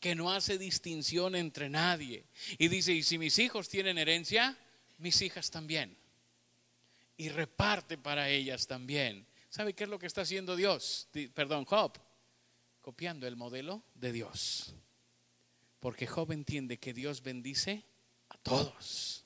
que 0.00 0.14
no 0.14 0.32
hace 0.32 0.58
distinción 0.58 1.34
entre 1.34 1.68
nadie. 1.68 2.26
Y 2.58 2.68
dice, 2.68 2.92
y 2.92 3.02
si 3.02 3.18
mis 3.18 3.38
hijos 3.38 3.68
tienen 3.68 3.98
herencia, 3.98 4.56
mis 4.98 5.20
hijas 5.22 5.50
también. 5.50 5.96
Y 7.16 7.30
reparte 7.30 7.96
para 7.96 8.28
ellas 8.28 8.66
también. 8.66 9.26
¿Sabe 9.48 9.72
qué 9.72 9.84
es 9.84 9.90
lo 9.90 9.98
que 9.98 10.06
está 10.06 10.20
haciendo 10.20 10.54
Dios? 10.54 11.08
Perdón, 11.34 11.64
Job 11.64 11.98
copiando 12.86 13.26
el 13.26 13.34
modelo 13.34 13.82
de 13.96 14.12
Dios. 14.12 14.72
Porque 15.80 16.06
Job 16.06 16.30
entiende 16.30 16.78
que 16.78 16.94
Dios 16.94 17.20
bendice 17.20 17.84
a 18.28 18.38
todos. 18.38 19.24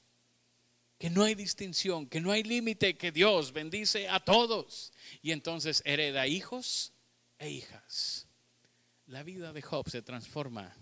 Que 0.96 1.11
no 1.11 1.24
hay 1.24 1.34
distinción, 1.34 2.06
que 2.06 2.22
no 2.22 2.32
hay 2.32 2.42
límite, 2.42 2.96
que 2.96 3.12
Dios 3.12 3.52
bendice 3.52 4.08
a 4.08 4.18
todos. 4.18 4.94
Y 5.20 5.32
entonces 5.32 5.82
hereda 5.84 6.26
hijos 6.26 6.94
e 7.38 7.50
hijas. 7.50 8.26
La 9.06 9.22
vida 9.24 9.52
de 9.52 9.61
Job 9.61 9.90
se 9.90 10.00
transforma 10.00 10.74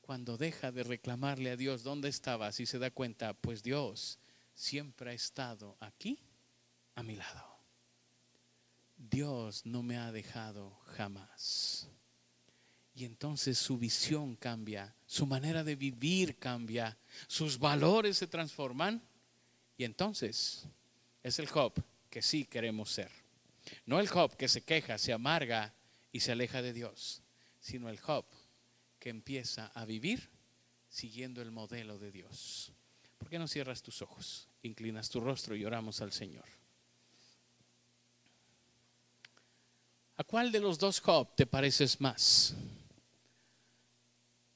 cuando 0.00 0.38
deja 0.38 0.72
de 0.72 0.84
reclamarle 0.84 1.50
a 1.50 1.56
Dios 1.58 1.82
dónde 1.82 2.08
estabas 2.08 2.60
y 2.60 2.64
se 2.64 2.78
da 2.78 2.90
cuenta, 2.90 3.34
pues 3.34 3.62
Dios 3.62 4.18
siempre 4.54 5.10
ha 5.10 5.14
estado 5.14 5.76
aquí 5.80 6.18
a 6.94 7.02
mi 7.02 7.16
lado. 7.16 7.49
Dios 9.10 9.66
no 9.66 9.82
me 9.82 9.98
ha 9.98 10.12
dejado 10.12 10.78
jamás. 10.96 11.88
Y 12.94 13.04
entonces 13.04 13.58
su 13.58 13.76
visión 13.76 14.36
cambia, 14.36 14.94
su 15.06 15.26
manera 15.26 15.64
de 15.64 15.74
vivir 15.74 16.38
cambia, 16.38 16.96
sus 17.26 17.58
valores 17.58 18.18
se 18.18 18.26
transforman. 18.26 19.02
Y 19.76 19.84
entonces 19.84 20.66
es 21.22 21.38
el 21.38 21.48
Job 21.48 21.72
que 22.08 22.22
sí 22.22 22.44
queremos 22.44 22.90
ser. 22.90 23.10
No 23.84 24.00
el 24.00 24.08
Job 24.08 24.36
que 24.36 24.48
se 24.48 24.62
queja, 24.62 24.96
se 24.98 25.12
amarga 25.12 25.74
y 26.12 26.20
se 26.20 26.32
aleja 26.32 26.62
de 26.62 26.72
Dios, 26.72 27.22
sino 27.60 27.88
el 27.88 27.98
Job 27.98 28.24
que 28.98 29.10
empieza 29.10 29.66
a 29.74 29.84
vivir 29.84 30.28
siguiendo 30.88 31.42
el 31.42 31.50
modelo 31.50 31.98
de 31.98 32.12
Dios. 32.12 32.72
¿Por 33.18 33.28
qué 33.28 33.38
no 33.38 33.48
cierras 33.48 33.82
tus 33.82 34.02
ojos, 34.02 34.48
inclinas 34.62 35.08
tu 35.08 35.20
rostro 35.20 35.56
y 35.56 35.64
oramos 35.64 36.00
al 36.00 36.12
Señor? 36.12 36.59
¿A 40.20 40.24
cuál 40.24 40.52
de 40.52 40.60
los 40.60 40.78
dos 40.78 41.00
Job 41.00 41.34
te 41.34 41.46
pareces 41.46 41.98
más? 41.98 42.54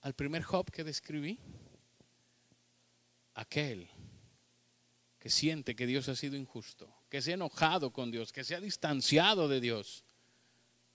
¿Al 0.03 0.13
primer 0.13 0.43
Job 0.43 0.71
que 0.71 0.85
describí? 0.85 1.39
Aquel 3.33 3.89
que 5.19 5.31
siente 5.31 5.75
que 5.75 5.87
Dios 5.87 6.11
ha 6.11 6.17
sido 6.17 6.37
injusto, 6.37 6.95
que 7.09 7.23
se 7.23 7.31
ha 7.31 7.35
enojado 7.37 7.95
con 7.95 8.11
Dios, 8.11 8.31
que 8.31 8.45
se 8.45 8.55
ha 8.55 8.61
distanciado 8.61 9.49
de 9.49 9.63
Dios. 9.63 10.05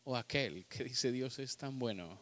O 0.03 0.15
aquel 0.15 0.67
que 0.67 0.84
dice 0.84 1.11
Dios 1.11 1.39
es 1.39 1.57
tan 1.57 1.80
bueno 1.80 2.20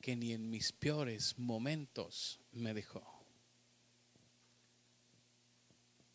que 0.00 0.14
ni 0.14 0.32
en 0.32 0.48
mis 0.48 0.70
peores 0.70 1.36
momentos 1.40 2.38
me 2.52 2.72
dejó. 2.72 3.02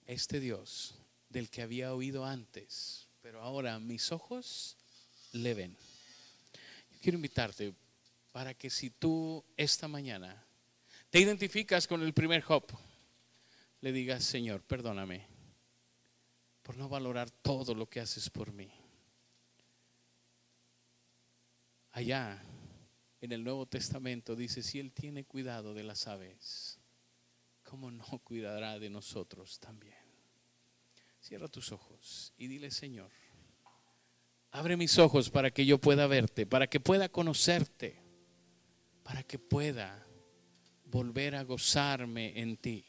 Este 0.06 0.40
Dios 0.40 0.96
del 1.28 1.50
que 1.50 1.64
había 1.64 1.94
oído 1.94 2.24
antes, 2.24 3.10
pero 3.22 3.42
ahora 3.42 3.78
mis 3.80 4.14
ojos 4.14 4.79
le 5.34 5.54
ven. 5.54 5.78
quiero 7.02 7.18
invitarte 7.18 7.74
para 8.32 8.54
que 8.54 8.70
si 8.70 8.90
tú 8.90 9.44
esta 9.58 9.88
mañana 9.88 10.46
te 11.10 11.20
identificas 11.20 11.88
con 11.88 12.02
el 12.04 12.14
primer 12.14 12.42
Job, 12.42 12.66
le 13.82 13.92
digas, 13.92 14.24
Señor, 14.24 14.62
perdóname 14.62 15.26
por 16.62 16.78
no 16.78 16.90
valorar 16.90 17.32
todo 17.32 17.74
lo 17.74 17.90
que 17.90 18.00
haces 18.00 18.30
por 18.30 18.52
mí. 18.52 18.72
Allá 21.92 22.42
en 23.22 23.32
el 23.32 23.44
Nuevo 23.44 23.66
Testamento 23.66 24.36
dice, 24.36 24.62
si 24.62 24.80
Él 24.80 24.92
tiene 24.92 25.26
cuidado 25.26 25.74
de 25.74 25.84
las 25.84 26.08
aves, 26.08 26.80
¿cómo 27.64 27.90
no 27.90 28.06
cuidará 28.24 28.78
de 28.78 28.90
nosotros 28.90 29.60
también? 29.60 29.98
Cierra 31.20 31.48
tus 31.48 31.72
ojos 31.72 32.34
y 32.38 32.48
dile, 32.48 32.72
Señor, 32.72 33.12
Abre 34.52 34.78
mis 34.78 34.98
ojos 34.98 35.30
para 35.30 35.52
que 35.52 35.66
yo 35.66 35.80
pueda 35.80 36.08
verte, 36.08 36.48
para 36.48 36.68
que 36.68 36.80
pueda 36.80 37.10
conocerte, 37.10 38.02
para 39.04 39.22
que 39.24 39.38
pueda 39.38 40.08
volver 40.86 41.36
a 41.36 41.44
gozarme 41.44 42.40
en 42.40 42.58
ti. 42.58 42.86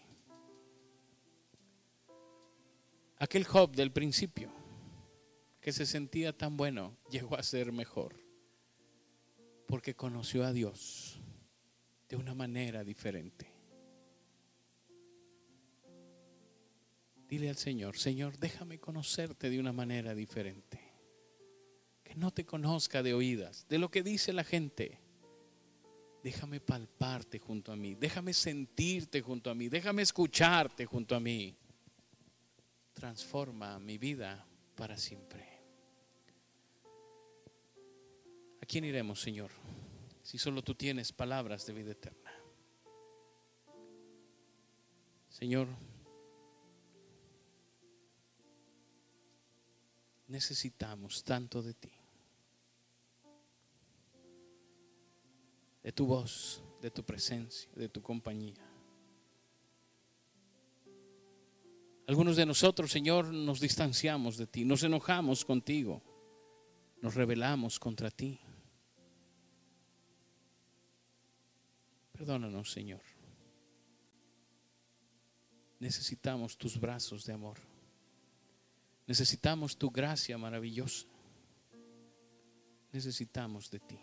Aquel 3.18 3.44
Job 3.44 3.76
del 3.76 3.92
principio, 3.92 4.50
que 5.60 5.72
se 5.72 5.84
sentía 5.84 6.34
tan 6.34 6.56
bueno, 6.56 6.96
llegó 7.10 7.36
a 7.36 7.42
ser 7.42 7.72
mejor, 7.72 8.16
porque 9.66 9.94
conoció 9.94 10.46
a 10.46 10.54
Dios 10.54 11.20
de 12.08 12.16
una 12.16 12.34
manera 12.34 12.82
diferente. 12.84 13.52
Dile 17.28 17.50
al 17.50 17.56
Señor, 17.56 17.98
Señor, 17.98 18.38
déjame 18.38 18.80
conocerte 18.80 19.50
de 19.50 19.60
una 19.60 19.74
manera 19.74 20.14
diferente 20.14 20.89
que 22.10 22.16
no 22.16 22.32
te 22.32 22.44
conozca 22.44 23.04
de 23.04 23.14
oídas, 23.14 23.68
de 23.68 23.78
lo 23.78 23.88
que 23.88 24.02
dice 24.02 24.32
la 24.32 24.42
gente. 24.42 24.98
Déjame 26.24 26.58
palparte 26.58 27.38
junto 27.38 27.70
a 27.70 27.76
mí, 27.76 27.94
déjame 27.94 28.34
sentirte 28.34 29.20
junto 29.20 29.48
a 29.48 29.54
mí, 29.54 29.68
déjame 29.68 30.02
escucharte 30.02 30.86
junto 30.86 31.14
a 31.14 31.20
mí. 31.20 31.56
Transforma 32.94 33.78
mi 33.78 33.96
vida 33.96 34.44
para 34.74 34.98
siempre. 34.98 35.48
¿A 38.60 38.66
quién 38.66 38.84
iremos, 38.84 39.20
Señor? 39.20 39.52
Si 40.20 40.36
solo 40.36 40.62
tú 40.62 40.74
tienes 40.74 41.12
palabras 41.12 41.64
de 41.64 41.72
vida 41.72 41.92
eterna. 41.92 42.32
Señor, 45.28 45.68
necesitamos 50.26 51.22
tanto 51.22 51.62
de 51.62 51.74
ti. 51.74 51.99
De 55.82 55.92
tu 55.92 56.06
voz, 56.06 56.62
de 56.80 56.90
tu 56.90 57.04
presencia, 57.04 57.70
de 57.74 57.88
tu 57.88 58.02
compañía. 58.02 58.66
Algunos 62.06 62.36
de 62.36 62.44
nosotros, 62.44 62.90
Señor, 62.90 63.32
nos 63.32 63.60
distanciamos 63.60 64.36
de 64.36 64.46
ti, 64.46 64.64
nos 64.64 64.82
enojamos 64.82 65.44
contigo, 65.44 66.02
nos 67.00 67.14
rebelamos 67.14 67.78
contra 67.78 68.10
ti. 68.10 68.40
Perdónanos, 72.12 72.72
Señor. 72.72 73.00
Necesitamos 75.78 76.58
tus 76.58 76.78
brazos 76.78 77.24
de 77.24 77.32
amor. 77.32 77.58
Necesitamos 79.06 79.76
tu 79.76 79.90
gracia 79.90 80.36
maravillosa. 80.36 81.06
Necesitamos 82.92 83.70
de 83.70 83.80
ti. 83.80 83.98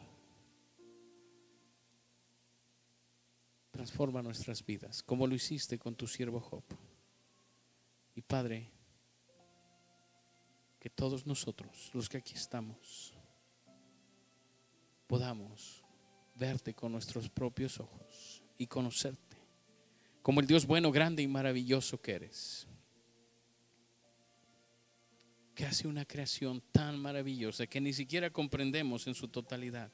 Transforma 3.78 4.23
nuestras 4.23 4.65
vidas, 4.65 5.03
como 5.03 5.28
lo 5.28 5.36
hiciste 5.36 5.78
con 5.78 5.93
tu 5.93 6.07
siervo 6.07 6.39
Job. 6.39 6.63
Y 8.15 8.23
Padre, 8.23 8.71
que 10.80 10.89
todos 10.89 11.28
nosotros, 11.28 11.91
los 11.93 12.09
que 12.09 12.17
aquí 12.17 12.34
estamos, 12.34 13.13
podamos 15.05 15.84
verte 16.34 16.73
con 16.73 16.91
nuestros 16.91 17.30
propios 17.30 17.80
ojos 17.80 18.41
y 18.57 18.65
conocerte 18.65 19.38
como 20.23 20.39
el 20.39 20.47
Dios 20.47 20.65
bueno, 20.65 20.91
grande 20.91 21.21
y 21.21 21.28
maravilloso 21.28 22.01
que 22.01 22.13
eres. 22.13 22.65
Que 25.53 25.67
hace 25.67 25.88
una 25.88 26.03
creación 26.03 26.63
tan 26.71 26.97
maravillosa 26.97 27.67
que 27.67 27.80
ni 27.80 27.93
siquiera 27.93 28.32
comprendemos 28.32 29.05
en 29.05 29.13
su 29.13 29.28
totalidad. 29.28 29.91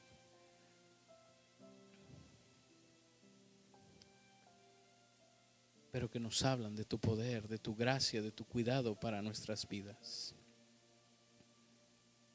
Pero 5.94 6.10
que 6.10 6.18
nos 6.18 6.44
hablan 6.44 6.74
de 6.74 6.84
tu 6.84 6.98
poder, 6.98 7.46
de 7.46 7.56
tu 7.56 7.76
gracia, 7.76 8.20
de 8.20 8.32
tu 8.32 8.44
cuidado 8.44 8.98
para 8.98 9.22
nuestras 9.22 9.68
vidas. 9.68 10.34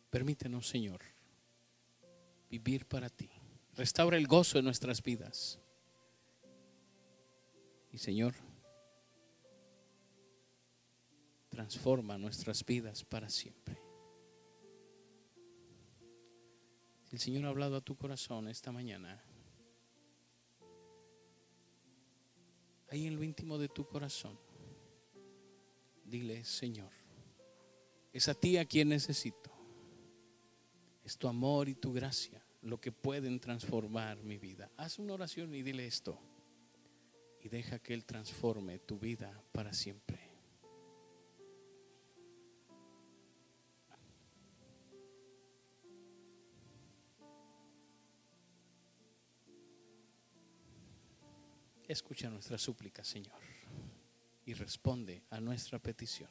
Permítenos, 0.10 0.66
Señor, 0.66 1.02
vivir 2.50 2.86
para 2.86 3.10
ti. 3.10 3.30
Restaura 3.76 4.16
el 4.16 4.28
gozo 4.28 4.60
de 4.60 4.62
nuestras 4.62 5.04
vidas. 5.04 5.60
Y 7.92 7.98
Señor, 7.98 8.34
transforma 11.50 12.18
nuestras 12.18 12.66
vidas 12.66 13.04
para 13.04 13.28
siempre. 13.28 13.78
Si 17.10 17.18
el 17.18 17.20
Señor 17.20 17.44
ha 17.44 17.50
hablado 17.50 17.76
a 17.76 17.82
tu 17.82 17.98
corazón 17.98 18.48
esta 18.48 18.72
mañana, 18.72 19.22
ahí 22.92 23.08
en 23.08 23.16
lo 23.16 23.24
íntimo 23.24 23.58
de 23.58 23.70
tu 23.70 23.88
corazón, 23.88 24.38
dile, 26.04 26.44
Señor, 26.44 26.92
es 28.12 28.28
a 28.28 28.34
ti 28.34 28.58
a 28.58 28.66
quien 28.66 28.90
necesito. 28.90 29.52
Es 31.04 31.18
tu 31.18 31.28
amor 31.28 31.70
y 31.70 31.76
tu 31.76 31.94
gracia 31.94 32.44
lo 32.62 32.80
que 32.80 32.92
pueden 32.92 33.40
transformar 33.40 34.22
mi 34.24 34.38
vida. 34.38 34.70
Haz 34.78 35.00
una 35.00 35.14
oración 35.14 35.54
y 35.56 35.64
dile 35.64 35.88
esto. 35.88 36.20
Y 37.42 37.50
deja 37.50 37.80
que 37.80 37.94
Él 37.94 38.06
transforme 38.06 38.80
tu 38.80 39.00
vida 39.00 39.42
para 39.52 39.74
siempre. 39.74 40.29
Escucha 51.90 52.30
nuestra 52.30 52.60
súplica, 52.60 53.04
Señor, 53.04 53.40
y 54.46 54.54
responde 54.54 55.24
a 55.32 55.40
nuestra 55.40 55.80
petición. 55.80 56.30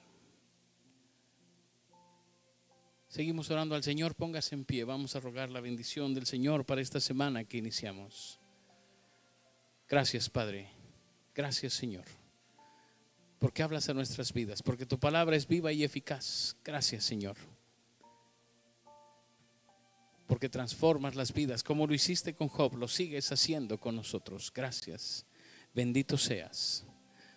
Seguimos 3.08 3.50
orando 3.50 3.74
al 3.74 3.82
Señor, 3.82 4.14
póngase 4.14 4.54
en 4.54 4.64
pie, 4.64 4.84
vamos 4.84 5.16
a 5.16 5.20
rogar 5.20 5.50
la 5.50 5.60
bendición 5.60 6.14
del 6.14 6.26
Señor 6.26 6.64
para 6.64 6.80
esta 6.80 7.00
semana 7.00 7.42
que 7.42 7.58
iniciamos. 7.58 8.38
Gracias, 9.88 10.30
Padre. 10.30 10.70
Gracias, 11.34 11.72
Señor. 11.72 12.04
Porque 13.40 13.64
hablas 13.64 13.88
a 13.88 13.94
nuestras 13.94 14.32
vidas, 14.32 14.62
porque 14.62 14.86
tu 14.86 15.00
palabra 15.00 15.34
es 15.34 15.48
viva 15.48 15.72
y 15.72 15.82
eficaz. 15.82 16.56
Gracias, 16.62 17.02
Señor. 17.02 17.36
Porque 20.28 20.48
transformas 20.48 21.16
las 21.16 21.32
vidas, 21.32 21.64
como 21.64 21.88
lo 21.88 21.94
hiciste 21.94 22.32
con 22.36 22.46
Job, 22.46 22.76
lo 22.76 22.86
sigues 22.86 23.32
haciendo 23.32 23.80
con 23.80 23.96
nosotros. 23.96 24.52
Gracias. 24.54 25.26
Bendito 25.74 26.16
seas. 26.16 26.84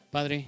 Padre, 0.09 0.47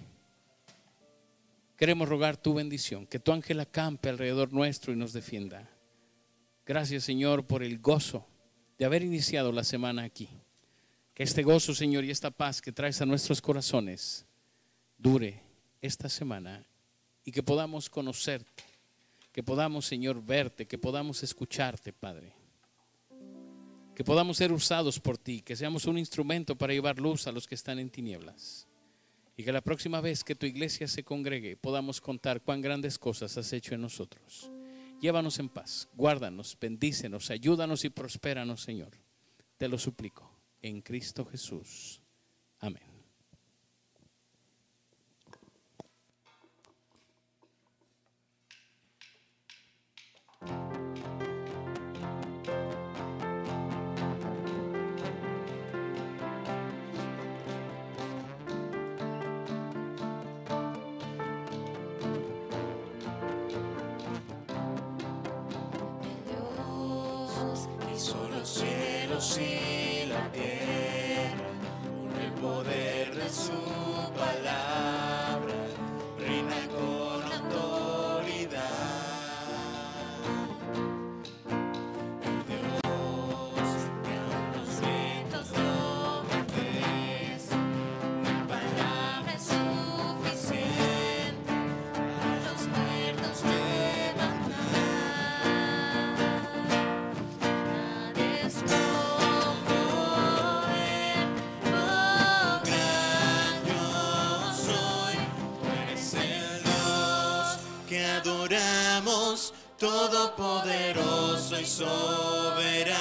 queremos 1.77 2.07
rogar 2.09 2.37
tu 2.37 2.53
bendición, 2.53 3.05
que 3.05 3.19
tu 3.19 3.31
ángel 3.31 3.59
acampe 3.59 4.09
alrededor 4.09 4.51
nuestro 4.51 4.93
y 4.93 4.95
nos 4.95 5.13
defienda. 5.13 5.69
Gracias, 6.65 7.03
Señor, 7.03 7.45
por 7.45 7.63
el 7.63 7.79
gozo 7.79 8.25
de 8.77 8.85
haber 8.85 9.03
iniciado 9.03 9.51
la 9.51 9.63
semana 9.63 10.03
aquí. 10.03 10.29
Que 11.13 11.23
este 11.23 11.43
gozo, 11.43 11.75
Señor, 11.75 12.03
y 12.03 12.11
esta 12.11 12.31
paz 12.31 12.61
que 12.61 12.71
traes 12.71 13.01
a 13.01 13.05
nuestros 13.05 13.41
corazones 13.41 14.25
dure 14.97 15.41
esta 15.81 16.09
semana 16.09 16.65
y 17.23 17.31
que 17.31 17.43
podamos 17.43 17.89
conocerte, 17.89 18.63
que 19.31 19.43
podamos, 19.43 19.85
Señor, 19.85 20.23
verte, 20.23 20.65
que 20.65 20.77
podamos 20.77 21.21
escucharte, 21.23 21.93
Padre. 21.93 22.33
Que 23.95 24.03
podamos 24.03 24.37
ser 24.37 24.51
usados 24.51 24.99
por 24.99 25.17
ti, 25.17 25.41
que 25.41 25.55
seamos 25.55 25.85
un 25.85 25.97
instrumento 25.97 26.55
para 26.55 26.73
llevar 26.73 26.99
luz 26.99 27.27
a 27.27 27.31
los 27.31 27.47
que 27.47 27.55
están 27.55 27.79
en 27.79 27.89
tinieblas. 27.89 28.67
Y 29.35 29.43
que 29.43 29.51
la 29.51 29.61
próxima 29.61 30.01
vez 30.01 30.23
que 30.23 30.35
tu 30.35 30.45
iglesia 30.45 30.87
se 30.87 31.03
congregue 31.03 31.57
podamos 31.57 32.01
contar 32.01 32.41
cuán 32.41 32.61
grandes 32.61 32.97
cosas 32.97 33.37
has 33.37 33.51
hecho 33.53 33.75
en 33.75 33.81
nosotros. 33.81 34.51
Llévanos 35.01 35.37
en 35.39 35.49
paz, 35.49 35.89
guárdanos, 35.95 36.57
bendícenos, 36.59 37.29
ayúdanos 37.29 37.83
y 37.83 37.89
prospéranos, 37.89 38.61
Señor. 38.61 38.91
Te 39.57 39.67
lo 39.67 39.77
suplico 39.77 40.29
en 40.61 40.81
Cristo 40.81 41.25
Jesús. 41.25 42.01
Amén. 42.59 42.92
Dios 67.43 67.67
hizo 67.93 68.15
los 68.29 68.47
cielos 68.47 69.37
y 69.37 70.05
la 70.07 70.31
tierra 70.31 71.49
con 71.83 72.21
el 72.21 72.31
poder 72.33 73.15
de 73.15 73.29
su 73.29 73.51
palabra, 74.15 74.72
todopoderoso 109.83 111.59
y 111.59 111.65
soberano, 111.65 112.95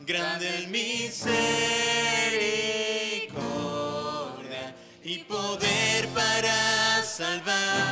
grande 0.00 0.58
en 0.58 0.70
misericordia 0.70 1.16
y 5.02 5.20
poder 5.20 6.06
para 6.08 7.02
salvar. 7.02 7.89